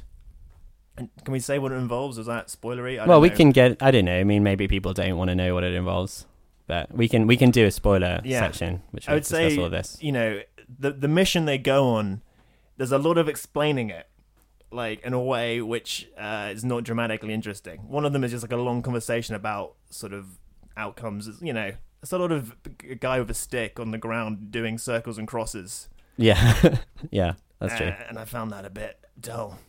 And 0.97 1.09
can 1.23 1.31
we 1.31 1.39
say 1.39 1.59
what 1.59 1.71
it 1.71 1.75
involves? 1.75 2.17
Is 2.17 2.25
that 2.25 2.47
spoilery? 2.47 2.99
I 2.99 3.05
well, 3.05 3.21
we 3.21 3.29
know. 3.29 3.35
can 3.35 3.51
get. 3.51 3.81
I 3.81 3.91
don't 3.91 4.05
know. 4.05 4.19
I 4.19 4.23
mean, 4.23 4.43
maybe 4.43 4.67
people 4.67 4.93
don't 4.93 5.17
want 5.17 5.29
to 5.29 5.35
know 5.35 5.53
what 5.53 5.63
it 5.63 5.73
involves, 5.73 6.25
but 6.67 6.91
we 6.93 7.07
can 7.07 7.27
we 7.27 7.37
can 7.37 7.51
do 7.51 7.65
a 7.65 7.71
spoiler 7.71 8.21
Yeah. 8.23 8.39
section, 8.41 8.81
which 8.91 9.07
I 9.07 9.13
would 9.13 9.25
say, 9.25 9.57
all 9.57 9.69
this. 9.69 9.97
you 10.01 10.11
know, 10.11 10.41
the 10.67 10.91
the 10.91 11.07
mission 11.07 11.45
they 11.45 11.57
go 11.57 11.87
on, 11.89 12.21
there's 12.77 12.91
a 12.91 12.97
lot 12.97 13.17
of 13.17 13.29
explaining 13.29 13.89
it, 13.89 14.07
like 14.71 15.01
in 15.03 15.13
a 15.13 15.19
way 15.19 15.61
which 15.61 16.09
uh, 16.17 16.49
is 16.51 16.63
not 16.63 16.83
dramatically 16.83 17.33
interesting. 17.33 17.79
One 17.87 18.05
of 18.05 18.13
them 18.13 18.23
is 18.23 18.31
just 18.31 18.43
like 18.43 18.51
a 18.51 18.57
long 18.57 18.81
conversation 18.81 19.35
about 19.35 19.75
sort 19.89 20.13
of 20.13 20.39
outcomes. 20.77 21.29
You 21.41 21.53
know, 21.53 21.73
it's 22.01 22.11
a 22.11 22.17
lot 22.17 22.31
of 22.31 22.55
a 22.89 22.95
guy 22.95 23.19
with 23.19 23.29
a 23.29 23.35
stick 23.35 23.79
on 23.79 23.91
the 23.91 23.97
ground 23.97 24.51
doing 24.51 24.77
circles 24.77 25.17
and 25.17 25.27
crosses. 25.27 25.89
Yeah, 26.17 26.77
yeah, 27.11 27.33
that's 27.59 27.77
true. 27.77 27.87
Uh, 27.87 27.95
and 28.09 28.17
I 28.17 28.25
found 28.25 28.51
that 28.51 28.65
a 28.65 28.69
bit 28.69 28.99
dull. 29.19 29.59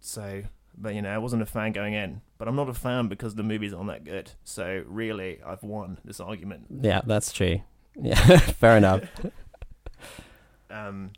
So, 0.00 0.44
but 0.76 0.94
you 0.94 1.02
know, 1.02 1.14
I 1.14 1.18
wasn't 1.18 1.42
a 1.42 1.46
fan 1.46 1.72
going 1.72 1.94
in. 1.94 2.20
But 2.38 2.46
I'm 2.46 2.54
not 2.54 2.68
a 2.68 2.74
fan 2.74 3.08
because 3.08 3.34
the 3.34 3.42
movies 3.42 3.72
aren't 3.74 3.88
that 3.88 4.04
good. 4.04 4.30
So 4.44 4.84
really, 4.86 5.40
I've 5.44 5.64
won 5.64 5.98
this 6.04 6.20
argument. 6.20 6.66
Yeah, 6.70 7.02
that's 7.04 7.32
true. 7.32 7.60
Yeah, 8.00 8.38
fair 8.38 8.76
enough. 8.76 9.02
Um, 10.70 11.12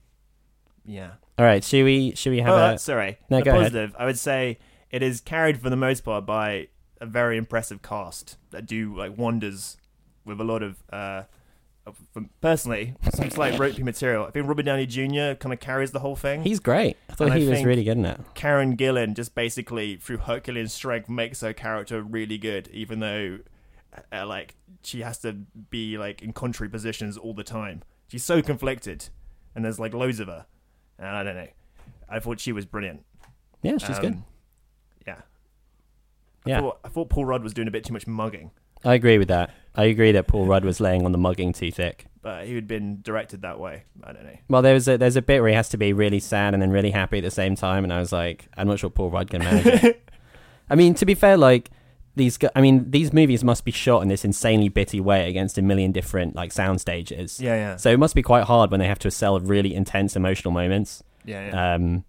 yeah. 0.87 1.15
All 1.41 1.47
right, 1.47 1.65
should 1.65 1.87
we 1.87 2.15
should 2.17 2.33
we 2.33 2.41
have 2.41 2.53
oh, 2.53 2.75
a 2.75 2.79
sorry. 2.79 3.17
No, 3.31 3.39
the 3.39 3.45
go 3.45 3.51
ahead. 3.53 3.63
positive. 3.63 3.97
I 3.99 4.05
would 4.05 4.19
say 4.19 4.59
it 4.91 5.03
is 5.03 5.23
carried 5.23 5.59
for 5.59 5.71
the 5.71 5.77
most 5.77 6.05
part 6.05 6.27
by 6.27 6.69
a 7.01 7.07
very 7.07 7.39
impressive 7.39 7.81
cast 7.81 8.37
that 8.51 8.67
do 8.67 8.95
like 8.95 9.17
wonders 9.17 9.79
with 10.27 10.39
a 10.39 10.45
lot 10.45 10.63
of. 10.63 10.83
Uh, 10.93 11.23
personally, 12.43 12.95
some 13.15 13.31
slight 13.31 13.59
ropey 13.59 13.83
material. 13.83 14.27
I 14.27 14.33
think 14.33 14.47
Robert 14.47 14.65
Downey 14.65 14.85
Jr. 14.85 15.33
kind 15.33 15.55
of 15.55 15.61
carries 15.61 15.93
the 15.93 16.01
whole 16.01 16.15
thing. 16.15 16.43
He's 16.43 16.61
great. 16.61 16.99
I 17.09 17.15
thought 17.15 17.25
And 17.29 17.35
I 17.35 17.39
he 17.39 17.49
was 17.49 17.65
really 17.65 17.85
good 17.85 17.97
in 17.97 18.05
it. 18.05 18.21
Karen 18.35 18.77
Gillan 18.77 19.15
just 19.15 19.35
basically 19.35 19.97
through 19.97 20.19
Herculean 20.19 20.69
strength 20.69 21.09
makes 21.09 21.41
her 21.41 21.55
character 21.55 22.03
really 22.03 22.37
good, 22.37 22.69
even 22.69 23.01
though 23.01 23.39
uh, 24.13 24.27
like 24.27 24.57
she 24.83 25.01
has 25.01 25.17
to 25.21 25.33
be 25.71 25.97
like 25.97 26.21
in 26.21 26.35
contrary 26.35 26.69
positions 26.69 27.17
all 27.17 27.33
the 27.33 27.45
time. 27.45 27.83
She's 28.09 28.25
so 28.25 28.43
conflicted, 28.43 29.09
and 29.55 29.65
there's 29.65 29.81
like 29.81 29.95
loads 29.95 30.21
of 30.21 30.29
her, 30.29 30.45
and 31.01 31.09
I 31.09 31.23
don't 31.25 31.35
know. 31.35 31.49
I 32.09 32.21
thought 32.21 32.39
she 32.39 32.53
was 32.53 32.65
brilliant. 32.67 33.05
Yeah, 33.63 33.79
she's 33.79 33.99
good. 33.99 34.13
Um, 34.15 34.25
Yeah. 35.07 35.17
I 36.47 36.49
Yeah. 36.51 36.61
Thought, 36.61 36.79
I 36.85 36.89
thought 36.89 37.09
Paul 37.11 37.25
Rudd 37.25 37.43
was 37.43 37.53
doing 37.53 37.67
a 37.69 37.71
bit 37.73 37.85
too 37.85 37.93
much 37.93 38.07
mugging, 38.07 38.51
I 38.85 38.95
agree 38.95 39.19
with 39.19 39.29
that. 39.29 39.51
I 39.75 39.85
agree 39.85 40.11
that 40.13 40.27
Paul 40.27 40.47
Rudd 40.47 40.65
was 40.65 40.81
laying 40.81 41.05
on 41.05 41.13
the 41.13 41.19
mugging 41.19 41.53
too 41.53 41.71
thick. 41.71 42.07
but 42.23 42.47
he 42.47 42.55
had 42.55 42.67
been 42.67 43.01
directed 43.03 43.43
that 43.43 43.59
way. 43.61 43.85
I 44.03 44.13
don't 44.13 44.25
know. 44.25 44.37
Well, 44.49 44.63
there's 44.63 44.89
a 44.89 44.97
there's 44.99 45.17
a 45.17 45.23
bit 45.23 45.41
where 45.41 45.49
he 45.51 45.55
has 45.55 45.69
to 45.71 45.77
be 45.79 45.93
really 45.93 46.19
sad 46.21 46.55
and 46.55 46.63
then 46.63 46.71
really 46.71 46.91
happy 46.91 47.19
at 47.19 47.25
the 47.25 47.31
same 47.31 47.57
time, 47.57 47.85
and 47.85 47.93
I 47.93 47.99
was 47.99 48.13
like, 48.13 48.49
I'm 48.57 48.67
not 48.69 48.79
sure 48.79 48.91
Paul 48.91 49.11
Rudd 49.11 49.31
can 49.31 49.41
manage 49.43 49.67
it. 49.85 50.09
I 50.71 50.75
mean, 50.77 50.95
to 50.95 51.05
be 51.07 51.15
fair, 51.15 51.37
like 51.37 51.71
these, 52.21 52.39
I 52.55 52.61
mean, 52.61 52.91
these 52.91 53.13
movies 53.13 53.43
must 53.43 53.65
be 53.65 53.71
shot 53.71 54.03
in 54.03 54.09
this 54.09 54.25
insanely 54.25 54.69
bitty 54.69 55.01
way 55.01 55.29
against 55.29 55.57
a 55.59 55.63
million 55.63 55.91
different 55.91 56.37
like 56.37 56.53
sound 56.53 56.81
stages. 56.81 57.41
Yeah, 57.41 57.55
yeah. 57.55 57.77
So 57.77 57.91
it 57.91 57.99
must 57.99 58.15
be 58.15 58.23
quite 58.23 58.45
hard 58.45 58.71
when 58.71 58.79
they 58.79 58.87
have 58.87 58.99
to 59.01 59.11
sell 59.11 59.41
really 59.41 59.75
intense 59.75 60.15
emotional 60.17 60.53
moments. 60.53 61.03
Yeah, 61.25 61.47
yeah. 61.47 61.75
Um, 61.75 62.05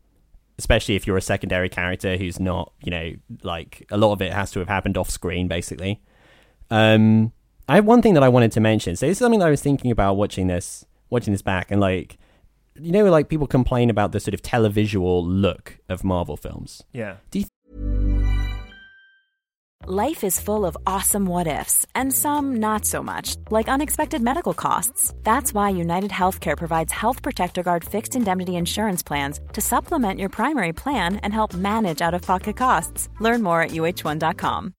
especially 0.60 0.96
if 0.96 1.08
you're 1.08 1.18
a 1.18 1.22
secondary 1.22 1.70
character 1.70 2.18
who's 2.18 2.40
not, 2.40 2.74
you 2.84 2.92
know, 2.92 3.14
like 3.42 3.88
a 3.90 3.98
lot 3.98 4.12
of 4.12 4.22
it 4.22 4.34
has 4.34 4.52
to 4.52 4.60
have 4.60 4.68
happened 4.68 4.98
off 4.98 5.10
screen, 5.10 5.48
basically. 5.48 6.02
Um, 6.70 7.32
I 7.68 7.76
have 7.76 7.86
one 7.86 8.02
thing 8.02 8.14
that 8.16 8.24
I 8.24 8.30
wanted 8.30 8.52
to 8.52 8.60
mention. 8.60 8.96
So 8.98 9.08
this 9.08 9.16
is 9.16 9.20
something 9.20 9.40
that 9.40 9.48
I 9.48 9.52
was 9.52 9.62
thinking 9.62 9.92
about 9.92 10.16
watching 10.18 10.48
this, 10.48 10.86
watching 11.10 11.32
this 11.32 11.42
back, 11.42 11.72
and 11.72 11.80
like, 11.80 12.18
you 12.76 12.92
know, 12.92 13.06
like 13.06 13.30
people 13.30 13.48
complain 13.48 13.90
about 13.90 14.12
the 14.12 14.20
sort 14.20 14.34
of 14.34 14.42
televisual 14.42 15.24
look 15.26 15.80
of 15.88 16.04
Marvel 16.04 16.36
films. 16.36 16.84
Yeah. 16.92 17.16
Do 17.32 17.40
you 17.40 17.46
Life 19.88 20.24
is 20.24 20.40
full 20.40 20.64
of 20.68 20.78
awesome 20.86 21.26
what 21.26 21.48
ifs, 21.48 21.88
and 21.96 22.14
some 22.14 22.58
not 22.58 22.86
so 22.86 23.02
much, 23.02 23.36
like 23.50 23.68
unexpected 23.68 24.22
medical 24.22 24.54
costs. 24.54 25.12
That's 25.24 25.56
why 25.56 25.70
United 25.70 26.12
Healthcare 26.12 26.56
provides 26.56 26.94
Health 26.94 27.24
Protector 27.24 27.64
Guard 27.64 27.84
fixed 27.84 28.16
indemnity 28.16 28.58
insurance 28.58 29.02
plans 29.02 29.40
to 29.54 29.60
supplement 29.60 30.20
your 30.20 30.30
primary 30.30 30.72
plan 30.72 31.16
and 31.24 31.34
help 31.34 31.56
manage 31.56 32.00
out 32.00 32.14
of 32.14 32.22
pocket 32.22 32.58
costs. 32.58 33.10
Learn 33.20 33.42
more 33.42 33.64
at 33.64 33.72
uh1.com. 33.72 34.74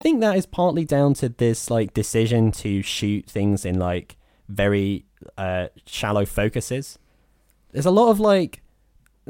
I 0.00 0.04
think 0.04 0.20
that 0.20 0.36
is 0.36 0.46
partly 0.46 0.84
down 0.84 1.14
to 1.14 1.28
this 1.28 1.72
like 1.72 1.92
decision 1.92 2.52
to 2.52 2.82
shoot 2.82 3.26
things 3.26 3.64
in 3.64 3.80
like 3.80 4.16
very 4.48 5.06
uh, 5.36 5.70
shallow 5.86 6.24
focuses. 6.24 7.00
There's 7.72 7.84
a 7.84 7.90
lot 7.90 8.10
of 8.10 8.20
like 8.20 8.62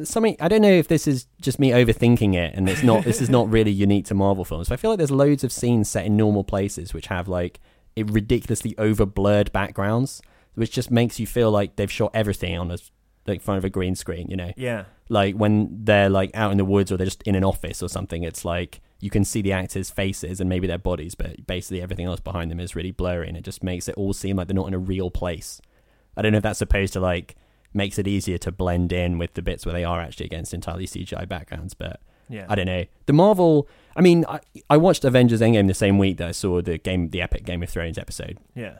something 0.04 0.36
I 0.40 0.48
don't 0.48 0.62
know 0.62 0.70
if 0.72 0.88
this 0.88 1.06
is 1.06 1.26
just 1.40 1.58
me 1.58 1.70
overthinking 1.70 2.34
it 2.34 2.54
and 2.54 2.68
it's 2.68 2.82
not 2.82 3.04
this 3.04 3.20
is 3.20 3.28
not 3.30 3.50
really 3.50 3.70
unique 3.72 4.06
to 4.06 4.14
Marvel 4.14 4.44
films. 4.44 4.68
But 4.68 4.74
I 4.74 4.76
feel 4.76 4.90
like 4.90 4.98
there's 4.98 5.10
loads 5.10 5.44
of 5.44 5.52
scenes 5.52 5.88
set 5.90 6.06
in 6.06 6.16
normal 6.16 6.44
places 6.44 6.94
which 6.94 7.06
have 7.08 7.28
like 7.28 7.60
it 7.96 8.10
ridiculously 8.10 8.74
over 8.78 9.04
blurred 9.04 9.52
backgrounds, 9.52 10.22
which 10.54 10.70
just 10.70 10.90
makes 10.90 11.18
you 11.18 11.26
feel 11.26 11.50
like 11.50 11.76
they've 11.76 11.90
shot 11.90 12.12
everything 12.14 12.56
on 12.58 12.70
a 12.70 12.78
like 13.26 13.42
front 13.42 13.58
of 13.58 13.64
a 13.64 13.70
green 13.70 13.94
screen, 13.94 14.28
you 14.30 14.36
know 14.36 14.50
Yeah. 14.56 14.84
like 15.08 15.34
when 15.34 15.84
they're 15.84 16.08
like 16.08 16.30
out 16.34 16.52
in 16.52 16.58
the 16.58 16.64
woods 16.64 16.90
or 16.90 16.96
they're 16.96 17.06
just 17.06 17.22
in 17.24 17.34
an 17.34 17.44
office 17.44 17.82
or 17.82 17.88
something 17.88 18.22
it's 18.22 18.44
like 18.44 18.80
you 18.98 19.10
can 19.10 19.24
see 19.24 19.42
the 19.42 19.52
actors 19.52 19.90
faces 19.90 20.40
and 20.40 20.48
maybe 20.48 20.66
their 20.66 20.78
bodies 20.78 21.14
but 21.14 21.46
basically 21.46 21.82
everything 21.82 22.06
else 22.06 22.18
behind 22.20 22.50
them 22.50 22.58
is 22.58 22.74
really 22.74 22.90
blurry 22.90 23.28
and 23.28 23.36
it 23.36 23.42
just 23.44 23.62
makes 23.62 23.88
it 23.88 23.94
all 23.96 24.12
seem 24.14 24.36
like 24.36 24.48
they're 24.48 24.54
not 24.54 24.66
in 24.68 24.74
a 24.74 24.78
real 24.78 25.10
place 25.10 25.60
i 26.16 26.22
don't 26.22 26.32
know 26.32 26.38
if 26.38 26.42
that's 26.42 26.58
supposed 26.58 26.92
to 26.94 27.00
like 27.00 27.36
makes 27.72 27.98
it 27.98 28.06
easier 28.08 28.38
to 28.38 28.50
blend 28.52 28.92
in 28.92 29.18
with 29.18 29.34
the 29.34 29.42
bits 29.42 29.64
where 29.64 29.72
they 29.72 29.84
are 29.84 30.00
actually 30.00 30.26
against 30.26 30.52
entirely 30.54 30.86
cgi 30.86 31.28
backgrounds 31.28 31.74
but 31.74 32.00
Yeah. 32.28 32.46
i 32.48 32.54
don't 32.54 32.66
know 32.66 32.84
the 33.06 33.12
marvel 33.12 33.68
i 33.96 34.00
mean 34.00 34.24
i, 34.28 34.40
I 34.68 34.76
watched 34.76 35.04
avengers 35.04 35.40
endgame 35.40 35.66
the 35.68 35.74
same 35.74 35.98
week 35.98 36.16
that 36.18 36.28
i 36.28 36.32
saw 36.32 36.60
the 36.60 36.78
game 36.78 37.10
the 37.10 37.22
epic 37.22 37.44
game 37.44 37.62
of 37.62 37.68
thrones 37.70 37.98
episode 37.98 38.38
Yeah. 38.54 38.78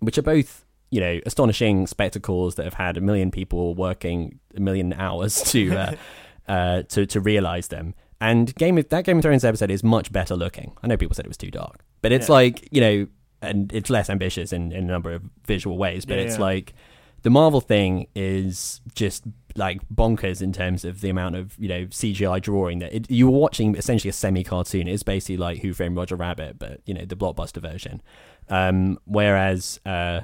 which 0.00 0.18
are 0.18 0.22
both 0.22 0.64
you 0.90 1.00
know 1.00 1.20
astonishing 1.26 1.86
spectacles 1.86 2.54
that 2.56 2.64
have 2.64 2.74
had 2.74 2.96
a 2.96 3.00
million 3.00 3.30
people 3.30 3.74
working 3.74 4.38
a 4.56 4.60
million 4.60 4.92
hours 4.94 5.42
to 5.52 5.70
uh, 5.76 5.92
uh, 6.48 6.82
to 6.84 7.04
to 7.06 7.20
realize 7.20 7.68
them. 7.68 7.94
And 8.22 8.54
game 8.56 8.78
of 8.78 8.88
that 8.88 9.04
Game 9.04 9.18
of 9.18 9.22
Thrones 9.22 9.44
episode 9.44 9.70
is 9.70 9.84
much 9.84 10.10
better 10.10 10.34
looking. 10.34 10.72
I 10.82 10.86
know 10.86 10.96
people 10.96 11.14
said 11.14 11.26
it 11.26 11.28
was 11.28 11.36
too 11.36 11.50
dark, 11.50 11.84
but 12.00 12.10
it's 12.10 12.28
Yeah. 12.28 12.32
like 12.34 12.68
you 12.72 12.80
know, 12.80 13.06
and 13.42 13.70
it's 13.72 13.90
less 13.90 14.08
ambitious 14.08 14.50
in, 14.52 14.72
in 14.72 14.84
a 14.84 14.86
number 14.86 15.12
of 15.12 15.22
visual 15.46 15.76
ways. 15.76 16.06
But 16.06 16.16
Yeah, 16.16 16.24
it's 16.24 16.38
like 16.38 16.72
the 17.22 17.30
Marvel 17.30 17.60
thing 17.60 18.06
is 18.14 18.80
just 18.94 19.24
like 19.56 19.80
bonkers 19.88 20.40
in 20.40 20.52
terms 20.52 20.84
of 20.84 21.00
the 21.00 21.08
amount 21.08 21.34
of 21.36 21.56
you 21.58 21.68
know 21.68 21.86
CGI 21.86 22.40
drawing 22.40 22.78
that 22.78 22.94
it, 22.94 23.10
you 23.10 23.28
were 23.28 23.38
watching 23.38 23.74
essentially 23.74 24.10
a 24.10 24.12
semi 24.12 24.44
cartoon. 24.44 24.88
It's 24.88 25.02
basically 25.02 25.36
like 25.36 25.60
Who 25.60 25.72
Framed 25.72 25.96
Roger 25.96 26.16
Rabbit, 26.16 26.58
but 26.58 26.80
you 26.86 26.94
know 26.94 27.04
the 27.04 27.16
blockbuster 27.16 27.60
version. 27.60 28.02
Um, 28.48 28.98
whereas 29.04 29.80
uh, 29.84 30.22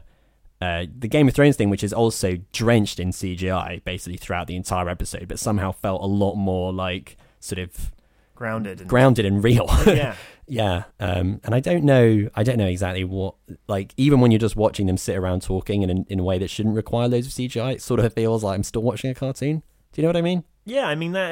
uh, 0.61 0.87
the 0.97 1.09
Game 1.09 1.29
of 1.29 1.35
Thrones 1.35 1.57
thing, 1.57 1.71
which 1.71 1.85
is 1.85 1.93
also 1.93 2.39
drenched 2.53 3.01
in 3.01 3.11
CGI 3.11 3.83
basically 3.85 4.17
throughout 4.17 4.47
the 4.47 4.57
entire 4.57 4.89
episode, 4.89 5.29
but 5.29 5.39
somehow 5.39 5.73
felt 5.73 6.03
a 6.03 6.07
lot 6.07 6.37
more 6.37 6.73
like 6.73 7.17
sort 7.41 7.59
of 7.59 7.93
Grounded. 8.35 8.81
And, 8.81 8.91
grounded 8.91 9.25
and 9.25 9.43
real. 9.45 9.69
Yeah. 9.87 10.17
yeah. 10.47 10.85
Um, 11.01 11.41
and 11.45 11.55
I 11.55 11.61
don't 11.61 11.85
know, 11.85 12.29
I 12.35 12.43
don't 12.43 12.59
know 12.59 12.67
exactly 12.67 13.05
what, 13.05 13.35
like, 13.69 13.95
even 13.97 14.21
when 14.21 14.31
you're 14.31 14.39
just 14.39 14.57
watching 14.57 14.87
them 14.87 14.97
sit 14.97 15.17
around 15.17 15.43
talking 15.43 15.83
in, 15.83 15.91
in, 15.91 16.07
in 16.09 16.21
a 16.21 16.25
way 16.25 16.39
that 16.39 16.49
shouldn't 16.51 16.77
require 16.77 17.09
loads 17.09 17.27
of 17.27 17.33
CGI, 17.33 17.75
it 17.75 17.83
sort 17.83 18.01
of 18.01 18.13
feels 18.13 18.45
like 18.45 18.55
I'm 18.57 18.63
still 18.63 18.83
watching 18.83 19.11
a 19.11 19.15
cartoon. 19.15 19.63
Do 19.93 20.01
you 20.01 20.03
know 20.03 20.09
what 20.09 20.17
I 20.17 20.23
mean? 20.23 20.45
Yeah, 20.65 20.87
I 20.87 20.95
mean 20.95 21.13
that. 21.13 21.31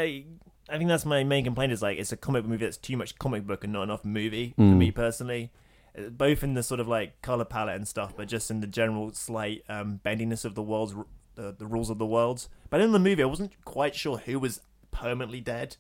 I 0.70 0.78
think 0.78 0.88
that's 0.88 1.04
my 1.04 1.24
main 1.24 1.44
complaint. 1.44 1.72
Is 1.72 1.82
like 1.82 1.98
it's 1.98 2.12
a 2.12 2.16
comic 2.16 2.44
movie 2.46 2.64
that's 2.64 2.76
too 2.76 2.96
much 2.96 3.18
comic 3.18 3.46
book 3.46 3.64
and 3.64 3.72
not 3.72 3.82
enough 3.82 4.04
movie 4.04 4.54
for 4.56 4.62
Mm. 4.62 4.76
me 4.78 4.90
personally. 4.90 5.50
Uh, 5.98 6.08
Both 6.08 6.42
in 6.42 6.54
the 6.54 6.62
sort 6.62 6.80
of 6.80 6.88
like 6.88 7.20
color 7.22 7.44
palette 7.44 7.76
and 7.76 7.86
stuff, 7.88 8.14
but 8.16 8.28
just 8.28 8.50
in 8.50 8.60
the 8.60 8.66
general 8.66 9.12
slight 9.12 9.64
um, 9.68 10.00
bendiness 10.04 10.44
of 10.44 10.54
the 10.54 10.62
world's 10.62 10.94
the, 11.34 11.52
the 11.58 11.66
rules 11.66 11.90
of 11.90 11.98
the 11.98 12.06
world. 12.06 12.46
But 12.70 12.80
in 12.80 12.92
the 12.92 12.98
movie, 12.98 13.22
I 13.22 13.26
wasn't 13.26 13.52
quite 13.64 13.94
sure 13.94 14.18
who 14.18 14.38
was 14.38 14.60
permanently 14.90 15.40
dead. 15.40 15.76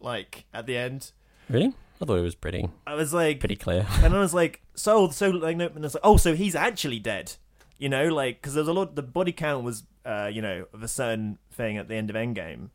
Like 0.00 0.44
at 0.54 0.66
the 0.66 0.76
end, 0.76 1.12
Really? 1.48 1.72
I 2.00 2.04
thought 2.04 2.18
it 2.18 2.22
was 2.22 2.34
pretty, 2.34 2.68
I 2.86 2.94
was 2.94 3.12
like, 3.12 3.40
pretty 3.40 3.56
clear. 3.56 3.86
and 4.02 4.14
I 4.14 4.20
was 4.20 4.32
like, 4.34 4.62
so 4.74 5.08
so 5.10 5.30
like, 5.30 5.56
no, 5.56 5.66
and 5.66 5.84
it's 5.84 5.94
like, 5.94 6.04
oh, 6.04 6.16
so 6.16 6.34
he's 6.34 6.54
actually 6.54 6.98
dead. 6.98 7.34
You 7.78 7.88
know, 7.88 8.08
like 8.08 8.40
because 8.40 8.54
there's 8.54 8.68
a 8.68 8.72
lot. 8.72 8.94
The 8.96 9.02
body 9.02 9.32
count 9.32 9.64
was, 9.64 9.84
uh, 10.04 10.30
you 10.32 10.42
know, 10.42 10.66
of 10.72 10.82
a 10.82 10.88
certain 10.88 11.38
thing 11.52 11.76
at 11.76 11.88
the 11.88 11.94
end 11.94 12.10
of 12.10 12.16
Endgame, 12.16 12.70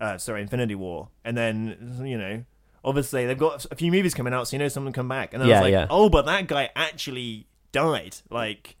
uh, 0.00 0.18
sorry, 0.18 0.42
Infinity 0.42 0.74
War, 0.74 1.08
and 1.24 1.36
then 1.36 2.00
you 2.04 2.18
know, 2.18 2.44
obviously 2.84 3.26
they've 3.26 3.38
got 3.38 3.66
a 3.70 3.74
few 3.74 3.92
movies 3.92 4.14
coming 4.14 4.32
out, 4.32 4.48
so 4.48 4.56
you 4.56 4.58
know 4.58 4.68
someone 4.68 4.92
come 4.92 5.08
back, 5.08 5.32
and 5.32 5.42
then 5.42 5.50
I 5.50 5.52
was 5.54 5.62
like, 5.62 5.72
yeah. 5.72 5.86
oh, 5.90 6.08
but 6.08 6.26
that 6.26 6.46
guy 6.48 6.70
actually 6.74 7.46
died. 7.72 8.16
Like, 8.30 8.76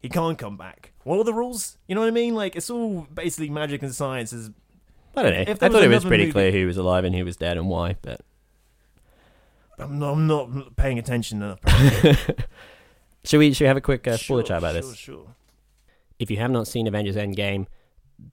he 0.00 0.08
can't 0.08 0.38
come 0.38 0.56
back. 0.56 0.92
What 1.04 1.18
are 1.18 1.24
the 1.24 1.34
rules? 1.34 1.78
You 1.86 1.94
know 1.94 2.00
what 2.02 2.08
I 2.08 2.12
mean? 2.12 2.34
Like, 2.34 2.56
it's 2.56 2.70
all 2.70 3.06
basically 3.12 3.50
magic 3.50 3.82
and 3.82 3.94
science. 3.94 4.32
Is 4.32 4.50
I 5.16 5.22
don't 5.22 5.32
know. 5.32 5.52
I 5.52 5.54
thought 5.54 5.82
it 5.82 5.88
was 5.88 6.04
pretty 6.04 6.24
movie- 6.24 6.32
clear 6.32 6.52
who 6.52 6.66
was 6.66 6.76
alive 6.76 7.04
and 7.04 7.14
who 7.14 7.24
was 7.24 7.36
dead 7.36 7.56
and 7.56 7.68
why, 7.68 7.96
but 8.02 8.20
I'm 9.78 9.98
not, 9.98 10.12
I'm 10.12 10.26
not 10.26 10.76
paying 10.76 10.98
attention 10.98 11.42
enough. 11.42 11.60
should 13.24 13.38
we 13.38 13.52
should 13.52 13.64
we 13.64 13.68
have 13.68 13.76
a 13.76 13.80
quick 13.80 14.06
uh, 14.06 14.16
spoiler 14.16 14.42
Sure, 14.42 14.48
chat 14.48 14.58
about 14.58 14.72
sure, 14.74 14.82
this? 14.82 14.96
Sure. 14.96 15.26
If 16.18 16.30
you 16.30 16.36
have 16.38 16.50
not 16.50 16.66
seen 16.68 16.86
Avengers 16.86 17.16
Endgame, 17.16 17.66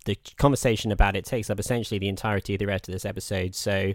the 0.06 0.18
conversation 0.38 0.92
about 0.92 1.16
it 1.16 1.26
takes 1.26 1.50
up 1.50 1.60
essentially 1.60 2.00
the 2.00 2.10
entirety 2.10 2.56
of 2.56 2.60
the 2.60 2.68
rest 2.68 2.88
of 2.88 2.94
this 2.94 3.06
episode. 3.06 3.56
So 3.56 3.94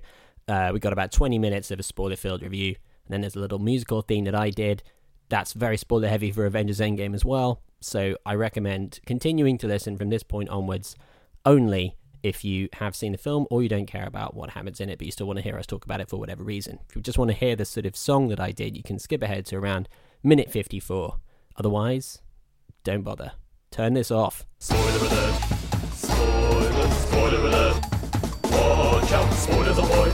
uh, 0.49 0.71
we 0.73 0.81
got 0.81 0.93
about 0.93 1.13
20 1.13 1.39
minutes 1.39 1.71
of 1.71 1.79
a 1.79 1.83
spoiler 1.83 2.17
filled 2.17 2.43
review. 2.43 2.77
And 3.07 3.13
then 3.13 3.21
there's 3.21 3.37
a 3.37 3.41
little 3.41 3.59
musical 3.59 4.03
thing 4.03 4.25
that 4.25 4.35
I 4.35 4.51
did. 4.51 4.83
That's 5.29 5.53
very 5.53 5.77
spoiler 5.77 6.09
heavy 6.09 6.31
for 6.31 6.47
Avengers 6.47 6.81
Endgame 6.81 7.15
as 7.15 7.25
well. 7.25 7.63
So 7.81 8.17
I 8.25 8.35
recommend 8.35 9.01
continuing 9.07 9.59
to 9.59 9.67
listen 9.67 9.97
from 9.97 10.09
this 10.09 10.23
point 10.23 10.49
onwards 10.49 10.97
only 11.45 11.97
if 12.25 12.43
you 12.43 12.71
have 12.73 12.97
seen 12.97 13.13
the 13.13 13.19
film 13.19 13.47
or 13.51 13.63
you 13.63 13.69
don't 13.69 13.85
care 13.85 14.07
about 14.07 14.35
what 14.35 14.51
happens 14.51 14.81
in 14.81 14.89
it, 14.89 14.99
but 14.99 15.05
you 15.05 15.13
still 15.13 15.27
want 15.27 15.37
to 15.37 15.43
hear 15.43 15.59
us 15.59 15.67
talk 15.67 15.85
about 15.85 16.01
it 16.01 16.09
for 16.09 16.17
whatever 16.17 16.43
reason. 16.43 16.81
If 16.89 16.97
you 16.97 17.03
just 17.03 17.19
want 17.19 17.31
to 17.31 17.37
hear 17.37 17.55
the 17.55 17.67
sort 17.67 17.85
of 17.85 17.95
song 17.95 18.29
that 18.29 18.41
I 18.41 18.51
did, 18.51 18.75
you 18.75 18.83
can 18.83 18.99
skip 18.99 19.23
ahead 19.23 19.45
to 19.47 19.57
around 19.57 19.91
minute 20.23 20.51
54. 20.51 21.19
Otherwise, 21.57 22.23
don't 22.83 23.03
bother. 23.03 23.33
Turn 23.71 23.93
this 23.93 24.11
off. 24.11 24.47
Spoiler 24.59 25.07
alert. 25.07 25.35
Spoiler, 25.93 26.91
spoiler 26.91 27.47
alert. 27.47 27.85
Watch 28.45 29.13
out, 29.13 29.33
spoilers 29.35 29.79
ahoy. 29.79 30.11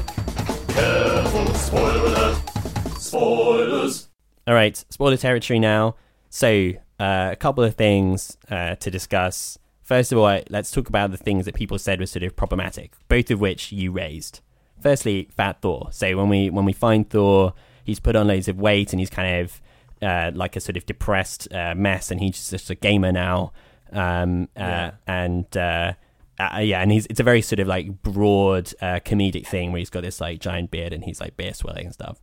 Careful, 0.75 1.55
spoiler 1.55 2.07
alert. 2.07 2.51
Spoilers. 2.99 4.09
All 4.49 4.55
right, 4.55 4.85
spoiler 4.91 5.17
territory 5.17 5.61
now. 5.61 5.95
So, 6.29 6.73
uh, 6.99 7.29
a 7.31 7.37
couple 7.37 7.63
of 7.63 7.77
things 7.77 8.37
uh, 8.51 8.75
to 8.75 8.91
discuss. 8.91 9.59
First 9.91 10.13
of 10.13 10.19
all, 10.19 10.41
let's 10.51 10.71
talk 10.71 10.89
about 10.89 11.11
the 11.11 11.17
things 11.17 11.47
that 11.47 11.57
people 11.57 11.77
said 11.77 11.99
were 11.99 12.07
sort 12.07 12.23
of 12.23 12.37
problematic, 12.37 12.93
both 13.09 13.29
of 13.33 13.41
which 13.41 13.73
you 13.73 13.91
raised. 13.91 14.39
Firstly, 14.81 15.29
Fat 15.37 15.61
Thor. 15.63 15.89
So 15.91 16.17
when 16.17 16.29
we 16.29 16.49
when 16.49 16.65
we 16.65 16.73
find 16.73 17.11
Thor, 17.11 17.55
he's 17.83 17.99
put 17.99 18.15
on 18.15 18.29
loads 18.29 18.47
of 18.47 18.57
weight 18.57 18.93
and 18.93 19.01
he's 19.01 19.11
kind 19.11 19.41
of 19.41 19.61
uh, 20.01 20.31
like 20.33 20.55
a 20.55 20.61
sort 20.61 20.77
of 20.77 20.87
depressed 20.87 21.53
uh, 21.53 21.75
mess, 21.75 22.13
and 22.13 22.21
he's 22.21 22.51
just 22.51 22.71
a 22.71 22.77
gamer 22.77 23.11
now. 23.11 23.51
Um, 23.93 24.45
uh, 24.57 24.61
Yeah. 24.61 24.91
and 25.09 25.57
uh, 25.57 25.95
uh, 26.39 26.59
yeah, 26.61 26.81
and 26.83 26.93
he's 26.93 27.07
it's 27.07 27.19
a 27.19 27.25
very 27.25 27.43
sort 27.43 27.59
of 27.59 27.67
like 27.67 28.01
broad 28.05 28.73
uh, 28.81 29.01
comedic 29.05 29.45
thing 29.49 29.73
where 29.73 29.81
he's 29.81 29.91
got 29.91 30.03
this 30.03 30.21
like 30.21 30.39
giant 30.39 30.71
beard 30.71 30.93
and 30.93 31.03
he's 31.03 31.21
like 31.21 31.37
beer 31.37 31.53
swelling 31.53 31.87
and 31.87 31.95
stuff. 31.95 32.21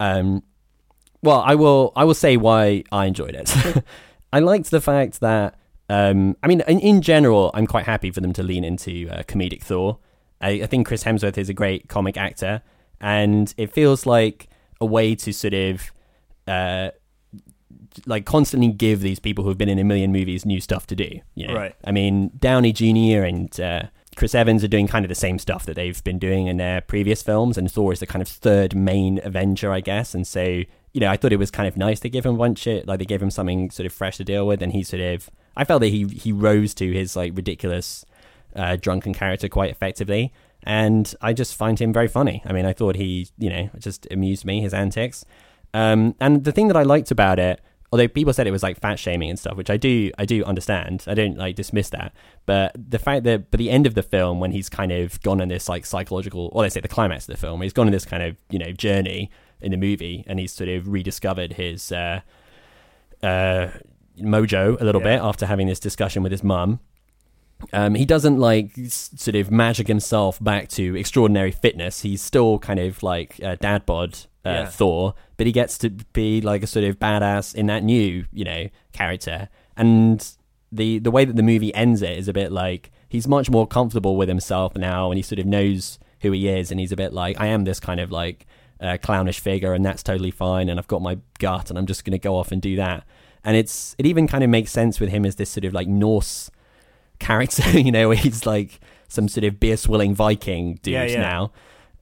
Um, 0.00 0.42
well, 1.22 1.40
I 1.46 1.54
will 1.54 1.92
I 1.94 2.02
will 2.02 2.14
say 2.14 2.36
why 2.36 2.82
I 2.90 3.06
enjoyed 3.06 3.36
it. 3.36 3.48
I 4.32 4.40
liked 4.40 4.72
the 4.72 4.80
fact 4.80 5.20
that 5.20 5.54
um, 5.88 6.36
I 6.42 6.48
mean, 6.48 6.62
in, 6.62 6.80
in 6.80 7.02
general, 7.02 7.50
I'm 7.54 7.66
quite 7.66 7.84
happy 7.84 8.10
for 8.10 8.20
them 8.20 8.32
to 8.34 8.42
lean 8.42 8.64
into 8.64 9.08
uh, 9.10 9.22
comedic 9.22 9.62
Thor. 9.62 9.98
I, 10.40 10.50
I 10.62 10.66
think 10.66 10.86
Chris 10.86 11.04
Hemsworth 11.04 11.38
is 11.38 11.48
a 11.48 11.54
great 11.54 11.88
comic 11.88 12.16
actor, 12.16 12.62
and 13.00 13.52
it 13.56 13.72
feels 13.72 14.06
like 14.06 14.48
a 14.80 14.86
way 14.86 15.14
to 15.14 15.32
sort 15.32 15.54
of 15.54 15.90
uh, 16.46 16.90
like 18.04 18.26
constantly 18.26 18.68
give 18.68 19.00
these 19.00 19.18
people 19.18 19.44
who've 19.44 19.58
been 19.58 19.68
in 19.68 19.78
a 19.78 19.84
million 19.84 20.12
movies 20.12 20.44
new 20.44 20.60
stuff 20.60 20.86
to 20.88 20.96
do. 20.96 21.20
You 21.34 21.48
know? 21.48 21.54
Right. 21.54 21.74
I 21.84 21.92
mean, 21.92 22.30
Downey 22.38 22.72
Jr. 22.72 23.24
and 23.24 23.60
uh, 23.60 23.82
Chris 24.16 24.34
Evans 24.34 24.64
are 24.64 24.68
doing 24.68 24.86
kind 24.86 25.04
of 25.04 25.08
the 25.08 25.14
same 25.14 25.38
stuff 25.38 25.64
that 25.66 25.74
they've 25.74 26.02
been 26.04 26.18
doing 26.18 26.46
in 26.46 26.56
their 26.56 26.80
previous 26.80 27.22
films, 27.22 27.56
and 27.56 27.70
Thor 27.70 27.92
is 27.92 28.00
the 28.00 28.06
kind 28.06 28.22
of 28.22 28.28
third 28.28 28.74
main 28.74 29.20
Avenger, 29.22 29.72
I 29.72 29.80
guess. 29.80 30.14
And 30.14 30.26
so, 30.26 30.42
you 30.42 31.00
know, 31.00 31.08
I 31.08 31.16
thought 31.16 31.32
it 31.32 31.38
was 31.38 31.50
kind 31.50 31.68
of 31.68 31.76
nice 31.76 32.00
to 32.00 32.08
give 32.08 32.26
him 32.26 32.36
one 32.36 32.54
shit, 32.54 32.86
like 32.86 32.98
they 32.98 33.04
gave 33.04 33.22
him 33.22 33.30
something 33.30 33.70
sort 33.70 33.86
of 33.86 33.92
fresh 33.92 34.16
to 34.16 34.24
deal 34.24 34.46
with, 34.46 34.62
and 34.62 34.72
he 34.72 34.82
sort 34.82 35.02
of, 35.02 35.30
I 35.56 35.64
felt 35.64 35.80
that 35.80 35.88
he 35.88 36.04
he 36.06 36.32
rose 36.32 36.74
to 36.74 36.92
his 36.92 37.16
like 37.16 37.36
ridiculous 37.36 38.04
uh, 38.54 38.76
drunken 38.76 39.14
character 39.14 39.48
quite 39.48 39.70
effectively. 39.70 40.32
And 40.62 41.14
I 41.20 41.32
just 41.32 41.54
find 41.54 41.78
him 41.78 41.92
very 41.92 42.08
funny. 42.08 42.42
I 42.44 42.52
mean, 42.52 42.66
I 42.66 42.72
thought 42.72 42.96
he, 42.96 43.28
you 43.38 43.50
know, 43.50 43.70
just 43.78 44.06
amused 44.10 44.44
me, 44.44 44.60
his 44.60 44.74
antics. 44.74 45.24
Um, 45.74 46.16
and 46.20 46.42
the 46.42 46.50
thing 46.50 46.66
that 46.68 46.76
I 46.76 46.82
liked 46.82 47.12
about 47.12 47.38
it, 47.38 47.60
although 47.92 48.08
people 48.08 48.32
said 48.32 48.48
it 48.48 48.50
was 48.50 48.64
like 48.64 48.80
fat 48.80 48.98
shaming 48.98 49.30
and 49.30 49.38
stuff, 49.38 49.56
which 49.56 49.70
I 49.70 49.76
do, 49.76 50.10
I 50.18 50.24
do 50.24 50.42
understand. 50.44 51.04
I 51.06 51.14
don't 51.14 51.36
like 51.36 51.54
dismiss 51.54 51.90
that. 51.90 52.12
But 52.46 52.74
the 52.76 52.98
fact 52.98 53.22
that, 53.24 53.50
by 53.52 53.58
the 53.58 53.70
end 53.70 53.86
of 53.86 53.94
the 53.94 54.02
film, 54.02 54.40
when 54.40 54.50
he's 54.50 54.68
kind 54.68 54.90
of 54.90 55.22
gone 55.22 55.40
on 55.40 55.48
this 55.48 55.68
like 55.68 55.86
psychological, 55.86 56.50
or 56.52 56.62
let's 56.62 56.74
say 56.74 56.80
the 56.80 56.88
climax 56.88 57.28
of 57.28 57.34
the 57.34 57.40
film, 57.40 57.62
he's 57.62 57.72
gone 57.72 57.86
on 57.86 57.92
this 57.92 58.04
kind 58.04 58.22
of, 58.22 58.36
you 58.50 58.58
know, 58.58 58.72
journey 58.72 59.30
in 59.60 59.70
the 59.70 59.76
movie 59.76 60.24
and 60.26 60.40
he's 60.40 60.52
sort 60.52 60.68
of 60.68 60.88
rediscovered 60.88 61.52
his, 61.52 61.92
uh, 61.92 62.20
uh, 63.22 63.68
mojo 64.20 64.80
a 64.80 64.84
little 64.84 65.00
Yeah. 65.02 65.16
bit 65.16 65.22
after 65.22 65.46
having 65.46 65.66
this 65.66 65.80
discussion 65.80 66.22
with 66.22 66.32
his 66.32 66.42
mum. 66.42 66.80
Um, 67.72 67.94
he 67.94 68.04
doesn't 68.04 68.38
like 68.38 68.78
s- 68.78 69.10
sort 69.16 69.34
of 69.34 69.50
magic 69.50 69.88
himself 69.88 70.42
back 70.42 70.68
to 70.70 70.94
extraordinary 70.96 71.52
fitness. 71.52 72.02
He's 72.02 72.20
still 72.20 72.58
kind 72.58 72.78
of 72.78 73.02
like 73.02 73.40
uh, 73.42 73.56
dad 73.60 73.86
bod 73.86 74.14
uh, 74.44 74.50
Yeah. 74.50 74.66
Thor, 74.66 75.14
but 75.38 75.46
he 75.46 75.52
gets 75.52 75.78
to 75.78 75.90
be 76.12 76.40
like 76.42 76.62
a 76.62 76.66
sort 76.66 76.84
of 76.84 76.98
badass 76.98 77.54
in 77.54 77.66
that 77.66 77.82
new, 77.82 78.26
you 78.32 78.44
know, 78.44 78.68
character. 78.92 79.48
And 79.76 80.26
the 80.70 80.98
the 80.98 81.10
way 81.10 81.24
that 81.24 81.36
the 81.36 81.42
movie 81.42 81.74
ends 81.74 82.02
it 82.02 82.18
is 82.18 82.28
a 82.28 82.32
bit 82.32 82.52
like 82.52 82.90
he's 83.08 83.26
much 83.26 83.48
more 83.48 83.66
comfortable 83.66 84.16
with 84.16 84.28
himself 84.28 84.76
now, 84.76 85.10
and 85.10 85.16
he 85.16 85.22
sort 85.22 85.38
of 85.38 85.46
knows 85.46 85.98
who 86.20 86.32
he 86.32 86.48
is, 86.48 86.70
and 86.70 86.78
he's 86.78 86.92
a 86.92 86.96
bit 86.96 87.12
like 87.14 87.40
I 87.40 87.46
am 87.46 87.64
this 87.64 87.80
kind 87.80 88.00
of 88.00 88.10
like 88.10 88.46
uh, 88.80 88.98
clownish 89.00 89.40
figure, 89.40 89.72
and 89.72 89.84
that's 89.84 90.02
totally 90.02 90.30
fine, 90.30 90.68
and 90.68 90.78
I've 90.78 90.88
got 90.88 91.00
my 91.00 91.18
gut, 91.38 91.70
and 91.70 91.78
I'm 91.78 91.86
just 91.86 92.04
going 92.04 92.12
to 92.12 92.18
go 92.18 92.36
off 92.36 92.52
and 92.52 92.60
do 92.60 92.76
that. 92.76 93.04
And 93.46 93.56
it's 93.56 93.94
it 93.96 94.04
even 94.04 94.26
kind 94.26 94.44
of 94.44 94.50
makes 94.50 94.70
sense 94.72 95.00
with 95.00 95.08
him 95.08 95.24
as 95.24 95.36
this 95.36 95.48
sort 95.48 95.64
of 95.64 95.72
like 95.72 95.88
Norse 95.88 96.50
character, 97.18 97.70
you 97.80 97.92
know, 97.92 98.08
where 98.08 98.16
he's 98.16 98.44
like 98.44 98.80
some 99.08 99.28
sort 99.28 99.44
of 99.44 99.58
beer 99.58 99.76
swilling 99.78 100.14
Viking 100.14 100.74
dude 100.82 100.92
Yeah, 100.92 101.04
yeah. 101.04 101.20
now. 101.20 101.52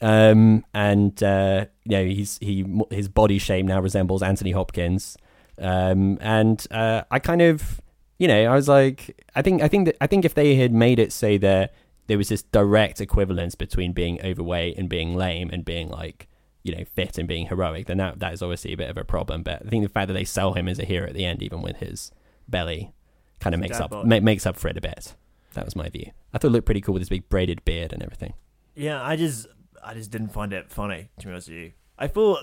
Um, 0.00 0.64
and 0.74 1.22
uh, 1.22 1.66
you 1.84 1.90
know, 1.96 2.04
he's 2.04 2.38
he 2.38 2.64
his 2.90 3.08
body 3.08 3.38
shape 3.38 3.64
now 3.66 3.80
resembles 3.80 4.22
Anthony 4.22 4.50
Hopkins. 4.50 5.16
Um, 5.58 6.18
and 6.20 6.66
uh, 6.70 7.02
I 7.10 7.20
kind 7.20 7.40
of, 7.40 7.80
you 8.18 8.26
know, 8.26 8.46
I 8.50 8.54
was 8.54 8.68
like, 8.68 9.22
I 9.36 9.42
think 9.42 9.62
I 9.62 9.68
think 9.68 9.86
that 9.86 9.96
I 10.00 10.06
think 10.06 10.24
if 10.24 10.34
they 10.34 10.56
had 10.56 10.72
made 10.72 10.98
it 10.98 11.12
so 11.12 11.38
that 11.38 11.74
there 12.06 12.18
was 12.18 12.28
this 12.28 12.42
direct 12.42 13.00
equivalence 13.00 13.54
between 13.54 13.92
being 13.92 14.20
overweight 14.24 14.76
and 14.78 14.88
being 14.88 15.14
lame 15.14 15.50
and 15.52 15.64
being 15.64 15.88
like 15.88 16.28
you 16.64 16.74
know 16.74 16.84
fit 16.84 17.18
and 17.18 17.28
being 17.28 17.46
heroic 17.46 17.86
then 17.86 17.98
that 17.98 18.18
that 18.18 18.32
is 18.32 18.42
obviously 18.42 18.72
a 18.72 18.76
bit 18.76 18.90
of 18.90 18.96
a 18.96 19.04
problem. 19.04 19.42
But 19.42 19.64
i 19.64 19.68
think 19.68 19.84
the 19.84 19.88
fact 19.88 20.08
that 20.08 20.14
they 20.14 20.24
sell 20.24 20.54
him 20.54 20.66
as 20.66 20.78
a 20.80 20.84
hero 20.84 21.06
at 21.06 21.14
the 21.14 21.24
end 21.24 21.42
even 21.42 21.62
with 21.62 21.76
his 21.76 22.10
belly 22.48 22.92
kind 23.40 23.54
of 23.54 23.60
makes 23.60 23.78
up 23.78 23.92
ma- 23.92 24.20
makes 24.20 24.46
up 24.46 24.56
for 24.56 24.68
it 24.68 24.76
a 24.76 24.80
bit. 24.80 25.14
That 25.52 25.64
was 25.64 25.76
my 25.76 25.88
view. 25.88 26.10
I 26.32 26.38
thought 26.38 26.48
it 26.48 26.50
looked 26.50 26.66
pretty 26.66 26.80
cool 26.80 26.94
with 26.94 27.02
his 27.02 27.08
big 27.08 27.28
braided 27.28 27.64
beard 27.64 27.92
and 27.92 28.02
everything. 28.02 28.34
Yeah, 28.74 29.00
I 29.02 29.14
just 29.14 29.46
I 29.84 29.94
just 29.94 30.10
didn't 30.10 30.30
find 30.32 30.52
it 30.52 30.70
funny 30.70 31.10
to 31.20 31.26
be 31.26 31.32
honest 31.32 31.48
with 31.48 31.58
you. 31.58 31.72
I 31.98 32.08
thought 32.08 32.40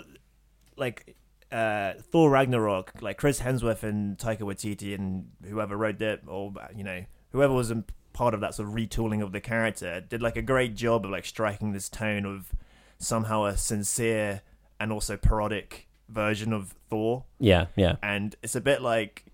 like 0.78 1.16
uh, 1.52 1.94
Thor 2.00 2.30
Ragnarok, 2.30 2.94
like 3.02 3.18
Chris 3.18 3.42
Hemsworth 3.42 3.84
and 3.84 4.18
Taika 4.18 4.42
Waititi 4.42 4.96
and 4.96 5.32
whoever 5.48 5.76
wrote 5.76 6.02
it, 6.02 6.22
or 6.28 6.54
you 6.76 6.84
know 6.84 7.04
whoever 7.32 7.54
was 7.54 7.72
in 7.72 7.84
part 8.14 8.34
of 8.34 8.42
that 8.42 8.54
sort 8.54 8.70
of 8.70 8.76
retooling 8.76 9.22
of 9.22 9.32
the 9.32 9.42
character, 9.42 10.02
did 10.02 10.22
like 10.22 10.38
a 10.38 10.42
great 10.42 10.76
job 10.76 11.06
of 11.06 11.12
like 11.12 11.26
striking 11.26 11.74
this 11.74 11.90
tone 11.90 12.26
of 12.26 12.54
somehow 13.02 13.46
a 13.46 13.58
sincere 13.58 14.42
and 14.80 14.92
also 14.92 15.18
parodic 15.18 15.88
version 16.10 16.54
of 16.54 16.76
Thor. 16.90 17.24
yeah 17.40 17.68
yeah. 17.76 17.96
And 18.04 18.36
it's 18.44 18.56
a 18.56 18.62
bit 18.62 18.82
like 18.82 19.26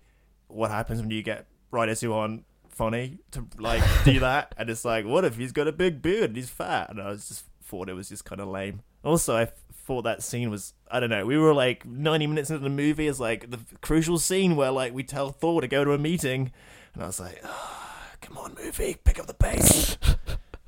what 0.48 0.70
happens 0.70 1.00
when 1.00 1.10
you 1.10 1.22
get 1.22 1.46
writers 1.70 2.00
who 2.00 2.12
aren't 2.12 2.44
funny 2.68 3.18
to 3.32 3.46
like 3.58 3.82
do 4.04 4.20
that? 4.28 4.54
And 4.56 4.70
it's 4.70 4.84
like 4.84 5.04
what 5.04 5.24
if 5.24 5.36
he's 5.36 5.52
got 5.52 5.66
a 5.68 5.72
big 5.72 6.00
beard 6.02 6.30
and 6.30 6.36
he's 6.36 6.48
fat? 6.50 6.90
And 6.90 7.00
i 7.00 7.08
was 7.08 7.28
just 7.28 7.44
thought 7.62 7.88
it 7.88 7.94
was 7.94 8.08
just 8.08 8.24
kind 8.24 8.40
of 8.40 8.48
lame. 8.48 8.82
Also 9.04 9.36
i 9.36 9.48
thought 9.84 10.02
that 10.02 10.22
scene 10.22 10.50
was 10.50 10.74
i 10.90 11.00
don't 11.00 11.08
know 11.08 11.24
we 11.24 11.38
were 11.38 11.54
like 11.54 11.86
90 11.86 12.26
minutes 12.26 12.50
into 12.50 12.62
the 12.62 12.68
movie 12.68 13.08
it's 13.08 13.18
like 13.18 13.50
the 13.50 13.58
crucial 13.80 14.18
scene 14.18 14.54
where 14.54 14.70
like 14.70 14.92
we 14.92 15.02
tell 15.02 15.30
thor 15.30 15.62
to 15.62 15.68
go 15.68 15.82
to 15.84 15.92
a 15.92 15.98
meeting. 15.98 16.52
And 16.94 17.02
i 17.02 17.06
was 17.06 17.18
like 17.20 17.40
oh, 17.44 17.80
come 18.20 18.38
on 18.38 18.54
movie 18.54 18.96
pick 19.02 19.18
up 19.18 19.26
the 19.26 19.34
pace. 19.34 19.96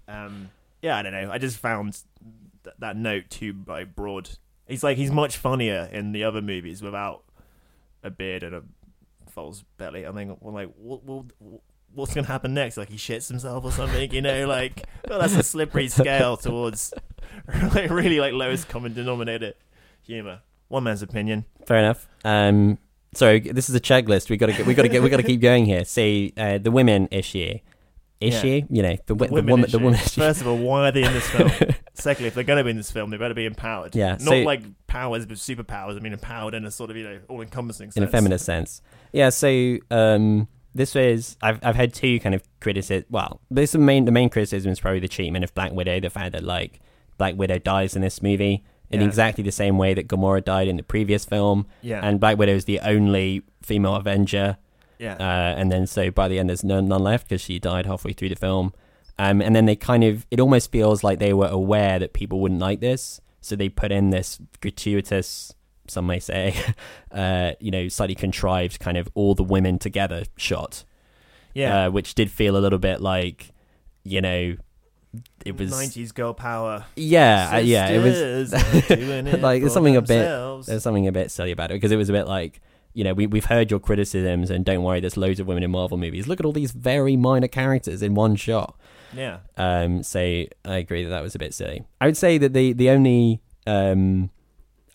Um 0.08 0.50
yeah 0.82 0.96
i 0.96 1.02
don't 1.02 1.12
know. 1.12 1.30
I 1.30 1.38
just 1.38 1.58
found 1.58 1.96
th- 2.70 2.78
that 2.78 2.96
note 2.96 3.24
too 3.30 3.54
like 3.66 3.94
broad 3.94 4.30
he's 4.66 4.82
like 4.82 4.96
he's 4.96 5.10
much 5.10 5.36
funnier 5.36 5.88
in 5.92 6.12
the 6.12 6.24
other 6.24 6.40
movies 6.40 6.82
without 6.82 7.24
a 8.02 8.10
beard 8.10 8.42
and 8.42 8.54
a 8.54 8.62
false 9.30 9.64
belly. 9.78 10.06
I 10.06 10.12
think, 10.12 10.38
like, 10.42 10.70
what, 10.76 11.04
what, 11.04 11.26
what's 11.94 12.14
gonna 12.14 12.26
happen 12.26 12.54
next? 12.54 12.76
Like, 12.76 12.88
he 12.88 12.96
shits 12.96 13.28
himself 13.28 13.64
or 13.64 13.72
something? 13.72 14.10
You 14.12 14.22
know, 14.22 14.46
like, 14.46 14.86
well, 15.08 15.20
that's 15.20 15.34
a 15.34 15.42
slippery 15.42 15.88
scale 15.88 16.36
towards 16.36 16.92
like 17.74 17.90
really 17.90 18.20
like 18.20 18.32
lowest 18.32 18.68
common 18.68 18.92
denominator 18.92 19.54
humor. 20.02 20.40
One 20.68 20.84
man's 20.84 21.02
opinion. 21.02 21.46
fair 21.66 21.78
enough 21.78 22.06
um 22.24 22.78
sorry 23.12 23.40
this 23.40 23.68
is 23.68 23.74
a 23.74 23.80
checklist 23.80 24.30
we 24.30 24.36
gotta 24.36 24.52
get 24.52 24.66
we 24.66 24.74
gotta 24.74 24.88
get 24.88 25.02
we 25.02 25.10
gotta 25.10 25.24
keep 25.24 25.40
going 25.40 25.64
here 25.66 25.84
see 25.84 26.32
uh, 26.36 26.58
the 26.58 26.70
women 26.70 27.08
issue 27.10 27.58
issue 28.20 28.62
you 28.68 28.82
know 28.82 28.96
the, 29.06 29.14
the 29.14 29.26
Women 29.26 29.46
woman 29.50 29.70
the 29.70 29.78
woman 29.78 29.98
issue 29.98 30.20
First 30.20 30.40
of 30.42 30.46
all, 30.46 30.58
why 30.58 30.88
are 30.88 30.92
they 30.92 31.02
in 31.04 31.12
this 31.12 31.28
film? 31.28 31.50
Secondly, 31.94 32.28
if 32.28 32.34
they're 32.34 32.44
gonna 32.44 32.64
be 32.64 32.70
in 32.70 32.76
this 32.76 32.90
film, 32.90 33.10
they 33.10 33.16
better 33.16 33.34
be 33.34 33.46
empowered. 33.46 33.94
Yeah, 33.96 34.12
not 34.12 34.20
so- 34.20 34.42
like 34.42 34.62
powers 34.86 35.26
but 35.26 35.36
superpowers. 35.38 35.96
I 35.96 36.00
mean, 36.00 36.12
empowered 36.12 36.54
in 36.54 36.64
a 36.64 36.70
sort 36.70 36.90
of 36.90 36.96
you 36.96 37.04
know 37.04 37.18
all 37.28 37.40
encompassing 37.40 37.88
sense. 37.90 37.96
in 37.96 38.02
a 38.02 38.08
feminist 38.08 38.44
sense. 38.44 38.82
Yeah, 39.12 39.30
so 39.30 39.78
um, 39.90 40.48
this 40.74 40.94
was 40.94 41.36
I've 41.42 41.58
I've 41.62 41.76
had 41.76 41.92
two 41.94 42.20
kind 42.20 42.34
of 42.34 42.42
criticism. 42.60 43.06
Well, 43.10 43.40
this 43.50 43.72
the 43.72 43.78
main 43.78 44.04
the 44.04 44.12
main 44.12 44.28
criticism 44.30 44.70
is 44.70 44.80
probably 44.80 45.00
the 45.00 45.08
treatment 45.08 45.44
of 45.44 45.54
Black 45.54 45.72
Widow, 45.72 46.00
the 46.00 46.10
fact 46.10 46.32
that 46.32 46.44
like 46.44 46.80
Black 47.18 47.36
Widow 47.36 47.58
dies 47.58 47.96
in 47.96 48.02
this 48.02 48.22
movie 48.22 48.64
in 48.90 49.00
Yeah. 49.00 49.06
exactly 49.06 49.44
the 49.44 49.52
same 49.52 49.78
way 49.78 49.94
that 49.94 50.08
Gamora 50.08 50.44
died 50.44 50.68
in 50.68 50.76
the 50.76 50.82
previous 50.82 51.24
film. 51.24 51.66
Yeah. 51.82 52.00
and 52.02 52.18
Black 52.20 52.38
Widow 52.38 52.54
is 52.54 52.64
the 52.64 52.80
only 52.80 53.42
female 53.62 53.94
Avenger. 53.94 54.56
Yeah. 55.00 55.14
Uh, 55.14 55.54
and 55.56 55.72
then 55.72 55.86
so 55.86 56.10
by 56.10 56.28
the 56.28 56.38
end, 56.38 56.50
there's 56.50 56.62
none, 56.62 56.86
none 56.86 57.02
left 57.02 57.28
because 57.28 57.40
she 57.40 57.58
died 57.58 57.86
halfway 57.86 58.12
through 58.12 58.28
the 58.28 58.36
film. 58.36 58.74
Um, 59.18 59.40
and 59.40 59.56
then 59.56 59.64
they 59.64 59.76
kind 59.76 60.04
of, 60.04 60.26
it 60.30 60.40
almost 60.40 60.70
feels 60.70 61.02
like 61.02 61.18
they 61.18 61.32
were 61.32 61.48
aware 61.48 61.98
that 61.98 62.12
people 62.12 62.40
wouldn't 62.40 62.60
like 62.60 62.80
this. 62.80 63.20
So 63.40 63.56
they 63.56 63.70
put 63.70 63.90
in 63.90 64.10
this 64.10 64.38
gratuitous, 64.60 65.54
some 65.88 66.06
may 66.06 66.20
say, 66.20 66.54
uh, 67.10 67.52
you 67.60 67.70
know, 67.70 67.88
slightly 67.88 68.14
contrived 68.14 68.78
kind 68.78 68.98
of 68.98 69.08
all 69.14 69.34
the 69.34 69.42
women 69.42 69.78
together 69.78 70.24
shot. 70.36 70.84
Yeah. 71.54 71.86
Uh, 71.86 71.90
which 71.90 72.14
did 72.14 72.30
feel 72.30 72.56
a 72.56 72.60
little 72.60 72.78
bit 72.78 73.00
like, 73.00 73.52
you 74.04 74.20
know, 74.20 74.56
it 75.44 75.58
was 75.58 75.72
90s 75.72 76.14
girl 76.14 76.32
power. 76.34 76.84
yeah, 76.94 77.50
uh, 77.54 77.58
yeah, 77.58 77.88
it 77.88 77.98
was 77.98 78.50
Sisters 78.50 78.90
are 78.90 78.96
doing 78.96 79.26
it 79.26 79.40
like 79.40 79.60
there's 79.60 79.72
something 79.72 79.96
a 79.96 80.02
bit 80.02 80.24
there's 80.66 80.84
something 80.84 81.08
a 81.08 81.12
bit 81.12 81.32
silly 81.32 81.50
about 81.50 81.72
it 81.72 81.74
because 81.74 81.90
it 81.90 81.96
was 81.96 82.08
a 82.08 82.12
bit 82.12 82.28
like 82.28 82.60
you 82.92 83.04
know 83.04 83.14
we 83.14 83.26
we've 83.26 83.44
heard 83.44 83.70
your 83.70 83.80
criticisms 83.80 84.50
and 84.50 84.64
don't 84.64 84.82
worry 84.82 85.00
there's 85.00 85.16
loads 85.16 85.40
of 85.40 85.46
women 85.46 85.62
in 85.62 85.70
Marvel 85.70 85.96
movies. 85.96 86.26
Look 86.26 86.40
at 86.40 86.46
all 86.46 86.52
these 86.52 86.72
very 86.72 87.16
minor 87.16 87.48
characters 87.48 88.02
in 88.02 88.14
one 88.14 88.36
shot. 88.36 88.76
Yeah. 89.12 89.38
Um, 89.56 90.02
so 90.02 90.20
I 90.20 90.48
agree 90.64 91.04
that 91.04 91.10
that 91.10 91.22
was 91.22 91.34
a 91.34 91.38
bit 91.38 91.54
silly. 91.54 91.84
I 92.00 92.06
would 92.06 92.16
say 92.16 92.38
that 92.38 92.52
the 92.52 92.72
the 92.72 92.90
only 92.90 93.40
um, 93.66 94.30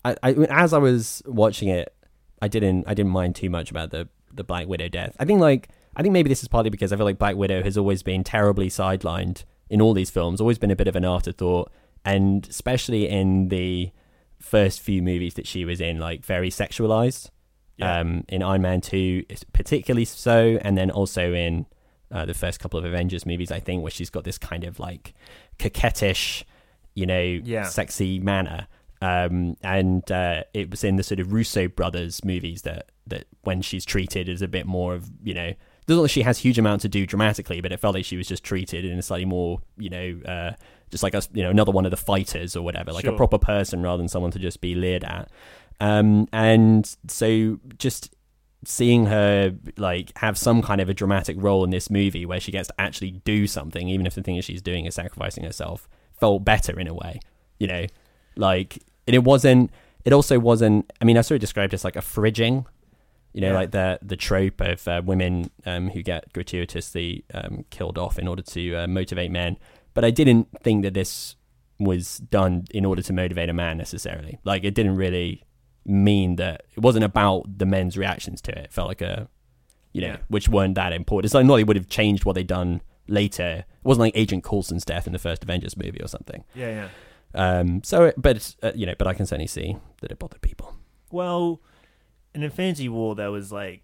I, 0.04 0.16
I 0.22 0.32
as 0.32 0.72
I 0.72 0.78
was 0.78 1.22
watching 1.26 1.68
it, 1.68 1.94
I 2.40 2.48
didn't 2.48 2.84
I 2.86 2.94
didn't 2.94 3.12
mind 3.12 3.36
too 3.36 3.50
much 3.50 3.70
about 3.70 3.90
the 3.90 4.08
the 4.32 4.44
Black 4.44 4.68
Widow 4.68 4.88
death. 4.88 5.16
I 5.18 5.24
think 5.24 5.40
like 5.40 5.68
I 5.96 6.02
think 6.02 6.12
maybe 6.12 6.28
this 6.28 6.42
is 6.42 6.48
partly 6.48 6.70
because 6.70 6.92
I 6.92 6.96
feel 6.96 7.06
like 7.06 7.18
Black 7.18 7.36
Widow 7.36 7.62
has 7.62 7.78
always 7.78 8.02
been 8.02 8.22
terribly 8.22 8.68
sidelined 8.68 9.44
in 9.68 9.80
all 9.80 9.94
these 9.94 10.10
films, 10.10 10.40
always 10.40 10.58
been 10.58 10.70
a 10.70 10.76
bit 10.76 10.88
of 10.88 10.96
an 10.96 11.04
afterthought, 11.04 11.72
and 12.04 12.46
especially 12.48 13.08
in 13.08 13.48
the 13.48 13.90
first 14.38 14.80
few 14.80 15.02
movies 15.02 15.34
that 15.34 15.46
she 15.46 15.64
was 15.64 15.80
in, 15.80 15.98
like 15.98 16.24
very 16.24 16.50
sexualized. 16.50 17.30
Yeah. 17.76 18.00
Um, 18.00 18.24
in 18.28 18.42
Iron 18.42 18.62
Man 18.62 18.80
two, 18.80 19.24
particularly 19.52 20.04
so, 20.06 20.58
and 20.62 20.78
then 20.78 20.90
also 20.90 21.32
in 21.34 21.66
uh, 22.10 22.24
the 22.24 22.34
first 22.34 22.58
couple 22.60 22.78
of 22.78 22.84
Avengers 22.84 23.26
movies, 23.26 23.50
I 23.50 23.60
think, 23.60 23.82
where 23.82 23.90
she's 23.90 24.10
got 24.10 24.24
this 24.24 24.38
kind 24.38 24.64
of 24.64 24.78
like 24.80 25.12
coquettish, 25.58 26.44
you 26.94 27.06
know, 27.06 27.20
Yeah. 27.44 27.64
sexy 27.64 28.18
manner. 28.18 28.66
Um, 29.02 29.56
and 29.62 30.10
uh, 30.10 30.44
it 30.54 30.70
was 30.70 30.82
in 30.82 30.96
the 30.96 31.02
sort 31.02 31.20
of 31.20 31.32
Russo 31.32 31.68
brothers 31.68 32.24
movies 32.24 32.62
that 32.62 32.90
that 33.08 33.26
when 33.42 33.62
she's 33.62 33.84
treated 33.84 34.28
as 34.28 34.42
a 34.42 34.48
bit 34.48 34.66
more 34.66 34.94
of 34.94 35.10
you 35.22 35.34
know, 35.34 35.52
doesn't 35.86 36.02
like 36.02 36.10
she 36.10 36.22
has 36.22 36.38
huge 36.38 36.58
amount 36.58 36.80
to 36.82 36.88
do 36.88 37.06
dramatically, 37.06 37.60
but 37.60 37.72
it 37.72 37.78
felt 37.78 37.94
like 37.94 38.04
she 38.06 38.16
was 38.16 38.26
just 38.26 38.42
treated 38.42 38.84
in 38.84 38.98
a 38.98 39.02
slightly 39.02 39.26
more 39.26 39.60
you 39.76 39.90
know, 39.90 40.18
uh, 40.26 40.52
just 40.90 41.02
like 41.02 41.14
a 41.14 41.22
you 41.34 41.42
know 41.42 41.50
another 41.50 41.72
one 41.72 41.84
of 41.84 41.90
the 41.90 41.96
fighters 41.98 42.56
or 42.56 42.62
whatever, 42.62 42.90
like 42.92 43.04
a 43.04 43.16
proper 43.16 43.38
person 43.38 43.82
rather 43.82 43.98
than 43.98 44.08
someone 44.08 44.30
to 44.30 44.38
just 44.38 44.60
be 44.62 44.74
leered 44.74 45.04
at. 45.04 45.28
Um, 45.80 46.26
and 46.32 46.96
so 47.08 47.58
just 47.78 48.14
seeing 48.64 49.06
her 49.06 49.54
like 49.76 50.10
have 50.18 50.36
some 50.36 50.60
kind 50.62 50.80
of 50.80 50.88
a 50.88 50.94
dramatic 50.94 51.36
role 51.38 51.62
in 51.62 51.70
this 51.70 51.88
movie 51.90 52.26
where 52.26 52.40
she 52.40 52.50
gets 52.50 52.68
to 52.68 52.74
actually 52.80 53.10
do 53.24 53.46
something, 53.46 53.88
even 53.88 54.06
if 54.06 54.14
the 54.14 54.22
thing 54.22 54.36
that 54.36 54.44
she's 54.44 54.62
doing 54.62 54.86
is 54.86 54.94
sacrificing 54.94 55.44
herself, 55.44 55.88
felt 56.18 56.44
better 56.44 56.78
in 56.80 56.88
a 56.88 56.94
way. 56.94 57.20
You 57.58 57.66
know, 57.68 57.86
like 58.36 58.78
and 59.06 59.14
it 59.14 59.24
wasn't. 59.24 59.70
It 60.04 60.12
also 60.12 60.38
wasn't. 60.38 60.92
I 61.00 61.04
mean, 61.04 61.18
I 61.18 61.20
sort 61.22 61.36
of 61.36 61.40
described 61.40 61.72
it 61.72 61.76
as 61.76 61.84
like 61.84 61.96
a 61.96 62.00
fridging. 62.00 62.64
You 63.32 63.42
know, 63.42 63.48
Yeah. 63.48 63.54
like 63.54 63.70
the 63.72 63.98
the 64.02 64.16
trope 64.16 64.60
of 64.62 64.86
uh, 64.88 65.02
women 65.04 65.50
um, 65.66 65.90
who 65.90 66.02
get 66.02 66.32
gratuitously 66.32 67.24
um, 67.34 67.64
killed 67.70 67.98
off 67.98 68.18
in 68.18 68.26
order 68.26 68.42
to 68.42 68.74
uh, 68.76 68.86
motivate 68.86 69.30
men. 69.30 69.58
But 69.94 70.04
I 70.04 70.10
didn't 70.10 70.48
think 70.62 70.82
that 70.84 70.94
this 70.94 71.36
was 71.78 72.18
done 72.18 72.64
in 72.70 72.84
order 72.86 73.02
to 73.02 73.12
motivate 73.12 73.50
a 73.50 73.52
man 73.52 73.76
necessarily. 73.76 74.38
Like 74.44 74.64
it 74.64 74.74
didn't 74.74 74.96
really 74.96 75.42
mean 75.88 76.36
that 76.36 76.62
it 76.76 76.80
wasn't 76.80 77.04
about 77.04 77.58
the 77.58 77.66
men's 77.66 77.96
reactions 77.96 78.40
to 78.42 78.52
it. 78.52 78.64
It 78.66 78.72
felt 78.72 78.88
like 78.88 79.00
a, 79.02 79.28
you 79.92 80.00
know, 80.02 80.08
Yeah. 80.08 80.16
which 80.28 80.48
weren't 80.48 80.74
that 80.74 80.92
important. 80.92 81.26
It's 81.26 81.34
like 81.34 81.46
not 81.46 81.56
they 81.56 81.64
would 81.64 81.76
have 81.76 81.88
changed 81.88 82.24
what 82.24 82.34
they'd 82.34 82.46
done 82.46 82.82
later. 83.08 83.64
It 83.68 83.84
wasn't 83.84 84.02
like 84.02 84.16
Agent 84.16 84.42
Coulson's 84.44 84.84
death 84.84 85.06
in 85.06 85.12
the 85.12 85.18
first 85.18 85.42
Avengers 85.44 85.76
movie 85.76 86.00
or 86.02 86.08
something. 86.08 86.44
Yeah, 86.54 86.70
yeah. 86.70 86.88
Um. 87.34 87.82
So, 87.84 88.04
it, 88.06 88.14
but 88.16 88.54
uh, 88.62 88.72
you 88.74 88.86
know, 88.86 88.94
but 88.98 89.06
I 89.06 89.14
can 89.14 89.26
certainly 89.26 89.46
see 89.46 89.76
that 90.00 90.10
it 90.10 90.18
bothered 90.18 90.40
people. 90.40 90.74
Well, 91.12 91.60
in 92.34 92.42
Infinity 92.42 92.88
War, 92.88 93.14
there 93.14 93.30
was 93.30 93.52
like, 93.52 93.82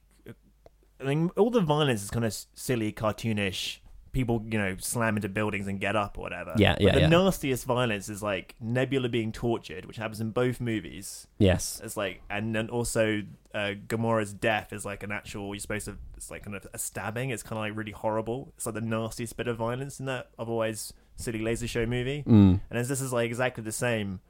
I 1.00 1.04
mean, 1.04 1.30
all 1.36 1.50
the 1.50 1.60
violence 1.60 2.02
is 2.02 2.10
kind 2.10 2.24
of 2.24 2.34
silly, 2.54 2.92
cartoonish. 2.92 3.78
People, 4.12 4.44
you 4.50 4.58
know, 4.58 4.76
slam 4.78 5.16
into 5.16 5.28
buildings 5.28 5.66
and 5.66 5.80
get 5.80 5.96
up 5.96 6.18
or 6.18 6.20
whatever. 6.20 6.52
Yeah, 6.56 6.74
But 6.74 6.82
yeah, 6.82 6.92
The 6.94 7.00
yeah. 7.00 7.06
nastiest 7.08 7.64
violence 7.64 8.08
is 8.10 8.22
like 8.22 8.54
Nebula 8.60 9.08
being 9.08 9.32
tortured, 9.32 9.86
which 9.86 9.96
happens 9.96 10.20
in 10.20 10.30
both 10.30 10.60
movies. 10.60 11.26
Yes. 11.38 11.80
It's 11.82 11.96
like, 11.96 12.20
and 12.28 12.54
then 12.54 12.68
also 12.68 13.22
uh, 13.54 13.72
Gamora's 13.88 14.32
death 14.34 14.72
is 14.72 14.84
like 14.84 15.02
an 15.02 15.12
actual. 15.12 15.54
You're 15.54 15.60
supposed 15.60 15.86
to. 15.86 15.96
It's 16.16 16.30
like 16.30 16.44
kind 16.44 16.56
of 16.56 16.66
a 16.74 16.78
stabbing. 16.78 17.30
It's 17.30 17.42
kind 17.42 17.52
of 17.58 17.60
like 17.60 17.76
really 17.76 17.92
horrible. 17.92 18.52
It's 18.56 18.66
like 18.66 18.74
the 18.74 18.80
nastiest 18.82 19.36
bit 19.36 19.48
of 19.48 19.56
violence 19.56 19.98
in 19.98 20.06
that 20.06 20.28
otherwise 20.38 20.92
silly 21.16 21.40
laser 21.40 21.66
show 21.66 21.86
movie. 21.86 22.22
Mm. 22.26 22.60
And 22.68 22.78
as 22.78 22.88
this 22.88 23.00
is 23.00 23.12
like 23.12 23.26
exactly 23.26 23.64
the 23.64 23.72
same, 23.72 24.20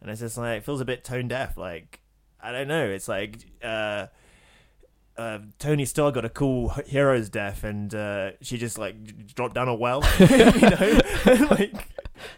and 0.00 0.10
it's 0.10 0.20
just 0.20 0.38
like 0.38 0.58
it 0.58 0.64
feels 0.64 0.80
a 0.80 0.84
bit 0.84 1.04
tone 1.04 1.28
deaf. 1.28 1.56
Like 1.56 2.00
I 2.40 2.52
don't 2.52 2.68
know. 2.68 2.86
It's 2.86 3.08
like 3.08 3.44
uh, 3.62 4.06
uh, 5.18 5.38
Tony 5.58 5.84
Stark 5.84 6.14
got 6.14 6.24
a 6.24 6.28
cool 6.28 6.70
hero's 6.86 7.28
death, 7.28 7.64
and 7.64 7.94
uh, 7.94 8.32
she 8.42 8.58
just 8.58 8.78
like 8.78 9.26
dropped 9.34 9.54
down 9.54 9.68
a 9.68 9.74
well. 9.74 10.02
you 10.18 10.26
know, 10.28 11.00
like 11.50 11.88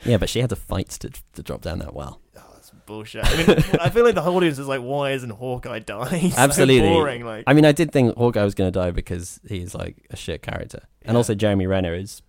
Yeah, 0.04 0.16
but 0.18 0.28
she 0.28 0.40
had 0.40 0.50
to 0.50 0.56
fight 0.56 0.88
to 0.90 1.10
to 1.34 1.42
drop 1.42 1.62
down 1.62 1.80
that 1.80 1.94
well. 1.94 2.20
Oh, 2.36 2.42
that's 2.54 2.70
bullshit. 2.86 3.24
I 3.24 3.36
mean, 3.36 3.48
I 3.80 3.90
feel 3.90 4.04
like 4.04 4.14
the 4.14 4.22
whole 4.22 4.36
audience 4.36 4.58
is 4.58 4.68
like, 4.68 4.80
why 4.80 5.12
isn't 5.12 5.30
Hawkeye 5.30 5.80
dying? 5.80 6.30
So 6.30 6.38
Absolutely. 6.38 6.88
boring. 6.88 7.24
Like 7.24 7.44
I 7.46 7.52
mean, 7.54 7.64
I 7.64 7.72
did 7.72 7.92
think 7.92 8.16
Hawkeye 8.16 8.44
was 8.44 8.54
going 8.54 8.72
to 8.72 8.78
die 8.78 8.90
because 8.90 9.40
he's 9.48 9.74
like 9.74 10.06
a 10.10 10.16
shit 10.16 10.42
character, 10.42 10.82
and 11.02 11.16
also 11.16 11.34
Jeremy 11.34 11.66
Renner 11.66 11.94
is 11.94 12.22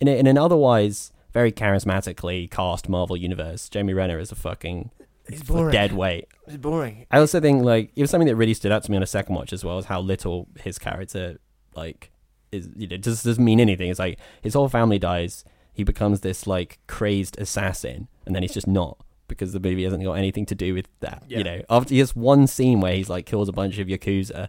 in 0.00 0.08
a, 0.08 0.18
in 0.18 0.26
an 0.26 0.38
otherwise 0.38 1.12
very 1.32 1.52
charismatically 1.52 2.50
cast 2.50 2.88
Marvel 2.88 3.16
universe. 3.16 3.68
Jeremy 3.68 3.94
Renner 3.94 4.18
is 4.18 4.30
a 4.32 4.34
fucking 4.34 4.90
He's 5.28 5.40
f- 5.40 5.46
boring. 5.46 5.72
dead 5.72 5.92
weight. 5.92 6.26
He's 6.46 6.56
boring. 6.58 7.06
I 7.10 7.18
also 7.18 7.40
think 7.40 7.62
like 7.64 7.92
it 7.94 8.00
was 8.00 8.10
something 8.10 8.26
that 8.28 8.36
really 8.36 8.54
stood 8.54 8.72
out 8.72 8.82
to 8.84 8.90
me 8.90 8.96
on 8.96 9.02
a 9.02 9.06
second 9.06 9.34
watch 9.34 9.52
as 9.52 9.64
well 9.64 9.78
is 9.78 9.86
how 9.86 10.00
little 10.00 10.48
his 10.60 10.78
character 10.78 11.38
like 11.74 12.10
is 12.50 12.68
you 12.76 12.86
know 12.88 12.96
just 12.96 13.24
doesn't 13.24 13.44
mean 13.44 13.60
anything. 13.60 13.90
It's 13.90 13.98
like 13.98 14.18
his 14.42 14.54
whole 14.54 14.68
family 14.68 14.98
dies, 14.98 15.44
he 15.72 15.84
becomes 15.84 16.20
this 16.20 16.46
like 16.46 16.78
crazed 16.86 17.38
assassin, 17.38 18.08
and 18.26 18.34
then 18.34 18.42
he's 18.42 18.54
just 18.54 18.66
not 18.66 18.98
because 19.28 19.52
the 19.52 19.60
movie 19.60 19.84
hasn't 19.84 20.04
got 20.04 20.14
anything 20.14 20.44
to 20.46 20.54
do 20.54 20.74
with 20.74 20.88
that. 21.00 21.22
Yeah. 21.28 21.38
You 21.38 21.44
know, 21.44 21.62
after 21.70 21.94
he 21.94 22.00
has 22.00 22.14
one 22.14 22.46
scene 22.46 22.80
where 22.80 22.92
he's 22.92 23.08
like 23.08 23.24
kills 23.26 23.48
a 23.48 23.52
bunch 23.52 23.78
of 23.78 23.88
yakuza. 23.88 24.48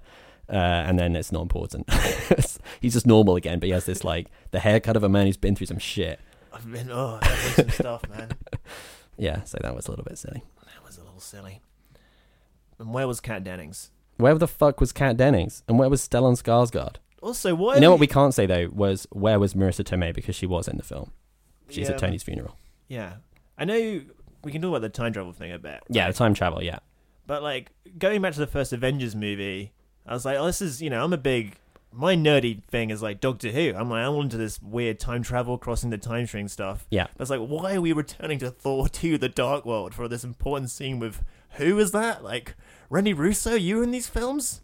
Uh, 0.50 0.56
and 0.58 1.00
then 1.00 1.16
it's 1.16 1.32
not 1.32 1.42
important. 1.42 1.90
he's 2.82 2.94
just 2.94 3.08
normal 3.08 3.38
again, 3.38 3.60
but 3.60 3.68
he 3.68 3.72
has 3.72 3.86
this 3.86 4.04
like 4.04 4.28
the 4.52 4.60
haircut 4.60 4.98
of 4.98 5.02
a 5.02 5.08
man 5.08 5.26
who's 5.26 5.38
been 5.38 5.56
through 5.56 5.66
some 5.66 5.80
shit. 5.80 6.20
I've 6.52 6.70
been 6.70 6.92
oh, 6.92 7.18
that 7.22 7.32
was 7.32 7.56
some 7.56 7.70
stuff, 7.70 8.10
man. 8.10 8.32
Yeah, 9.18 9.44
so 9.44 9.58
that 9.62 9.76
was 9.76 9.88
a 9.88 9.92
little 9.92 10.04
bit 10.04 10.18
silly. 10.18 10.44
That 10.66 10.84
was 10.86 10.98
a 10.98 11.04
little 11.04 11.20
silly. 11.34 11.62
And 12.80 12.94
where 12.94 13.08
was 13.08 13.20
Kat 13.20 13.44
Dennings? 13.44 13.90
Where 14.18 14.36
the 14.36 14.48
fuck 14.48 14.80
was 14.80 14.92
Kat 14.92 15.18
Dennings? 15.18 15.64
And 15.68 15.80
where 15.80 15.90
was 15.90 16.08
Stellan 16.08 16.40
Skarsgård? 16.42 16.98
Also, 17.22 17.56
what? 17.56 17.76
You 17.76 17.82
know 17.82 17.92
what 17.92 18.00
we 18.00 18.08
can't 18.08 18.34
say 18.34 18.46
though 18.46 18.70
was 18.72 19.08
where 19.12 19.40
was 19.40 19.54
Marisa 19.54 19.84
Tomei 19.84 20.14
because 20.14 20.36
she 20.36 20.46
was 20.46 20.68
in 20.68 20.78
the 20.78 20.84
film. 20.84 21.12
She's 21.70 21.88
Yeah, 21.88 21.96
at 21.96 22.00
Tony's 22.00 22.24
funeral. 22.24 22.58
Yeah, 22.88 23.14
I 23.58 23.66
know. 23.66 24.02
We 24.44 24.52
can 24.52 24.62
talk 24.62 24.70
about 24.70 24.82
the 24.82 24.90
time 24.90 25.14
travel 25.14 25.32
thing 25.32 25.52
a 25.52 25.58
bit. 25.58 25.82
Yeah, 25.90 26.08
the 26.08 26.14
time 26.14 26.34
travel. 26.34 26.62
Yeah, 26.62 26.80
But 27.26 27.42
like 27.42 27.72
going 27.98 28.22
back 28.22 28.34
to 28.34 28.40
the 28.40 28.48
first 28.48 28.74
Avengers 28.74 29.16
movie, 29.16 29.72
I 30.06 30.14
was 30.14 30.26
like, 30.26 30.38
oh, 30.38 30.46
this 30.46 30.62
is 30.62 30.82
you 30.82 30.90
know, 30.90 31.04
I'm 31.04 31.14
a 31.14 31.18
big 31.18 31.56
my 31.94 32.16
nerdy 32.16 32.64
thing 32.64 32.90
is 32.90 33.02
like 33.02 33.20
Doctor 33.20 33.50
Who. 33.52 33.74
I'm 33.76 33.90
like, 33.90 34.06
I'm 34.06 34.16
into 34.16 34.38
this 34.38 34.62
weird 34.62 35.00
time 35.00 35.24
travel, 35.24 35.58
crossing 35.58 35.90
the 35.92 35.98
time 35.98 36.26
string 36.28 36.48
stuff. 36.48 36.86
Yeah. 36.90 37.08
But 37.16 37.22
it's 37.24 37.30
like, 37.32 37.40
why 37.40 37.76
are 37.76 37.82
we 37.82 37.94
returning 37.94 38.40
to 38.40 38.50
Thor 38.50 38.88
2 38.90 39.18
The 39.18 39.30
Dark 39.30 39.66
World 39.66 39.94
for 39.94 40.08
this 40.08 40.24
important 40.24 40.72
scene 40.72 41.00
with 41.00 41.24
who 41.52 41.78
is 41.80 41.92
that? 41.92 42.24
Like 42.24 42.56
Rene 42.90 43.14
Russo, 43.14 43.54
you 43.56 43.82
in 43.84 43.92
these 43.92 44.08
films? 44.08 44.62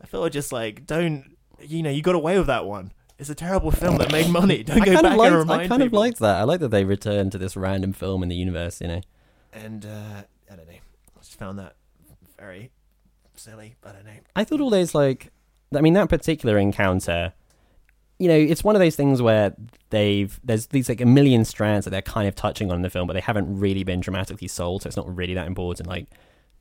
I 0.00 0.06
feel 0.06 0.20
like 0.20 0.32
just 0.32 0.52
like 0.52 0.86
don't 0.86 1.36
you 1.60 1.82
know, 1.82 1.90
you 1.90 2.02
got 2.02 2.14
away 2.14 2.38
with 2.38 2.46
that 2.48 2.64
one. 2.66 2.92
It's 3.18 3.30
a 3.30 3.34
terrible 3.36 3.70
film 3.70 3.98
that 3.98 4.10
made 4.10 4.28
money. 4.28 4.62
Don't 4.64 4.82
I 4.82 4.84
go 4.84 4.94
back 5.00 5.16
liked. 5.16 5.30
and 5.32 5.36
remind 5.36 5.60
I 5.62 5.68
kind 5.68 5.82
people. 5.82 5.98
of 5.98 6.00
liked 6.04 6.18
that. 6.18 6.40
I 6.40 6.42
like 6.42 6.58
that 6.58 6.70
they 6.70 6.84
returned 6.84 7.30
to 7.32 7.38
this 7.38 7.56
random 7.56 7.92
film 7.92 8.22
in 8.24 8.28
the 8.28 8.34
universe. 8.34 8.80
You 8.80 8.88
know. 8.88 9.00
and 9.52 9.86
uh, 9.86 10.22
I 10.50 10.56
don't 10.56 10.66
know. 10.66 10.74
I 10.74 11.20
just 11.20 11.38
found 11.38 11.56
that 11.60 11.76
very 12.36 12.72
silly. 13.36 13.76
I 13.84 13.92
don't 13.92 14.04
know. 14.04 14.12
I 14.34 14.42
thought 14.42 14.60
all 14.60 14.70
those 14.70 14.92
like, 14.92 15.30
I 15.76 15.80
mean, 15.80 15.94
that 15.94 16.08
particular 16.08 16.58
encounter. 16.58 17.32
You 18.18 18.28
know, 18.28 18.36
it's 18.36 18.62
one 18.62 18.76
of 18.76 18.80
those 18.80 18.94
things 18.94 19.20
where 19.20 19.54
they've 19.90 20.38
there's 20.44 20.66
these 20.68 20.88
like 20.88 21.00
a 21.00 21.06
million 21.06 21.44
strands 21.44 21.84
that 21.84 21.90
they're 21.90 22.02
kind 22.02 22.28
of 22.28 22.34
touching 22.36 22.70
on 22.70 22.76
in 22.76 22.82
the 22.82 22.90
film, 22.90 23.06
but 23.08 23.14
they 23.14 23.20
haven't 23.20 23.58
really 23.58 23.82
been 23.82 24.00
dramatically 24.00 24.46
sold, 24.48 24.82
so 24.82 24.86
it's 24.86 24.96
not 24.96 25.12
really 25.16 25.34
that 25.34 25.46
important. 25.48 25.88
Like 25.88 26.06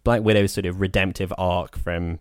Black 0.03 0.23
Widow's 0.23 0.51
sort 0.53 0.65
of 0.65 0.81
redemptive 0.81 1.31
arc 1.37 1.77
from, 1.77 2.19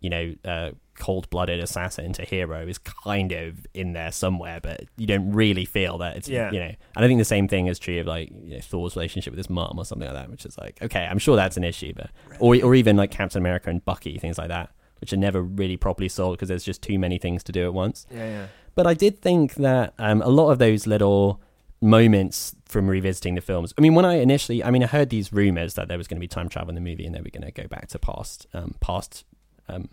you 0.00 0.10
know, 0.10 0.34
uh, 0.44 0.70
cold-blooded 0.98 1.58
assassin 1.58 2.12
to 2.12 2.22
hero 2.22 2.66
is 2.66 2.76
kind 2.76 3.32
of 3.32 3.66
in 3.72 3.94
there 3.94 4.12
somewhere, 4.12 4.60
but 4.60 4.84
you 4.98 5.06
don't 5.06 5.32
really 5.32 5.64
feel 5.64 5.96
that 5.98 6.18
it's 6.18 6.28
Yeah. 6.28 6.50
you 6.52 6.58
know. 6.58 6.66
And 6.94 7.04
I 7.04 7.08
think 7.08 7.18
the 7.18 7.24
same 7.24 7.48
thing 7.48 7.68
is 7.68 7.78
true 7.78 7.98
of 7.98 8.06
like 8.06 8.28
you 8.44 8.56
know, 8.56 8.60
Thor's 8.60 8.94
relationship 8.94 9.32
with 9.32 9.38
his 9.38 9.48
mom 9.48 9.78
or 9.78 9.86
something 9.86 10.06
like 10.06 10.16
that, 10.16 10.30
which 10.30 10.44
is 10.44 10.58
like 10.58 10.82
okay, 10.82 11.06
I'm 11.10 11.18
sure 11.18 11.34
that's 11.36 11.56
an 11.56 11.64
issue, 11.64 11.94
but 11.96 12.10
or 12.40 12.62
or 12.62 12.74
even 12.74 12.96
like 12.96 13.10
Captain 13.10 13.40
America 13.40 13.70
and 13.70 13.82
Bucky, 13.82 14.18
things 14.18 14.36
like 14.36 14.48
that. 14.48 14.70
Which 15.02 15.12
are 15.12 15.18
never 15.18 15.42
really 15.42 15.76
properly 15.76 16.08
solved 16.08 16.38
because 16.38 16.48
there's 16.48 16.64
just 16.64 16.80
too 16.80 16.98
many 16.98 17.18
things 17.18 17.42
to 17.42 17.52
do 17.52 17.64
at 17.64 17.74
once. 17.74 18.06
Yeah, 18.10 18.26
yeah. 18.26 18.46
But 18.74 18.86
I 18.86 18.94
did 18.94 19.18
think 19.18 19.56
that 19.56 19.92
um, 19.98 20.22
a 20.22 20.28
lot 20.28 20.50
of 20.50 20.58
those 20.58 20.86
little 20.86 21.42
moments 21.80 22.54
from 22.64 22.88
revisiting 22.88 23.34
the 23.34 23.40
films. 23.40 23.74
I 23.76 23.80
mean, 23.80 23.94
when 23.94 24.04
I 24.04 24.14
initially, 24.14 24.62
I 24.62 24.70
mean, 24.70 24.84
I 24.84 24.86
heard 24.86 25.10
these 25.10 25.32
rumors 25.32 25.74
that 25.74 25.88
there 25.88 25.98
was 25.98 26.06
going 26.06 26.18
to 26.18 26.20
be 26.20 26.28
time 26.28 26.48
travel 26.48 26.70
in 26.70 26.76
the 26.76 26.80
movie 26.80 27.04
and 27.04 27.14
they 27.14 27.20
were 27.20 27.30
going 27.30 27.42
to 27.42 27.50
go 27.50 27.66
back 27.66 27.88
to 27.88 27.98
past, 27.98 28.46
um, 28.54 28.76
past 28.80 29.24
um, 29.68 29.88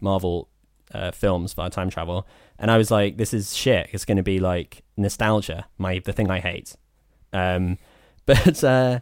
Marvel 0.00 0.48
uh, 0.92 1.12
films 1.12 1.52
via 1.54 1.70
time 1.70 1.90
travel, 1.90 2.26
and 2.58 2.70
I 2.70 2.78
was 2.78 2.90
like, 2.90 3.16
this 3.16 3.32
is 3.32 3.54
shit. 3.54 3.88
It's 3.92 4.04
going 4.04 4.16
to 4.16 4.22
be 4.22 4.40
like 4.40 4.82
nostalgia, 4.96 5.66
my 5.78 6.00
the 6.04 6.12
thing 6.12 6.30
I 6.30 6.40
hate. 6.40 6.76
Um, 7.32 7.78
but 8.26 8.62
uh, 8.64 9.00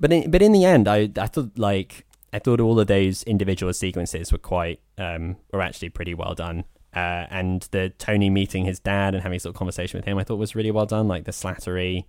but 0.00 0.12
in, 0.12 0.30
but 0.30 0.42
in 0.42 0.52
the 0.52 0.64
end, 0.64 0.88
I 0.88 1.10
I 1.16 1.26
thought 1.26 1.58
like 1.58 2.04
I 2.32 2.38
thought 2.38 2.60
all 2.60 2.78
of 2.78 2.86
those 2.86 3.22
individual 3.24 3.72
sequences 3.72 4.30
were 4.32 4.38
quite 4.38 4.80
um, 4.98 5.36
were 5.52 5.62
actually 5.62 5.88
pretty 5.90 6.14
well 6.14 6.34
done. 6.34 6.64
Uh, 6.94 7.26
and 7.30 7.68
the 7.70 7.90
Tony 7.98 8.28
meeting 8.30 8.64
his 8.64 8.80
dad 8.80 9.14
and 9.14 9.22
having 9.22 9.38
sort 9.38 9.54
of 9.54 9.58
conversation 9.58 9.98
with 9.98 10.04
him, 10.06 10.18
I 10.18 10.24
thought 10.24 10.36
was 10.36 10.54
really 10.54 10.70
well 10.70 10.86
done. 10.86 11.06
Like 11.06 11.24
the 11.24 11.32
Slattery, 11.32 12.04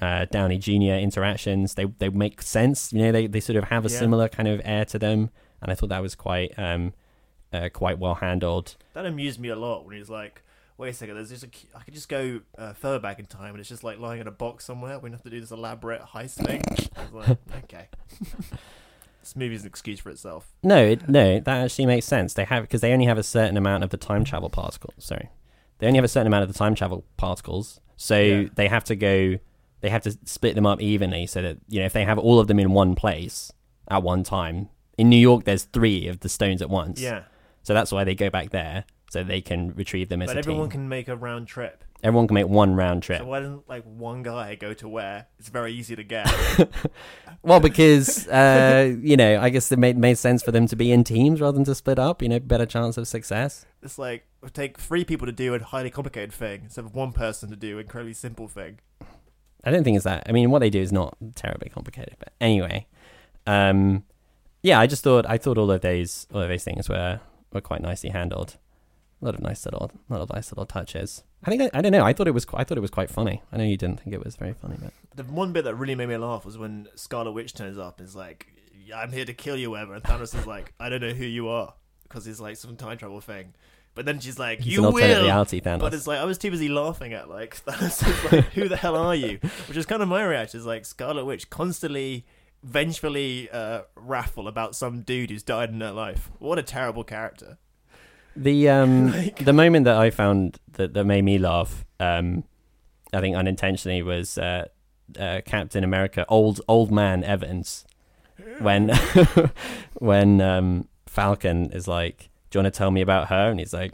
uh, 0.00 0.24
Downey 0.30 0.58
Jr. 0.58 0.94
interactions, 1.00 1.74
they 1.74 1.84
they 1.84 2.08
make 2.08 2.42
sense. 2.42 2.92
You 2.92 3.02
know, 3.04 3.12
they, 3.12 3.26
they 3.26 3.40
sort 3.40 3.56
of 3.56 3.64
have 3.64 3.84
a 3.86 3.88
Yeah. 3.90 3.98
similar 3.98 4.28
kind 4.28 4.48
of 4.48 4.60
air 4.64 4.84
to 4.86 4.98
them, 4.98 5.30
and 5.62 5.70
I 5.70 5.74
thought 5.74 5.90
that 5.90 6.02
was 6.02 6.14
quite 6.14 6.58
um, 6.58 6.92
uh, 7.52 7.68
quite 7.72 7.98
well 7.98 8.16
handled. 8.16 8.76
That 8.94 9.06
amused 9.06 9.38
me 9.40 9.48
a 9.50 9.56
lot 9.56 9.84
when 9.86 9.96
he's 9.96 10.10
like, 10.10 10.42
"Wait 10.78 10.88
a 10.90 10.92
second, 10.92 11.14
there's 11.16 11.30
just 11.30 11.44
a, 11.44 11.48
I 11.76 11.82
could 11.82 11.94
just 11.94 12.08
go 12.08 12.40
uh, 12.58 12.72
further 12.72 12.98
back 12.98 13.18
in 13.18 13.26
time, 13.26 13.50
and 13.50 13.60
it's 13.60 13.68
just 13.68 13.84
like 13.84 13.98
lying 13.98 14.20
in 14.20 14.26
a 14.26 14.32
box 14.32 14.64
somewhere. 14.64 14.98
We 14.98 15.08
don't 15.10 15.14
have 15.18 15.22
to 15.24 15.30
do 15.30 15.40
this 15.40 15.50
elaborate 15.50 16.02
heist 16.02 16.44
thing." 16.44 16.62
I 16.96 17.04
was 17.04 17.28
like, 17.28 17.38
"Okay, 17.64 17.88
this 19.26 19.36
movie's 19.36 19.62
an 19.62 19.68
excuse 19.68 20.00
for 20.00 20.10
itself." 20.10 20.52
No, 20.62 20.84
it, 20.84 21.08
no, 21.08 21.40
that 21.40 21.64
actually 21.64 21.86
makes 21.86 22.06
sense. 22.06 22.34
They 22.34 22.44
have 22.44 22.62
because 22.64 22.80
they 22.80 22.92
only 22.92 23.06
have 23.06 23.18
a 23.18 23.22
certain 23.22 23.56
amount 23.56 23.84
of 23.84 23.90
the 23.90 23.96
time 23.96 24.24
travel 24.24 24.48
particles. 24.50 24.94
Sorry, 24.98 25.28
they 25.78 25.86
only 25.86 25.96
have 25.98 26.04
a 26.04 26.08
certain 26.08 26.26
amount 26.26 26.42
of 26.44 26.48
the 26.52 26.58
time 26.58 26.74
travel 26.74 27.04
particles, 27.16 27.80
so 27.96 28.18
Yeah. 28.18 28.48
they 28.54 28.68
have 28.68 28.84
to 28.84 28.96
go. 28.96 29.38
They 29.82 29.90
have 29.90 30.02
to 30.02 30.16
split 30.24 30.54
them 30.54 30.66
up 30.66 30.80
evenly 30.80 31.26
so 31.26 31.42
that 31.42 31.58
you 31.68 31.80
know 31.80 31.86
if 31.86 31.92
they 31.92 32.04
have 32.04 32.18
all 32.18 32.40
of 32.40 32.46
them 32.48 32.58
in 32.58 32.72
one 32.72 32.94
place 32.94 33.52
at 33.88 34.02
one 34.02 34.22
time. 34.22 34.68
In 34.98 35.10
New 35.10 35.18
York, 35.18 35.44
there's 35.44 35.64
three 35.64 36.08
of 36.08 36.20
the 36.20 36.28
stones 36.28 36.62
at 36.62 36.70
once. 36.70 37.00
Yeah. 37.02 37.24
So 37.62 37.74
that's 37.74 37.92
why 37.92 38.02
they 38.04 38.14
go 38.14 38.30
back 38.30 38.48
there 38.50 38.84
so 39.10 39.22
they 39.22 39.42
can 39.42 39.74
retrieve 39.74 40.08
them 40.08 40.22
as 40.22 40.28
But 40.30 40.38
everyone 40.38 40.64
team. 40.64 40.70
can 40.70 40.88
make 40.88 41.08
a 41.08 41.14
round 41.16 41.46
trip. 41.48 41.84
Everyone 42.06 42.28
can 42.28 42.34
make 42.36 42.46
one 42.46 42.76
round 42.76 43.02
trip. 43.02 43.18
So 43.18 43.26
why 43.26 43.40
doesn't 43.40 43.68
like 43.68 43.82
one 43.82 44.22
guy 44.22 44.54
go 44.54 44.72
to 44.74 44.88
where? 44.88 45.26
It's 45.40 45.48
very 45.48 45.72
easy 45.72 45.96
to 45.96 46.04
get. 46.04 46.28
Well, 47.42 47.60
because 47.60 48.26
uh, 48.26 48.96
you 49.00 49.16
know, 49.16 49.40
I 49.40 49.50
guess 49.50 49.70
it 49.70 49.78
made 49.78 49.96
made 49.96 50.18
sense 50.18 50.42
for 50.42 50.50
them 50.50 50.66
to 50.66 50.74
be 50.74 50.90
in 50.90 51.04
teams 51.04 51.40
rather 51.40 51.54
than 51.54 51.64
to 51.66 51.76
split 51.76 51.96
up. 51.96 52.20
You 52.20 52.28
know, 52.28 52.40
better 52.40 52.66
chance 52.66 52.96
of 52.96 53.06
success. 53.06 53.66
it's 53.82 53.98
like 53.98 54.26
take 54.52 54.78
three 54.78 55.04
people 55.04 55.26
to 55.26 55.32
do 55.32 55.54
a 55.54 55.62
highly 55.62 55.90
complicated 55.90 56.32
thing 56.32 56.62
instead 56.64 56.84
of 56.84 56.94
one 56.94 57.12
person 57.12 57.48
to 57.50 57.56
do 57.56 57.74
an 57.78 57.82
incredibly 57.82 58.14
simple 58.14 58.48
thing. 58.48 58.80
I 59.62 59.70
don't 59.70 59.84
think 59.84 59.94
it's 59.94 60.04
that. 60.04 60.24
I 60.28 60.32
mean, 60.32 60.50
what 60.50 60.58
they 60.58 60.70
do 60.70 60.80
is 60.80 60.92
not 60.92 61.16
terribly 61.36 61.68
complicated, 61.68 62.16
but 62.18 62.32
anyway, 62.40 62.86
um, 63.46 64.02
yeah, 64.62 64.80
I 64.80 64.88
just 64.88 65.04
thought 65.04 65.24
I 65.28 65.38
thought 65.38 65.58
all 65.58 65.70
of 65.70 65.82
those 65.82 66.26
all 66.32 66.42
of 66.42 66.48
those 66.48 66.64
things 66.64 66.88
were 66.88 67.20
were 67.52 67.60
quite 67.60 67.80
nicely 67.80 68.10
handled. 68.10 68.56
A 69.22 69.24
lot 69.24 69.34
of 69.34 69.40
nice 69.40 69.64
little, 69.64 69.90
lot 70.10 70.20
of 70.20 70.30
nice 70.32 70.52
little 70.52 70.66
touches. 70.66 71.24
I 71.44 71.50
think 71.50 71.62
I, 71.62 71.70
I 71.78 71.80
don't 71.82 71.92
know. 71.92 72.04
I 72.04 72.12
thought 72.12 72.28
it 72.28 72.32
was 72.34 72.46
I 72.52 72.64
thought 72.64 72.76
it 72.76 72.82
was 72.82 72.90
quite 72.90 73.10
funny. 73.10 73.42
I 73.52 73.56
know 73.56 73.64
you 73.64 73.76
didn't 73.76 74.00
think 74.00 74.14
it 74.14 74.22
was 74.24 74.36
very 74.36 74.52
funny, 74.52 74.76
but 74.80 74.92
The 75.14 75.24
one 75.32 75.52
bit 75.52 75.64
that 75.64 75.74
really 75.74 75.94
made 75.94 76.08
me 76.08 76.16
laugh 76.18 76.44
was 76.44 76.58
when 76.58 76.88
Scarlet 76.96 77.32
Witch 77.32 77.54
turns 77.54 77.78
up 77.78 77.98
and 77.98 78.06
is 78.06 78.14
like, 78.14 78.46
"I'm 78.94 79.12
here 79.12 79.24
to 79.24 79.32
kill 79.32 79.56
you, 79.56 79.70
whatever," 79.70 79.94
and 79.94 80.02
Thanos 80.02 80.38
is 80.38 80.46
like, 80.46 80.74
"I 80.78 80.90
don't 80.90 81.00
know 81.00 81.10
who 81.14 81.24
you 81.24 81.48
are," 81.48 81.72
because 82.02 82.26
it's 82.26 82.40
like 82.40 82.56
some 82.56 82.76
time 82.76 82.98
travel 82.98 83.20
thing. 83.22 83.54
But 83.94 84.04
then 84.04 84.20
she's 84.20 84.38
like, 84.38 84.60
He's 84.60 84.74
"You 84.74 84.86
an 84.86 84.92
will." 84.92 85.22
reality 85.24 85.62
Thanos. 85.62 85.80
But 85.80 85.94
it's 85.94 86.06
like 86.06 86.18
I 86.18 86.24
was 86.26 86.36
too 86.36 86.50
busy 86.50 86.68
laughing 86.68 87.14
at 87.14 87.30
like 87.30 87.56
Thanos 87.64 88.06
is 88.06 88.32
like, 88.32 88.44
"Who 88.52 88.68
the 88.68 88.76
hell 88.76 88.96
are 88.96 89.14
you?" 89.14 89.38
Which 89.68 89.78
is 89.78 89.86
kind 89.86 90.02
of 90.02 90.08
my 90.08 90.22
reaction. 90.24 90.60
Is 90.60 90.66
like 90.66 90.84
Scarlet 90.84 91.24
Witch 91.24 91.48
constantly, 91.48 92.26
vengefully 92.62 93.48
uh, 93.50 93.82
wrathful 93.94 94.46
about 94.48 94.76
some 94.76 95.00
dude 95.00 95.30
who's 95.30 95.42
died 95.42 95.70
in 95.70 95.80
her 95.80 95.92
life. 95.92 96.30
What 96.38 96.58
a 96.58 96.62
terrible 96.62 97.04
character. 97.04 97.56
The 98.36 98.68
um 98.68 99.12
Like- 99.12 99.44
the 99.44 99.52
moment 99.52 99.84
that 99.86 99.96
I 99.96 100.10
found 100.10 100.58
that, 100.74 100.94
that 100.94 101.04
made 101.04 101.22
me 101.22 101.38
laugh, 101.38 101.84
um, 102.00 102.44
I 103.12 103.20
think 103.20 103.34
unintentionally 103.36 104.02
was 104.02 104.36
uh, 104.38 104.66
uh, 105.18 105.40
Captain 105.46 105.82
America, 105.84 106.24
old 106.28 106.60
old 106.68 106.90
man 106.90 107.24
Evans, 107.24 107.84
when 108.60 108.90
when 109.98 110.40
um, 110.40 110.88
Falcon 111.06 111.70
is 111.72 111.88
like, 111.88 112.28
"Do 112.50 112.58
you 112.58 112.62
want 112.62 112.74
to 112.74 112.76
tell 112.78 112.90
me 112.90 113.00
about 113.00 113.28
her?" 113.28 113.50
and 113.50 113.58
he's 113.58 113.72
like, 113.72 113.92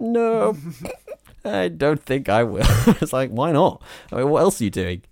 "No, 0.00 0.56
I 1.44 1.68
don't 1.68 2.02
think 2.02 2.28
I 2.28 2.44
will." 2.44 2.62
it's 3.02 3.12
like, 3.12 3.30
why 3.30 3.52
not? 3.52 3.82
I 4.12 4.16
mean, 4.16 4.28
what 4.30 4.40
else 4.42 4.60
are 4.60 4.64
you 4.64 4.70
doing? 4.70 5.02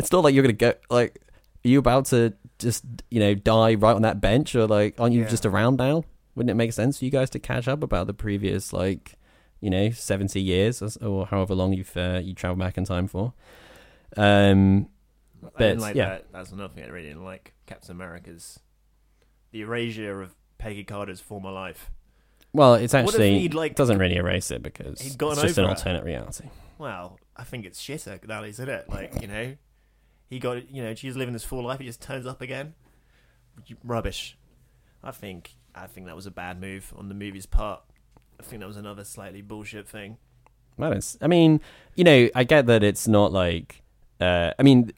It's 0.00 0.10
not 0.10 0.24
like 0.24 0.34
you're 0.34 0.42
gonna 0.42 0.52
go 0.54 0.74
like, 0.90 1.20
are 1.64 1.68
you 1.68 1.78
about 1.78 2.06
to 2.06 2.32
just 2.58 2.84
you 3.10 3.20
know 3.20 3.34
die 3.34 3.74
right 3.74 3.94
on 3.94 4.02
that 4.02 4.20
bench, 4.20 4.54
or 4.56 4.66
like, 4.66 4.98
aren't 4.98 5.14
you 5.14 5.22
Yeah. 5.22 5.28
just 5.28 5.46
around 5.46 5.76
now? 5.78 6.02
Wouldn't 6.34 6.50
it 6.50 6.54
make 6.54 6.72
sense 6.72 6.98
for 6.98 7.04
you 7.04 7.10
guys 7.10 7.30
to 7.30 7.38
catch 7.38 7.68
up 7.68 7.82
about 7.82 8.06
the 8.06 8.14
previous 8.14 8.72
like, 8.72 9.14
you 9.60 9.70
know, 9.70 9.90
seventy 9.90 10.40
years 10.40 10.82
or, 10.82 11.06
or 11.06 11.26
however 11.26 11.54
long 11.54 11.72
you've 11.72 11.96
uh, 11.96 12.20
you 12.22 12.34
travel 12.34 12.56
back 12.56 12.76
in 12.76 12.84
time 12.84 13.06
for? 13.06 13.32
Um, 14.16 14.88
I 15.42 15.48
but 15.56 15.58
didn't 15.58 15.80
like 15.80 15.96
yeah, 15.96 16.08
that. 16.08 16.32
That's 16.32 16.52
another 16.52 16.72
thing 16.72 16.84
I 16.84 16.88
really 16.88 17.08
didn't 17.08 17.24
like. 17.24 17.54
Captain 17.66 17.92
America's 17.92 18.60
the 19.52 19.62
erasure 19.62 20.22
of 20.22 20.34
Peggy 20.58 20.84
Carter's 20.84 21.20
former 21.20 21.50
life. 21.50 21.90
well, 22.52 22.74
it's 22.74 22.94
actually 22.94 23.38
he'd, 23.38 23.54
like, 23.54 23.76
doesn't 23.76 23.98
really 23.98 24.16
erase 24.16 24.50
it 24.50 24.62
because 24.62 25.00
it's 25.00 25.14
just 25.16 25.58
an 25.58 25.64
alternate 25.64 26.04
reality. 26.04 26.48
Well, 26.78 27.18
I 27.36 27.44
think 27.44 27.64
it's 27.64 27.80
shitter 27.80 28.26
now, 28.26 28.42
isn't 28.44 28.68
it? 28.68 28.88
Like 28.88 29.20
you 29.20 29.28
know, 29.28 29.54
he 30.28 30.38
got 30.38 30.70
you 30.70 30.82
know 30.82 30.94
she's 30.94 31.16
living 31.16 31.32
this 31.32 31.44
full 31.44 31.64
life. 31.64 31.78
He 31.78 31.86
just 31.86 32.02
turns 32.02 32.26
up 32.26 32.40
again. 32.40 32.74
Rubbish. 33.84 34.36
I 35.02 35.10
think 35.10 35.54
I 35.74 35.86
think 35.86 36.06
that 36.06 36.16
was 36.16 36.26
a 36.26 36.30
bad 36.30 36.60
move 36.60 36.92
on 36.96 37.08
the 37.08 37.14
movie's 37.14 37.46
part. 37.46 37.80
I 38.38 38.42
think 38.42 38.60
that 38.60 38.66
was 38.66 38.76
another 38.76 39.04
slightly 39.04 39.42
bullshit 39.42 39.88
thing. 39.88 40.18
It's, 40.78 41.16
I 41.20 41.28
mean, 41.28 41.60
you 41.94 42.04
know, 42.04 42.28
I 42.34 42.44
get 42.44 42.66
that 42.66 42.82
it's 42.82 43.06
not 43.06 43.32
like, 43.32 43.82
uh, 44.20 44.52
I 44.58 44.62
mean, 44.62 44.92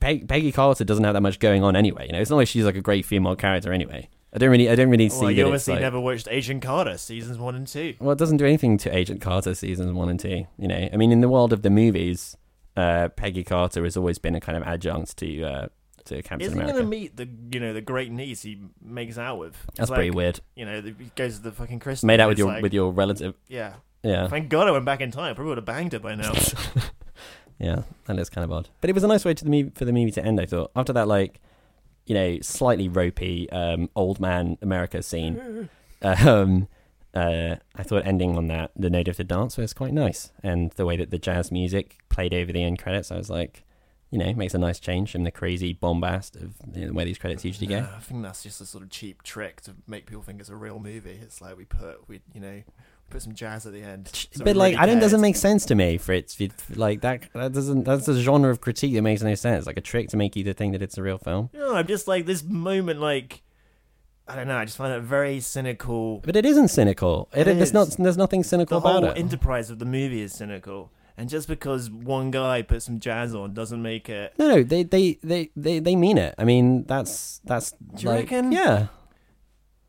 Peg, 0.00 0.28
Peggy 0.28 0.52
Carter 0.52 0.84
doesn't 0.84 1.04
have 1.04 1.14
that 1.14 1.22
much 1.22 1.38
going 1.38 1.62
on 1.62 1.74
anyway. 1.76 2.06
You 2.06 2.12
know, 2.12 2.20
it's 2.20 2.30
not 2.30 2.36
like 2.36 2.48
she's 2.48 2.64
like 2.64 2.76
a 2.76 2.82
great 2.82 3.06
female 3.06 3.36
character 3.36 3.72
anyway. 3.72 4.08
I 4.34 4.38
don't 4.38 4.50
really, 4.50 4.68
I 4.68 4.74
don't 4.74 4.90
really 4.90 5.08
see 5.08 5.20
well, 5.22 5.30
you 5.30 5.44
obviously 5.46 5.74
like, 5.74 5.80
never 5.82 5.98
watched 5.98 6.28
Agent 6.30 6.62
Carter 6.62 6.98
seasons 6.98 7.38
one 7.38 7.54
and 7.54 7.66
two. 7.66 7.94
well, 8.00 8.12
it 8.12 8.18
doesn't 8.18 8.36
do 8.36 8.44
anything 8.44 8.76
to 8.78 8.94
Agent 8.94 9.22
Carter 9.22 9.54
seasons 9.54 9.92
one 9.92 10.10
and 10.10 10.20
two. 10.20 10.46
You 10.58 10.68
know, 10.68 10.88
I 10.92 10.96
mean, 10.96 11.12
in 11.12 11.22
the 11.22 11.28
world 11.28 11.54
of 11.54 11.62
the 11.62 11.70
movies, 11.70 12.36
uh, 12.76 13.08
Peggy 13.10 13.44
Carter 13.44 13.84
has 13.84 13.96
always 13.96 14.18
been 14.18 14.34
a 14.34 14.40
kind 14.40 14.58
of 14.58 14.64
adjunct 14.64 15.16
to 15.18 15.42
uh, 15.42 15.68
to 16.06 16.22
Captain 16.22 16.40
Isn't 16.40 16.56
he 16.58 16.62
America. 16.62 16.78
gonna 16.80 16.88
meet 16.90 17.16
the 17.16 17.28
you 17.52 17.60
know 17.60 17.72
the 17.72 17.80
great 17.80 18.10
niece 18.10 18.42
he 18.42 18.60
makes 18.82 19.18
out 19.18 19.38
with? 19.38 19.56
It's 19.68 19.78
That's 19.78 19.90
pretty 19.90 20.10
weird. 20.10 20.40
You 20.54 20.64
know, 20.66 20.80
the- 20.80 20.94
he 20.98 21.10
goes 21.14 21.36
to 21.36 21.42
the 21.42 21.52
fucking 21.52 21.78
crystal. 21.80 22.06
Made 22.06 22.20
out 22.20 22.28
with 22.28 22.38
your 22.38 22.48
like- 22.48 22.62
with 22.62 22.72
your 22.74 22.90
relative. 22.92 23.34
Yeah. 23.48 23.74
Yeah. 24.02 24.28
Thank 24.28 24.48
God 24.50 24.68
I 24.68 24.70
went 24.70 24.84
back 24.84 25.00
in 25.00 25.10
time. 25.10 25.34
Probably 25.34 25.48
would 25.50 25.58
have 25.58 25.64
banged 25.64 25.92
her 25.92 25.98
by 25.98 26.14
now. 26.14 26.32
Yeah, 27.58 27.82
that 28.04 28.18
is 28.18 28.28
kind 28.28 28.44
of 28.44 28.52
odd. 28.52 28.68
But 28.82 28.90
it 28.90 28.92
was 28.92 29.02
a 29.02 29.08
nice 29.08 29.24
way 29.24 29.32
to 29.32 29.42
the 29.44 29.48
movie, 29.50 29.70
for 29.74 29.86
the 29.86 29.92
movie 29.92 30.10
to 30.12 30.22
end. 30.22 30.38
I 30.38 30.44
thought 30.44 30.70
after 30.76 30.92
that, 30.92 31.08
like, 31.08 31.40
you 32.04 32.14
know, 32.14 32.38
slightly 32.42 32.86
ropey 32.86 33.48
um, 33.50 33.88
old 33.96 34.20
man 34.20 34.58
America 34.60 35.02
scene. 35.02 35.68
um, 36.02 36.68
uh, 37.14 37.56
I 37.74 37.82
thought 37.82 38.06
ending 38.06 38.36
on 38.36 38.48
that 38.48 38.72
the 38.76 38.90
note 38.90 39.08
of 39.08 39.16
the 39.16 39.24
dance 39.24 39.56
was 39.56 39.72
quite 39.72 39.94
nice, 39.94 40.32
and 40.42 40.70
the 40.72 40.84
way 40.84 40.98
that 40.98 41.10
the 41.10 41.18
jazz 41.18 41.50
music 41.50 41.96
played 42.10 42.34
over 42.34 42.52
the 42.52 42.62
end 42.62 42.78
credits, 42.78 43.10
I 43.10 43.16
was 43.16 43.30
like, 43.30 43.64
you 44.16 44.24
know, 44.24 44.32
makes 44.34 44.54
a 44.54 44.58
nice 44.58 44.80
change 44.80 45.12
from 45.12 45.24
the 45.24 45.30
crazy 45.30 45.72
bombast 45.72 46.36
of 46.36 46.54
you 46.74 46.82
know, 46.82 46.86
the 46.88 46.92
way 46.94 47.04
these 47.04 47.18
credits 47.18 47.44
usually 47.44 47.66
go. 47.66 47.76
Yeah, 47.76 47.88
I 47.96 48.00
think 48.00 48.22
that's 48.22 48.42
just 48.42 48.60
a 48.60 48.66
sort 48.66 48.82
of 48.84 48.90
cheap 48.90 49.22
trick 49.22 49.60
to 49.62 49.74
make 49.86 50.06
people 50.06 50.22
think 50.22 50.40
it's 50.40 50.48
a 50.48 50.56
real 50.56 50.78
movie. 50.78 51.18
It's 51.22 51.40
like 51.40 51.56
we 51.56 51.64
put 51.64 52.08
we 52.08 52.20
you 52.34 52.40
know 52.40 52.62
put 53.10 53.22
some 53.22 53.34
jazz 53.34 53.66
at 53.66 53.72
the 53.72 53.82
end. 53.82 54.08
so 54.32 54.42
but 54.44 54.56
like, 54.56 54.72
really 54.72 54.76
I 54.76 54.86
don't 54.86 54.98
doesn't 55.00 55.20
make 55.20 55.36
sense 55.36 55.64
to 55.66 55.74
me 55.74 55.96
for 55.98 56.12
it. 56.12 56.34
Like 56.74 57.02
that, 57.02 57.22
that 57.34 57.52
doesn't. 57.52 57.84
That's 57.84 58.08
a 58.08 58.18
genre 58.20 58.50
of 58.50 58.60
critique 58.60 58.94
that 58.94 59.02
makes 59.02 59.22
no 59.22 59.34
sense. 59.34 59.66
Like 59.66 59.76
a 59.76 59.80
trick 59.82 60.08
to 60.08 60.16
make 60.16 60.34
you 60.34 60.44
to 60.44 60.54
think 60.54 60.72
that 60.72 60.82
it's 60.82 60.98
a 60.98 61.02
real 61.02 61.18
film. 61.18 61.50
No, 61.52 61.74
I'm 61.74 61.86
just 61.86 62.08
like 62.08 62.26
this 62.26 62.42
moment. 62.42 63.00
Like 63.00 63.42
I 64.28 64.34
don't 64.34 64.48
know. 64.48 64.56
I 64.56 64.64
just 64.64 64.76
find 64.76 64.92
it 64.92 65.02
very 65.02 65.38
cynical. 65.38 66.18
But 66.18 66.34
it 66.34 66.44
isn't 66.44 66.68
cynical. 66.68 67.28
It, 67.32 67.46
It 67.46 67.58
is. 67.58 67.72
not. 67.72 67.90
There's 67.96 68.16
nothing 68.16 68.42
cynical 68.42 68.80
the 68.80 68.88
about 68.88 69.02
whole 69.04 69.12
it. 69.12 69.18
enterprise 69.18 69.70
of 69.70 69.78
the 69.78 69.84
movie 69.84 70.20
is 70.22 70.32
cynical, 70.32 70.90
and 71.16 71.28
just 71.28 71.48
because 71.48 71.90
one 71.90 72.30
guy 72.30 72.62
put 72.62 72.82
some 72.82 73.00
jazz 73.00 73.34
on 73.34 73.54
doesn't 73.54 73.80
make 73.82 74.08
it. 74.08 74.34
no, 74.38 74.48
no, 74.48 74.62
they, 74.62 74.82
they, 74.82 75.18
they, 75.22 75.50
they, 75.56 75.78
they 75.78 75.96
mean 75.96 76.18
it. 76.18 76.34
I 76.38 76.44
mean, 76.44 76.84
that's 76.84 77.40
that's 77.44 77.70
Do 77.72 78.02
you 78.02 78.08
like, 78.08 78.30
reckon? 78.30 78.52
yeah. 78.52 78.88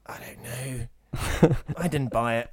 I 0.05 0.17
don't 0.19 0.43
know. 0.43 1.55
I 1.77 1.87
didn't 1.87 2.11
buy 2.11 2.37
it. 2.37 2.49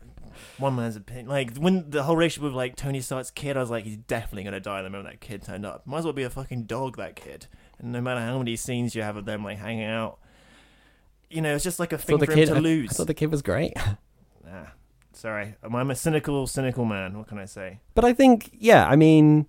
One 0.58 0.74
man's 0.76 0.96
opinion. 0.96 1.26
Like 1.28 1.56
when 1.56 1.90
the 1.90 2.02
whole 2.02 2.16
relationship 2.16 2.44
with 2.44 2.52
like 2.54 2.74
Tony 2.76 3.00
Stark's 3.00 3.30
kid, 3.30 3.56
I 3.56 3.60
was 3.60 3.70
like, 3.70 3.84
he's 3.84 3.96
definitely 3.96 4.44
gonna 4.44 4.60
die 4.60 4.82
the 4.82 4.90
moment 4.90 5.08
that 5.08 5.20
kid 5.20 5.42
turned 5.42 5.64
up. 5.64 5.86
Might 5.86 5.98
as 5.98 6.04
well 6.04 6.12
be 6.12 6.22
a 6.24 6.30
fucking 6.30 6.64
dog, 6.64 6.96
that 6.96 7.14
kid. 7.16 7.46
And 7.78 7.92
no 7.92 8.00
matter 8.00 8.20
how 8.20 8.38
many 8.38 8.56
scenes 8.56 8.94
you 8.94 9.02
have 9.02 9.16
of 9.16 9.24
them 9.24 9.44
like 9.44 9.58
hanging 9.58 9.84
out, 9.84 10.18
you 11.30 11.40
know, 11.40 11.54
it's 11.54 11.64
just 11.64 11.78
like 11.78 11.92
a 11.92 11.98
thing 11.98 12.18
for 12.18 12.26
kid. 12.26 12.48
him 12.48 12.54
to 12.56 12.60
lose. 12.60 12.90
I 12.90 12.94
thought 12.94 13.06
the 13.06 13.14
kid 13.14 13.30
was 13.30 13.42
great. 13.42 13.74
Ah, 14.46 14.72
sorry, 15.14 15.54
I'm 15.62 15.90
a 15.90 15.94
cynical, 15.94 16.46
cynical 16.46 16.84
man. 16.84 17.16
What 17.18 17.28
can 17.28 17.38
I 17.38 17.44
say? 17.46 17.80
But 17.94 18.04
I 18.04 18.12
think, 18.12 18.50
yeah, 18.52 18.86
I 18.86 18.96
mean, 18.96 19.46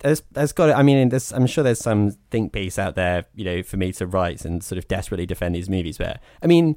there's 0.00 0.22
there's 0.32 0.52
got. 0.52 0.70
I 0.70 0.82
mean, 0.82 1.10
I'm 1.34 1.46
sure 1.46 1.64
there's 1.64 1.78
some 1.80 2.12
think 2.30 2.52
piece 2.52 2.78
out 2.78 2.94
there, 2.94 3.24
you 3.34 3.44
know, 3.44 3.62
for 3.62 3.76
me 3.76 3.92
to 3.92 4.06
write 4.06 4.44
and 4.44 4.62
sort 4.62 4.78
of 4.78 4.88
desperately 4.88 5.26
defend 5.26 5.54
these 5.54 5.70
movies. 5.70 5.98
But 5.98 6.20
I 6.42 6.46
mean, 6.46 6.76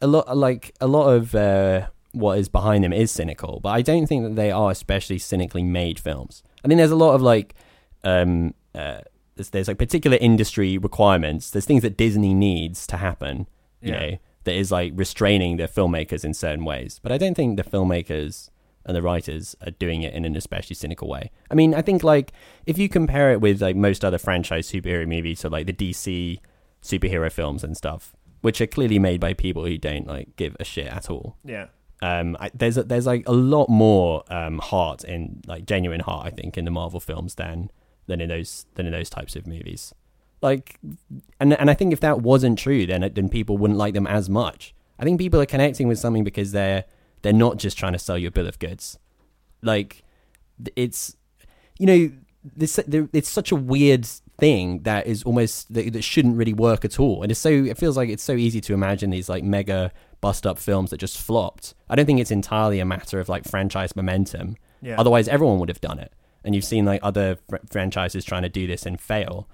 a 0.00 0.06
lot 0.06 0.36
like 0.36 0.74
a 0.80 0.86
lot 0.86 1.08
of 1.10 1.34
uh, 1.34 1.88
what 2.12 2.38
is 2.38 2.48
behind 2.48 2.84
them 2.84 2.92
is 2.92 3.10
cynical, 3.10 3.60
but 3.62 3.70
I 3.70 3.82
don't 3.82 4.06
think 4.06 4.24
that 4.24 4.36
they 4.36 4.50
are 4.50 4.70
especially 4.70 5.18
cynically 5.18 5.62
made 5.62 5.98
films. 5.98 6.42
I 6.64 6.68
mean, 6.68 6.78
there's 6.78 6.90
a 6.90 6.96
lot 6.96 7.14
of 7.14 7.22
like, 7.22 7.54
um, 8.04 8.54
uh, 8.74 9.00
there's, 9.36 9.50
there's 9.50 9.68
like 9.68 9.78
particular 9.78 10.16
industry 10.20 10.76
requirements. 10.78 11.50
There's 11.50 11.64
things 11.64 11.82
that 11.82 11.96
Disney 11.96 12.34
needs 12.34 12.86
to 12.88 12.98
happen, 12.98 13.46
you 13.80 13.92
Yeah. 13.92 14.00
know, 14.00 14.16
that 14.44 14.54
is 14.54 14.70
like 14.70 14.92
restraining 14.94 15.56
the 15.56 15.68
filmmakers 15.68 16.24
in 16.24 16.34
certain 16.34 16.64
ways. 16.64 17.00
But 17.02 17.12
I 17.12 17.18
don't 17.18 17.34
think 17.34 17.56
the 17.56 17.64
filmmakers 17.64 18.50
and 18.84 18.96
the 18.96 19.02
writers 19.02 19.54
are 19.64 19.70
doing 19.72 20.02
it 20.02 20.14
in 20.14 20.24
an 20.24 20.36
especially 20.36 20.74
cynical 20.74 21.08
way. 21.08 21.30
I 21.50 21.54
mean, 21.54 21.74
I 21.74 21.82
think 21.82 22.02
like 22.02 22.32
if 22.66 22.78
you 22.78 22.88
compare 22.88 23.32
it 23.32 23.40
with 23.40 23.60
like 23.60 23.76
most 23.76 24.04
other 24.04 24.18
franchise 24.18 24.70
superhero 24.70 25.06
movies, 25.06 25.40
so 25.40 25.48
like 25.48 25.66
the 25.66 25.72
DC 25.72 26.40
superhero 26.82 27.30
films 27.30 27.62
and 27.62 27.76
stuff, 27.76 28.14
which 28.40 28.60
are 28.60 28.66
clearly 28.66 28.98
made 28.98 29.20
by 29.20 29.34
people 29.34 29.64
who 29.66 29.76
don't 29.76 30.06
like 30.06 30.34
give 30.36 30.56
a 30.58 30.64
shit 30.64 30.86
at 30.86 31.10
all. 31.10 31.36
Yeah. 31.44 31.66
Um, 32.02 32.36
I, 32.40 32.50
there's 32.54 32.78
a, 32.78 32.82
there's 32.82 33.06
like 33.06 33.28
a 33.28 33.32
lot 33.32 33.68
more 33.68 34.24
um 34.32 34.58
heart 34.58 35.04
in 35.04 35.42
like 35.46 35.66
genuine 35.66 36.00
heart, 36.00 36.26
I 36.26 36.30
think, 36.30 36.56
in 36.56 36.64
the 36.64 36.70
Marvel 36.70 37.00
films 37.00 37.34
than 37.34 37.70
than 38.06 38.22
in 38.22 38.30
those 38.30 38.64
than 38.74 38.86
in 38.86 38.92
those 38.92 39.10
types 39.10 39.36
of 39.36 39.46
movies. 39.46 39.94
Like, 40.42 40.78
and 41.38 41.52
and 41.54 41.70
I 41.70 41.74
think 41.74 41.92
if 41.92 42.00
that 42.00 42.20
wasn't 42.22 42.58
true, 42.58 42.86
then 42.86 43.10
then 43.14 43.28
people 43.28 43.58
wouldn't 43.58 43.78
like 43.78 43.94
them 43.94 44.06
as 44.06 44.28
much. 44.30 44.74
I 44.98 45.04
think 45.04 45.18
people 45.18 45.40
are 45.40 45.46
connecting 45.46 45.88
with 45.88 45.98
something 45.98 46.24
because 46.24 46.52
they're 46.52 46.84
they're 47.22 47.32
not 47.32 47.58
just 47.58 47.76
trying 47.76 47.92
to 47.92 47.98
sell 47.98 48.16
you 48.16 48.28
a 48.28 48.30
bill 48.30 48.46
of 48.46 48.58
goods. 48.58 48.98
Like, 49.62 50.02
it's 50.76 51.16
you 51.78 51.86
know 51.86 52.10
this 52.56 52.78
it's 52.88 53.28
such 53.28 53.52
a 53.52 53.56
weird 53.56 54.06
thing 54.38 54.80
that 54.84 55.06
is 55.06 55.22
almost 55.24 55.72
that, 55.74 55.92
that 55.92 56.02
shouldn't 56.02 56.36
really 56.38 56.54
work 56.54 56.82
at 56.86 56.98
all 56.98 57.22
and 57.22 57.30
it's 57.30 57.38
so 57.40 57.50
it 57.50 57.76
feels 57.76 57.94
like 57.98 58.08
it's 58.08 58.22
so 58.22 58.32
easy 58.32 58.58
to 58.62 58.72
imagine 58.72 59.10
these 59.10 59.28
like 59.28 59.44
mega 59.44 59.92
bust 60.22 60.46
up 60.46 60.56
films 60.58 60.88
that 60.88 60.96
just 60.96 61.18
flopped 61.18 61.74
i 61.90 61.94
don't 61.94 62.06
think 62.06 62.18
it's 62.18 62.30
entirely 62.30 62.80
a 62.80 62.84
matter 62.86 63.20
of 63.20 63.28
like 63.28 63.44
franchise 63.44 63.94
momentum 63.94 64.56
Yeah. 64.80 64.98
otherwise 64.98 65.28
everyone 65.28 65.58
would 65.58 65.68
have 65.68 65.82
done 65.82 65.98
it 65.98 66.14
and 66.42 66.54
you've 66.54 66.64
seen 66.64 66.86
like 66.86 67.00
other 67.02 67.36
fr- 67.50 67.56
franchises 67.70 68.24
trying 68.24 68.40
to 68.40 68.48
do 68.48 68.66
this 68.66 68.86
and 68.86 68.98
fail 68.98 69.46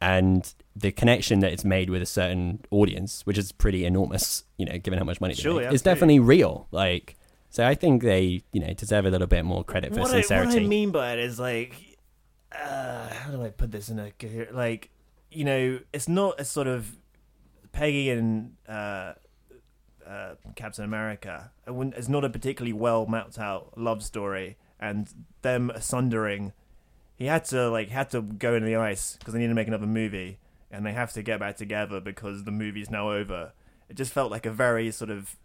and 0.00 0.54
the 0.74 0.92
connection 0.92 1.40
that 1.40 1.52
it's 1.52 1.64
made 1.64 1.88
with 1.90 2.02
a 2.02 2.06
certain 2.06 2.60
audience 2.70 3.24
which 3.24 3.38
is 3.38 3.52
pretty 3.52 3.84
enormous 3.84 4.44
you 4.58 4.66
know 4.66 4.76
given 4.78 4.98
how 4.98 5.04
much 5.04 5.20
money 5.20 5.34
they 5.34 5.40
Sure, 5.42 5.54
make, 5.54 5.64
yeah, 5.64 5.72
is 5.72 5.82
definitely 5.82 6.18
real 6.18 6.68
like 6.70 7.16
so 7.48 7.66
i 7.66 7.74
think 7.74 8.02
they 8.02 8.42
you 8.52 8.60
know 8.60 8.72
deserve 8.74 9.06
a 9.06 9.10
little 9.10 9.26
bit 9.26 9.44
more 9.44 9.64
credit 9.64 9.94
for 9.94 10.00
what 10.00 10.10
I, 10.10 10.20
sincerity 10.20 10.54
what 10.54 10.62
I 10.62 10.66
mean 10.66 10.90
by 10.90 11.12
it 11.14 11.18
is 11.18 11.40
like, 11.40 11.96
uh, 12.52 13.08
how 13.08 13.30
do 13.30 13.42
I 13.42 13.50
put 13.50 13.72
this 13.72 13.88
in 13.88 13.98
a 13.98 14.12
like, 14.52 14.90
you 15.30 15.44
know, 15.44 15.80
it's 15.92 16.08
not 16.08 16.40
a 16.40 16.44
sort 16.44 16.66
of 16.66 16.96
Peggy 17.72 18.10
and 18.10 18.54
uh, 18.68 19.12
uh, 20.06 20.34
Captain 20.54 20.84
America. 20.84 21.50
It's 21.66 22.08
not 22.08 22.24
a 22.24 22.30
particularly 22.30 22.72
well 22.72 23.06
mapped 23.06 23.38
out 23.38 23.76
love 23.76 24.02
story, 24.02 24.56
and 24.80 25.12
them 25.42 25.72
sundering. 25.80 26.52
He 27.16 27.26
had 27.26 27.44
to 27.46 27.68
like 27.70 27.88
had 27.88 28.10
to 28.10 28.22
go 28.22 28.54
into 28.54 28.66
the 28.66 28.76
ice 28.76 29.16
because 29.18 29.34
they 29.34 29.40
need 29.40 29.48
to 29.48 29.54
make 29.54 29.68
another 29.68 29.86
movie, 29.86 30.38
and 30.70 30.84
they 30.84 30.92
have 30.92 31.12
to 31.14 31.22
get 31.22 31.40
back 31.40 31.56
together 31.56 32.00
because 32.00 32.44
the 32.44 32.50
movie's 32.50 32.90
now 32.90 33.10
over. 33.10 33.52
It 33.88 33.96
just 33.96 34.12
felt 34.12 34.30
like 34.30 34.46
a 34.46 34.50
very 34.50 34.90
sort 34.90 35.10
of 35.10 35.36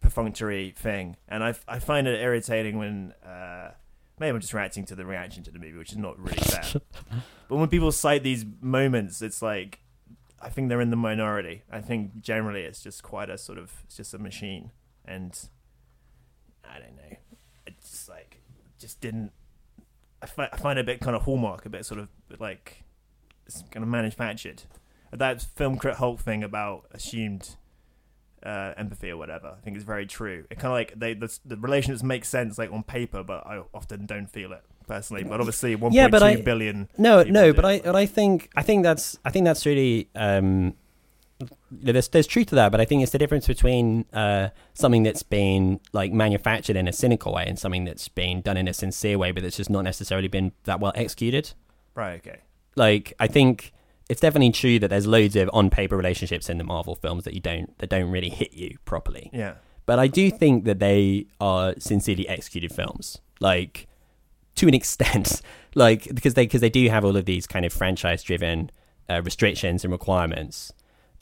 perfunctory 0.00 0.72
thing, 0.76 1.16
and 1.28 1.44
I, 1.44 1.54
I 1.68 1.78
find 1.78 2.08
it 2.08 2.20
irritating 2.20 2.78
when 2.78 3.12
uh, 3.24 3.72
maybe 4.18 4.34
I'm 4.34 4.40
just 4.40 4.54
reacting 4.54 4.84
to 4.86 4.94
the 4.94 5.04
reaction 5.04 5.42
to 5.44 5.50
the 5.50 5.58
movie, 5.58 5.76
which 5.76 5.92
is 5.92 5.98
not 5.98 6.18
really 6.18 6.38
fair. 6.38 6.80
but 7.48 7.56
when 7.56 7.68
people 7.68 7.92
cite 7.92 8.22
these 8.22 8.44
moments, 8.60 9.20
it's 9.20 9.42
like 9.42 9.80
I 10.40 10.48
think 10.48 10.68
they're 10.68 10.80
in 10.80 10.90
the 10.90 10.96
minority. 10.96 11.62
I 11.70 11.80
think 11.80 12.20
generally 12.20 12.62
it's 12.62 12.82
just 12.82 13.02
quite 13.02 13.28
a 13.28 13.36
sort 13.36 13.58
of 13.58 13.72
it's 13.84 13.96
just 13.96 14.14
a 14.14 14.18
machine, 14.18 14.70
and 15.04 15.38
I 16.64 16.78
don't 16.78 16.96
know. 16.96 17.16
It 17.66 17.80
just 17.80 18.08
like 18.08 18.40
just 18.78 19.00
didn't. 19.00 19.32
I, 20.22 20.26
fi- 20.26 20.48
I 20.52 20.56
find 20.56 20.78
it 20.78 20.82
a 20.82 20.84
bit 20.84 21.00
kind 21.00 21.16
of 21.16 21.22
hallmark, 21.22 21.66
a 21.66 21.68
bit 21.68 21.84
sort 21.84 22.00
of 22.00 22.08
like 22.38 22.84
it's 23.46 23.62
kind 23.70 23.82
of 23.82 23.88
manufactured. 23.88 24.62
That 25.12 25.42
film 25.42 25.76
crit 25.76 25.96
Hulk 25.96 26.20
thing 26.20 26.44
about 26.44 26.86
assumed 26.92 27.56
uh, 28.44 28.72
empathy 28.76 29.10
or 29.10 29.16
whatever. 29.16 29.54
I 29.58 29.60
think 29.64 29.76
it's 29.76 29.84
very 29.84 30.06
true. 30.06 30.44
It 30.50 30.58
kind 30.58 30.66
of 30.66 30.72
like 30.72 30.98
they 30.98 31.14
the, 31.14 31.36
the 31.44 31.56
relationships 31.56 32.02
make 32.02 32.24
sense 32.24 32.58
like 32.58 32.72
on 32.72 32.82
paper, 32.82 33.22
but 33.22 33.46
I 33.46 33.62
often 33.74 34.06
don't 34.06 34.30
feel 34.30 34.52
it 34.52 34.62
personally. 34.86 35.24
But 35.24 35.40
obviously, 35.40 35.74
one 35.74 35.92
point 35.92 36.10
but 36.10 36.18
two 36.20 36.24
I, 36.24 36.36
billion. 36.42 36.88
No, 36.98 37.22
no, 37.22 37.46
do. 37.46 37.54
but 37.54 37.64
I, 37.64 37.80
but 37.80 37.96
I 37.96 38.06
think, 38.06 38.50
I 38.56 38.62
think 38.62 38.82
that's, 38.82 39.18
I 39.24 39.30
think 39.30 39.44
that's 39.44 39.64
really, 39.66 40.08
um, 40.14 40.74
there's, 41.70 42.08
there's 42.08 42.26
truth 42.26 42.48
to 42.48 42.54
that, 42.56 42.72
but 42.72 42.80
I 42.80 42.84
think 42.84 43.02
it's 43.02 43.12
the 43.12 43.18
difference 43.18 43.46
between 43.46 44.04
uh, 44.12 44.50
something 44.74 45.02
that's 45.02 45.22
been 45.22 45.80
like 45.92 46.12
manufactured 46.12 46.76
in 46.76 46.88
a 46.88 46.92
cynical 46.92 47.32
way 47.32 47.44
and 47.46 47.58
something 47.58 47.84
that's 47.84 48.08
been 48.08 48.40
done 48.40 48.56
in 48.56 48.68
a 48.68 48.74
sincere 48.74 49.18
way, 49.18 49.32
but 49.32 49.44
it's 49.44 49.56
just 49.56 49.70
not 49.70 49.82
necessarily 49.82 50.28
been 50.28 50.52
that 50.64 50.80
well 50.80 50.92
executed. 50.94 51.52
right. 51.94 52.16
Okay. 52.16 52.40
Like, 52.76 53.12
I 53.18 53.26
think 53.26 53.72
it's 54.08 54.20
definitely 54.20 54.52
true 54.52 54.78
that 54.78 54.88
there's 54.88 55.06
loads 55.06 55.36
of 55.36 55.50
on 55.52 55.70
paper 55.70 55.96
relationships 55.96 56.48
in 56.48 56.58
the 56.58 56.64
Marvel 56.64 56.94
films 56.94 57.24
that 57.24 57.34
you 57.34 57.40
don't, 57.40 57.76
that 57.78 57.90
don't 57.90 58.10
really 58.10 58.30
hit 58.30 58.52
you 58.52 58.76
properly. 58.84 59.30
Yeah. 59.32 59.54
But 59.86 59.98
I 59.98 60.06
do 60.06 60.30
think 60.30 60.64
that 60.64 60.78
they 60.78 61.26
are 61.40 61.74
sincerely 61.78 62.28
executed 62.28 62.72
films, 62.72 63.18
like 63.40 63.88
to 64.54 64.68
an 64.68 64.74
extent, 64.80 65.42
like 65.74 66.12
because 66.14 66.34
they 66.34 66.46
because 66.46 66.60
they 66.60 66.70
do 66.70 66.88
have 66.88 67.04
all 67.04 67.16
of 67.16 67.24
these 67.24 67.46
kind 67.46 67.64
of 67.64 67.72
franchise 67.72 68.22
driven 68.22 68.70
uh, 69.08 69.20
restrictions 69.22 69.84
and 69.84 69.92
requirements. 69.92 70.72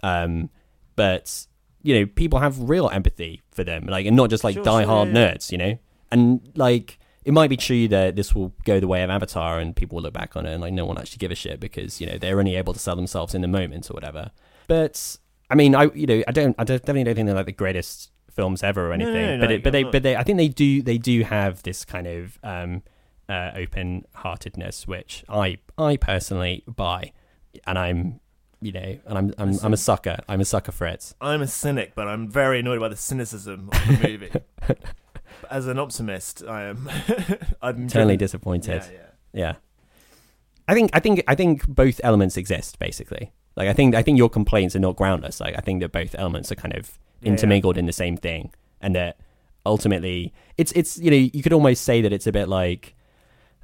Um, 0.03 0.51
but 0.97 1.47
you 1.83 1.99
know, 1.99 2.07
people 2.07 2.39
have 2.41 2.59
real 2.69 2.89
empathy 2.91 3.43
for 3.51 3.65
them, 3.65 3.87
like 3.87 4.07
and 4.07 4.17
not 4.17 4.31
just 4.31 4.45
like 4.45 4.55
Sure, 4.55 4.65
die-hard 4.65 5.09
yeah, 5.09 5.15
nerds, 5.15 5.53
you 5.53 5.59
know. 5.59 5.79
And 6.11 6.41
like 6.57 6.99
it 7.25 7.33
might 7.33 7.51
be 7.51 7.57
true 7.57 7.89
that 7.89 8.17
this 8.17 8.35
will 8.35 8.53
go 8.65 8.81
the 8.81 8.89
way 8.89 9.03
of 9.03 9.11
Avatar, 9.11 9.59
and 9.59 9.77
people 9.77 9.97
will 9.97 10.03
look 10.03 10.15
back 10.15 10.37
on 10.37 10.47
it 10.47 10.53
and 10.53 10.61
like 10.63 10.73
no 10.73 10.85
one 10.87 10.99
actually 10.99 11.19
give 11.19 11.31
a 11.31 11.35
shit 11.35 11.61
because 11.61 12.01
you 12.01 12.07
know 12.07 12.19
they're 12.19 12.39
only 12.39 12.57
able 12.57 12.73
to 12.73 12.79
sell 12.79 12.97
themselves 12.97 13.35
in 13.35 13.43
the 13.43 13.49
moment 13.49 13.91
or 13.91 13.95
whatever. 13.95 14.31
But 14.67 15.17
I 15.51 15.55
mean, 15.55 15.75
I 15.75 15.85
you 15.95 16.07
know 16.07 16.23
I 16.27 16.33
don't 16.33 16.55
I 16.59 16.65
definitely 16.65 17.05
don't 17.05 17.15
think 17.15 17.27
they're 17.27 17.37
like 17.37 17.47
the 17.47 17.53
greatest 17.53 18.11
films 18.33 18.63
ever 18.63 18.91
or 18.93 18.97
No, 18.97 19.05
no, 19.05 19.11
anything. 19.11 19.39
no, 19.41 19.47
but 19.47 19.49
no, 19.51 19.55
it, 19.57 19.63
but 19.63 19.73
they 19.73 19.83
but 19.85 20.03
they 20.03 20.17
I 20.17 20.23
think 20.23 20.39
they 20.39 20.49
do 20.49 20.83
they 20.83 20.99
do 20.99 21.23
have 21.23 21.63
this 21.63 21.85
kind 21.85 22.07
of 22.07 22.39
um, 22.43 22.83
uh, 23.29 23.51
open 23.57 24.05
heartedness, 24.15 24.87
which 24.89 25.25
I 25.29 25.59
I 25.77 25.97
personally 25.97 26.65
buy, 26.67 27.13
and 27.67 27.79
I'm 27.79 28.21
you 28.61 28.73
know 28.73 28.99
and 29.07 29.19
I'm 29.19 29.35
I'm 29.39 29.59
I'm 29.63 29.73
a 29.73 29.77
sucker. 29.77 30.19
I'm 30.29 30.41
a 30.41 30.45
sucker 30.45 30.73
for 30.73 30.87
it. 30.87 31.15
I'm 31.21 31.43
a 31.43 31.47
cynic, 31.47 31.93
but 31.95 32.09
I'm 32.09 32.29
very 32.29 32.61
annoyed 32.61 32.81
by 32.81 32.89
the 32.89 32.97
cynicism 32.97 33.71
of 33.73 33.87
the 34.01 34.09
movie. 34.09 34.31
As 35.51 35.67
an 35.67 35.79
optimist, 35.79 36.43
I 36.47 36.65
am. 36.65 36.91
I'm 37.63 37.87
driven- 37.87 38.19
disappointed. 38.19 38.83
Yeah, 38.87 38.91
yeah. 38.93 39.07
Yeah. 39.33 39.55
I 40.67 40.75
think 40.75 40.91
I 40.93 41.01
think 41.01 41.23
I 41.27 41.35
think 41.35 41.67
both 41.67 42.01
elements 42.05 42.37
exist 42.37 42.79
basically. 42.79 43.33
Like 43.57 43.69
I 43.69 43.73
think 43.73 43.95
I 43.95 44.03
think 44.03 44.19
your 44.19 44.29
complaints 44.29 44.77
are 44.77 44.81
not 44.81 44.97
groundless. 44.97 45.41
Like 45.41 45.57
I 45.57 45.61
think 45.61 45.81
that 45.81 45.93
both 45.93 46.15
elements 46.19 46.53
are 46.53 46.57
kind 46.57 46.75
of 46.77 46.99
Yeah, 47.23 47.31
intermingled 47.33 47.79
in 47.79 47.87
the 47.87 47.93
same 47.93 48.17
thing, 48.17 48.53
and 48.81 48.95
that 48.95 49.19
ultimately 49.65 50.33
it's 50.57 50.73
it's 50.73 50.99
you 50.99 51.11
know 51.11 51.17
you 51.17 51.43
could 51.43 51.53
almost 51.53 51.85
say 51.85 52.03
that 52.03 52.13
it's 52.13 52.27
a 52.27 52.33
bit 52.33 52.49
like, 52.49 52.95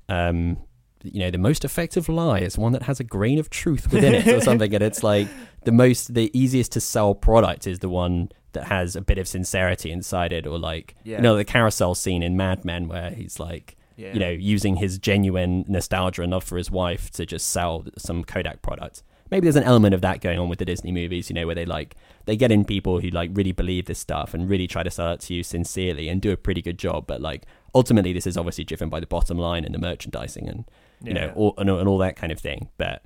um, 0.09 0.57
you 1.05 1.21
know, 1.21 1.31
the 1.31 1.39
most 1.39 1.65
effective 1.65 2.09
lie 2.09 2.41
is 2.41 2.59
one 2.59 2.73
that 2.73 2.83
has 2.85 2.99
a 3.01 3.05
grain 3.05 3.39
of 3.39 3.51
truth 3.51 3.93
within 3.93 4.15
it 4.15 4.27
or 4.27 4.41
something, 4.41 4.75
and 4.75 4.83
it's 4.83 5.03
like 5.03 5.29
the 5.65 5.73
most 5.73 6.15
the 6.15 6.31
easiest 6.39 6.73
to 6.73 6.81
sell 6.81 7.15
product 7.15 7.67
is 7.67 7.79
the 7.81 7.89
one 7.89 8.31
that 8.53 8.65
has 8.65 8.97
a 8.97 9.01
bit 9.01 9.19
of 9.19 9.27
sincerity 9.29 9.91
inside 9.91 10.33
it, 10.33 10.47
or 10.47 10.59
like 10.59 10.95
Yeah. 11.05 11.17
you 11.17 11.23
know 11.23 11.37
the 11.37 11.45
carousel 11.45 11.95
scene 11.95 12.23
in 12.23 12.37
Mad 12.37 12.65
Men 12.65 12.89
where 12.89 13.11
he's 13.11 13.39
like 13.41 13.77
Yeah. 13.97 14.13
you 14.15 14.21
know, 14.21 14.31
using 14.31 14.77
his 14.77 14.99
genuine 14.99 15.65
nostalgia 15.69 16.23
and 16.23 16.33
love 16.33 16.45
for 16.45 16.57
his 16.57 16.71
wife 16.71 17.11
to 17.13 17.27
just 17.27 17.51
sell 17.51 17.85
some 17.99 18.25
Kodak 18.25 18.63
product. 18.63 19.03
Maybe 19.31 19.45
there's 19.47 19.57
an 19.57 19.65
element 19.65 19.95
of 19.95 20.01
that 20.03 20.21
going 20.21 20.39
on 20.39 20.49
with 20.49 20.59
the 20.59 20.65
Disney 20.65 20.93
movies, 20.93 21.29
you 21.31 21.35
know, 21.35 21.47
where 21.47 21.55
they 21.55 21.65
like 21.65 21.97
they 22.27 22.37
get 22.37 22.53
in 22.53 22.65
people 22.65 23.01
who 23.01 23.09
like 23.11 23.31
really 23.35 23.53
believe 23.53 23.87
this 23.87 23.99
stuff 23.99 24.33
and 24.35 24.49
really 24.49 24.67
try 24.67 24.83
to 24.83 24.91
sell 24.91 25.13
it 25.13 25.21
to 25.23 25.35
you 25.35 25.43
sincerely 25.43 26.09
and 26.09 26.21
do 26.23 26.31
a 26.33 26.37
pretty 26.37 26.63
good 26.63 26.79
job. 26.79 27.07
But 27.07 27.21
like 27.21 27.45
ultimately, 27.75 28.13
this 28.13 28.27
is 28.27 28.37
obviously 28.37 28.65
driven 28.65 28.89
by 28.89 29.01
the 29.01 29.07
bottom 29.07 29.39
line 29.39 29.65
and 29.65 29.75
the 29.75 29.79
merchandising 29.79 30.49
and 30.49 30.65
you 31.05 31.15
know 31.15 31.33
all, 31.35 31.55
and, 31.59 31.71
all- 31.71 31.79
and 31.79 31.89
all 31.89 31.99
that 31.99 32.17
kind 32.17 32.33
of 32.33 32.39
thing. 32.41 32.69
But 32.79 33.05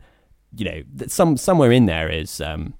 you 0.57 0.65
know, 0.65 1.07
some 1.07 1.37
somewhere 1.37 1.73
in 1.73 1.87
there 1.87 2.09
is 2.09 2.41
um 2.41 2.75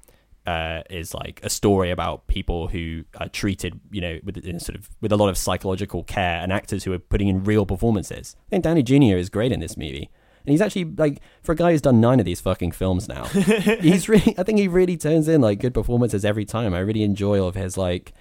uh 0.47 0.83
is 0.89 1.13
like 1.13 1.41
a 1.43 1.51
story 1.51 1.91
about 1.91 2.27
people 2.27 2.69
who 2.69 3.05
are 3.21 3.29
treated, 3.29 3.79
you 3.91 4.01
know, 4.01 4.19
with 4.25 4.39
in 4.39 4.59
sort 4.61 4.77
of 4.77 4.89
with 5.01 5.13
a 5.13 5.17
lot 5.17 5.29
of 5.29 5.37
psychological 5.37 6.03
care 6.05 6.41
and 6.43 6.53
actors 6.53 6.85
who 6.85 6.93
are 6.93 6.99
putting 6.99 7.29
in 7.29 7.45
real 7.45 7.67
performances. 7.67 8.37
I 8.47 8.51
think 8.51 8.65
Downey 8.65 8.83
Jr. 8.83 9.17
is 9.19 9.29
great 9.29 9.53
in 9.53 9.61
this 9.61 9.77
movie. 9.77 10.09
And 10.47 10.53
he's 10.53 10.63
actually 10.63 10.85
like 10.85 11.21
for 11.43 11.53
a 11.53 11.55
guy 11.57 11.73
who's 11.73 11.83
done 11.83 12.01
nine 12.01 12.21
of 12.21 12.25
these 12.25 12.41
fucking 12.41 12.73
films 12.73 13.07
now. 13.07 13.25
he's 13.83 14.09
really, 14.09 14.35
I 14.39 14.45
think 14.45 14.59
he 14.59 14.67
really 14.69 14.97
turns 14.97 15.29
in 15.29 15.43
like 15.43 15.61
good 15.61 15.75
performances 15.75 16.25
every 16.25 16.47
time. 16.47 16.73
I 16.73 16.79
really 16.79 17.03
enjoy 17.03 17.39
all 17.39 17.49
of 17.49 17.55
his 17.55 17.77
like 17.77 18.15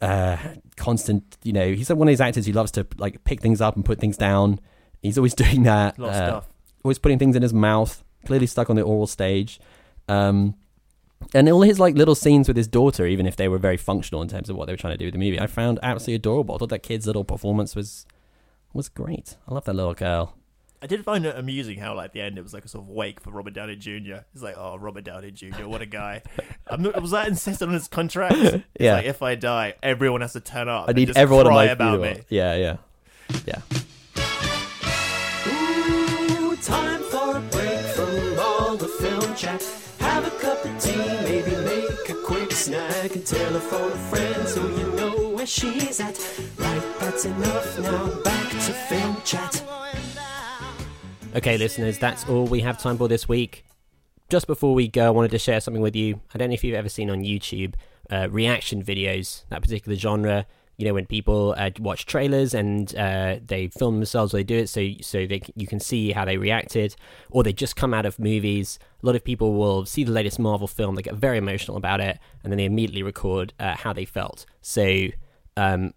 uh 0.00 0.36
constant. 0.76 1.36
You 1.42 1.52
know, 1.52 1.72
he's 1.72 1.88
one 1.88 2.06
of 2.06 2.12
these 2.12 2.20
actors 2.20 2.46
who 2.46 2.52
loves 2.52 2.70
to 2.72 2.86
like 2.98 3.24
pick 3.24 3.40
things 3.40 3.60
up 3.60 3.74
and 3.74 3.84
put 3.84 3.98
things 3.98 4.16
down. 4.16 4.60
He's 5.02 5.18
always 5.18 5.34
doing 5.44 5.62
that. 5.64 5.98
A 5.98 6.00
lot 6.02 6.10
of 6.10 6.16
uh, 6.16 6.26
stuff. 6.26 6.48
Always 6.84 6.98
putting 6.98 7.18
things 7.18 7.36
in 7.36 7.42
his 7.42 7.54
mouth. 7.54 8.02
Clearly 8.26 8.46
stuck 8.46 8.68
on 8.70 8.76
the 8.76 8.82
oral 8.82 9.06
stage. 9.06 9.60
Um, 10.08 10.54
and 11.34 11.48
all 11.48 11.62
his 11.62 11.80
like 11.80 11.94
little 11.96 12.14
scenes 12.14 12.48
with 12.48 12.56
his 12.56 12.68
daughter, 12.68 13.06
even 13.06 13.26
if 13.26 13.36
they 13.36 13.48
were 13.48 13.58
very 13.58 13.76
functional 13.76 14.22
in 14.22 14.28
terms 14.28 14.48
of 14.48 14.56
what 14.56 14.66
they 14.66 14.72
were 14.72 14.76
trying 14.78 14.94
to 14.94 14.98
do 14.98 15.06
with 15.06 15.14
the 15.14 15.18
movie, 15.18 15.40
I 15.40 15.46
found 15.46 15.78
absolutely 15.82 16.14
adorable. 16.14 16.54
I 16.54 16.58
thought 16.58 16.68
that 16.70 16.82
kid's 16.82 17.06
little 17.06 17.24
performance 17.24 17.74
was 17.76 18.06
was 18.72 18.88
great. 18.88 19.36
I 19.48 19.54
love 19.54 19.64
that 19.64 19.74
little 19.74 19.94
girl. 19.94 20.34
I 20.80 20.86
did 20.86 21.02
find 21.04 21.26
it 21.26 21.36
amusing 21.36 21.80
how, 21.80 21.96
like, 21.96 22.04
at 22.06 22.12
the 22.12 22.20
end, 22.20 22.38
it 22.38 22.42
was 22.42 22.54
like 22.54 22.64
a 22.64 22.68
sort 22.68 22.84
of 22.84 22.88
wake 22.88 23.18
for 23.20 23.30
Robert 23.32 23.52
Downey 23.52 23.74
Jr. 23.74 24.18
It's 24.32 24.42
like, 24.42 24.54
oh, 24.56 24.76
Robert 24.78 25.02
Downey 25.02 25.32
Jr., 25.32 25.66
what 25.66 25.82
a 25.82 25.86
guy. 25.86 26.22
I'm 26.68 26.82
not, 26.82 27.00
was 27.02 27.10
that 27.10 27.26
insisted 27.26 27.66
on 27.66 27.74
his 27.74 27.88
contract? 27.88 28.36
It's 28.36 28.64
Yeah. 28.78 28.92
like, 28.94 29.06
if 29.06 29.20
I 29.20 29.34
die, 29.34 29.74
everyone 29.82 30.20
has 30.20 30.34
to 30.34 30.40
turn 30.40 30.68
up. 30.68 30.88
I 30.88 30.92
need 30.92 31.16
everyone 31.16 31.46
cry 31.46 31.54
my 31.54 31.64
about 31.72 31.94
funeral. 31.98 32.14
me. 32.18 32.22
Yeah, 32.28 32.54
yeah, 32.54 32.76
yeah. 33.44 33.60
Time 36.62 37.02
for 37.04 37.36
a 37.36 37.40
break 37.40 37.80
from 37.80 38.38
all 38.38 38.76
the 38.76 38.88
film 38.88 39.34
chat. 39.34 39.64
Have 40.00 40.26
a 40.26 40.30
cup 40.30 40.64
of 40.64 40.78
tea, 40.80 40.96
maybe 40.96 41.52
make 41.64 42.08
a 42.08 42.14
quick 42.24 42.52
snack 42.52 43.14
and 43.14 43.24
telephone 43.24 43.92
a 43.92 43.96
friend 44.10 44.48
so 44.48 44.66
you 44.68 44.92
know 44.92 45.30
where 45.30 45.46
she's 45.46 46.00
at. 46.00 46.18
Right, 46.58 46.82
that's 46.98 47.24
enough 47.24 47.78
now. 47.78 48.22
Back 48.22 48.50
to 48.50 48.72
film 48.72 49.16
chat. 49.24 49.64
Okay, 51.36 51.56
listeners, 51.56 51.98
that's 51.98 52.28
all 52.28 52.44
we 52.44 52.60
have 52.60 52.78
time 52.78 52.98
for 52.98 53.06
this 53.06 53.28
week. 53.28 53.64
Just 54.28 54.46
before 54.46 54.74
we 54.74 54.88
go, 54.88 55.06
I 55.06 55.10
wanted 55.10 55.30
to 55.30 55.38
share 55.38 55.60
something 55.60 55.82
with 55.82 55.94
you. 55.96 56.20
I 56.34 56.38
don't 56.38 56.48
know 56.48 56.54
if 56.54 56.64
you've 56.64 56.74
ever 56.74 56.88
seen 56.88 57.08
on 57.08 57.22
YouTube 57.22 57.74
uh, 58.10 58.28
reaction 58.30 58.82
videos, 58.82 59.44
that 59.48 59.62
particular 59.62 59.96
genre. 59.96 60.46
You 60.78 60.86
know, 60.86 60.94
when 60.94 61.06
people 61.06 61.54
uh, 61.58 61.70
watch 61.80 62.06
trailers 62.06 62.54
and 62.54 62.94
uh, 62.96 63.36
they 63.44 63.66
film 63.66 63.96
themselves, 63.96 64.32
they 64.32 64.44
do 64.44 64.56
it 64.56 64.68
so 64.68 64.88
so 65.00 65.26
they 65.26 65.42
you 65.56 65.66
can 65.66 65.80
see 65.80 66.12
how 66.12 66.24
they 66.24 66.36
reacted, 66.36 66.94
or 67.30 67.42
they 67.42 67.52
just 67.52 67.74
come 67.74 67.92
out 67.92 68.06
of 68.06 68.18
movies. 68.18 68.78
A 69.02 69.06
lot 69.06 69.16
of 69.16 69.24
people 69.24 69.54
will 69.54 69.84
see 69.84 70.04
the 70.04 70.12
latest 70.12 70.38
Marvel 70.38 70.68
film, 70.68 70.94
they 70.94 71.02
get 71.02 71.14
very 71.14 71.36
emotional 71.36 71.76
about 71.76 72.00
it, 72.00 72.18
and 72.42 72.52
then 72.52 72.58
they 72.58 72.64
immediately 72.64 73.02
record 73.02 73.52
uh, 73.58 73.74
how 73.74 73.92
they 73.92 74.04
felt. 74.04 74.46
So 74.62 75.08
um, 75.56 75.94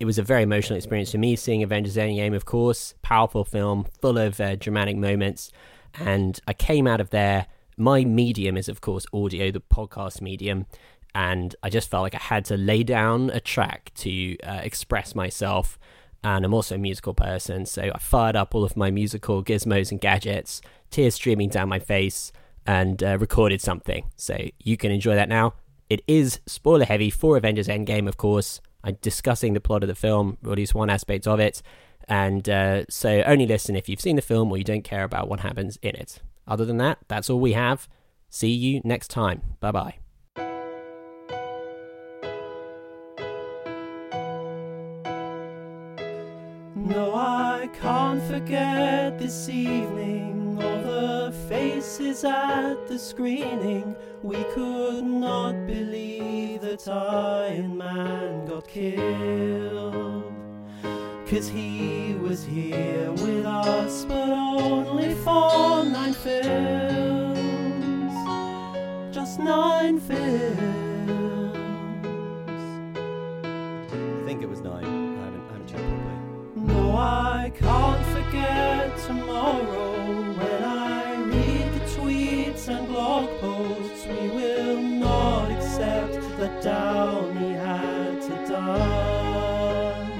it 0.00 0.06
was 0.06 0.18
a 0.18 0.22
very 0.22 0.42
emotional 0.42 0.76
experience 0.76 1.12
for 1.12 1.18
me 1.18 1.36
seeing 1.36 1.62
Avengers 1.62 1.96
Endgame, 1.96 2.34
of 2.34 2.44
course. 2.44 2.94
Powerful 3.02 3.44
film, 3.44 3.86
full 4.00 4.18
of 4.18 4.40
uh, 4.40 4.56
dramatic 4.56 4.96
moments. 4.96 5.50
And 5.94 6.40
I 6.48 6.52
came 6.52 6.86
out 6.86 7.00
of 7.00 7.10
there. 7.10 7.46
My 7.76 8.04
medium 8.04 8.56
is, 8.56 8.68
of 8.68 8.80
course, 8.80 9.06
audio, 9.12 9.50
the 9.50 9.60
podcast 9.60 10.20
medium. 10.20 10.66
And 11.14 11.54
I 11.62 11.70
just 11.70 11.90
felt 11.90 12.02
like 12.02 12.14
I 12.14 12.18
had 12.18 12.44
to 12.46 12.56
lay 12.56 12.82
down 12.82 13.30
a 13.30 13.40
track 13.40 13.92
to 13.96 14.36
uh, 14.38 14.60
express 14.62 15.14
myself. 15.14 15.78
And 16.22 16.44
I'm 16.44 16.54
also 16.54 16.74
a 16.74 16.78
musical 16.78 17.14
person. 17.14 17.66
So 17.66 17.90
I 17.94 17.98
fired 17.98 18.34
up 18.34 18.54
all 18.54 18.64
of 18.64 18.76
my 18.76 18.90
musical 18.90 19.44
gizmos 19.44 19.90
and 19.90 20.00
gadgets, 20.00 20.60
tears 20.90 21.14
streaming 21.14 21.50
down 21.50 21.68
my 21.68 21.78
face, 21.78 22.32
and 22.66 23.02
uh, 23.02 23.18
recorded 23.18 23.60
something. 23.60 24.10
So 24.16 24.36
you 24.58 24.76
can 24.76 24.90
enjoy 24.90 25.14
that 25.14 25.28
now. 25.28 25.54
It 25.90 26.02
is 26.08 26.40
spoiler 26.46 26.86
heavy 26.86 27.10
for 27.10 27.36
Avengers 27.36 27.68
Endgame, 27.68 28.08
of 28.08 28.16
course. 28.16 28.60
I'm 28.82 28.96
discussing 29.00 29.52
the 29.52 29.60
plot 29.60 29.82
of 29.82 29.88
the 29.88 29.94
film, 29.94 30.38
or 30.44 30.52
at 30.52 30.58
least 30.58 30.74
one 30.74 30.90
aspect 30.90 31.26
of 31.26 31.40
it. 31.40 31.62
And 32.08 32.48
uh, 32.48 32.84
so 32.88 33.22
only 33.22 33.46
listen 33.46 33.76
if 33.76 33.88
you've 33.88 34.00
seen 34.00 34.16
the 34.16 34.22
film 34.22 34.50
or 34.50 34.58
you 34.58 34.64
don't 34.64 34.84
care 34.84 35.04
about 35.04 35.28
what 35.28 35.40
happens 35.40 35.78
in 35.82 35.94
it. 35.96 36.20
Other 36.46 36.64
than 36.64 36.76
that, 36.78 36.98
that's 37.08 37.30
all 37.30 37.40
we 37.40 37.52
have. 37.52 37.88
See 38.28 38.50
you 38.50 38.80
next 38.84 39.08
time. 39.08 39.56
Bye 39.60 39.72
bye. 39.72 40.03
Forget 48.40 49.16
this 49.16 49.48
evening 49.48 50.58
all 50.60 50.82
the 50.82 51.32
faces 51.48 52.24
at 52.24 52.88
the 52.88 52.98
screening. 52.98 53.94
We 54.24 54.42
could 54.54 55.04
not 55.04 55.68
believe 55.68 56.62
that 56.62 56.88
Iron 56.88 57.78
Man 57.78 58.44
got 58.46 58.66
killed. 58.66 60.24
Cause 61.28 61.48
he 61.48 62.16
was 62.20 62.44
here 62.44 63.12
with 63.12 63.46
us, 63.46 64.04
but 64.04 64.28
only 64.28 65.14
for 65.14 65.84
nine 65.84 66.14
films. 66.14 67.34
Just 69.14 69.38
nine 69.38 70.00
films. 70.00 70.60
I 73.92 74.26
think 74.26 74.42
it 74.42 74.48
was 74.48 74.60
nine. 74.60 74.84
I 74.84 75.24
haven't, 75.24 75.40
I 75.40 75.52
haven't 75.52 75.68
checked 75.68 75.84
properly. 75.84 76.14
No, 76.56 76.96
I 76.96 77.52
can't 77.54 78.13
forget 78.34 78.98
tomorrow 79.06 80.22
when 80.38 80.64
I 80.64 81.22
read 81.22 81.72
the 81.74 81.80
tweets 81.94 82.68
and 82.68 82.88
blog 82.88 83.28
posts. 83.40 84.06
We 84.06 84.28
will 84.28 84.80
not 84.80 85.52
accept 85.52 86.14
that 86.38 86.62
Downey 86.62 87.52
had 87.52 88.20
to 88.22 88.34
die. 88.48 90.10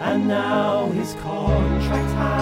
And 0.00 0.28
now 0.28 0.90
his 0.90 1.14
contract 1.14 2.12
has 2.20 2.41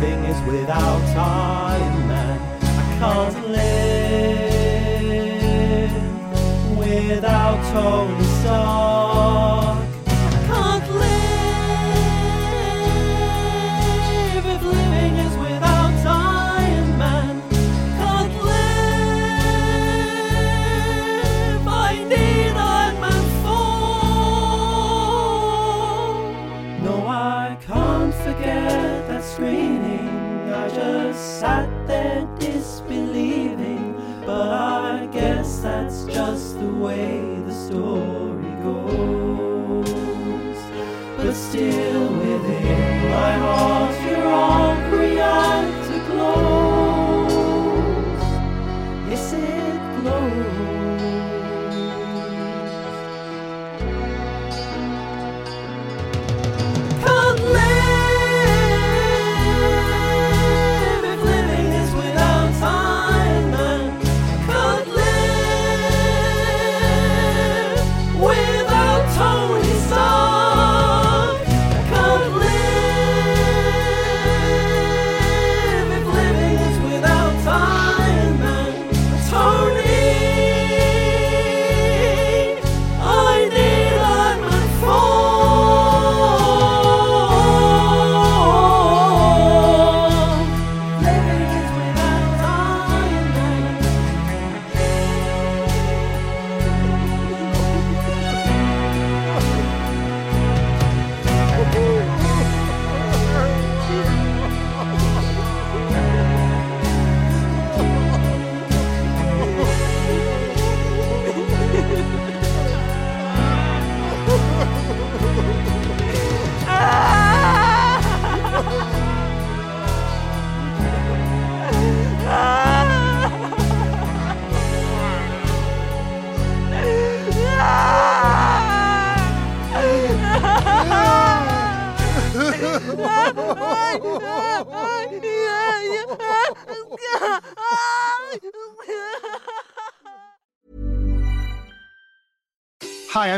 living 0.00 0.24
is 0.24 0.40
without 0.42 1.02
Iron 1.16 2.08
Man. 2.08 2.40
I 2.62 2.98
can't 2.98 3.48
live 3.48 3.88
without 6.78 7.58
Tony 7.72 8.24
Stark. 8.40 9.57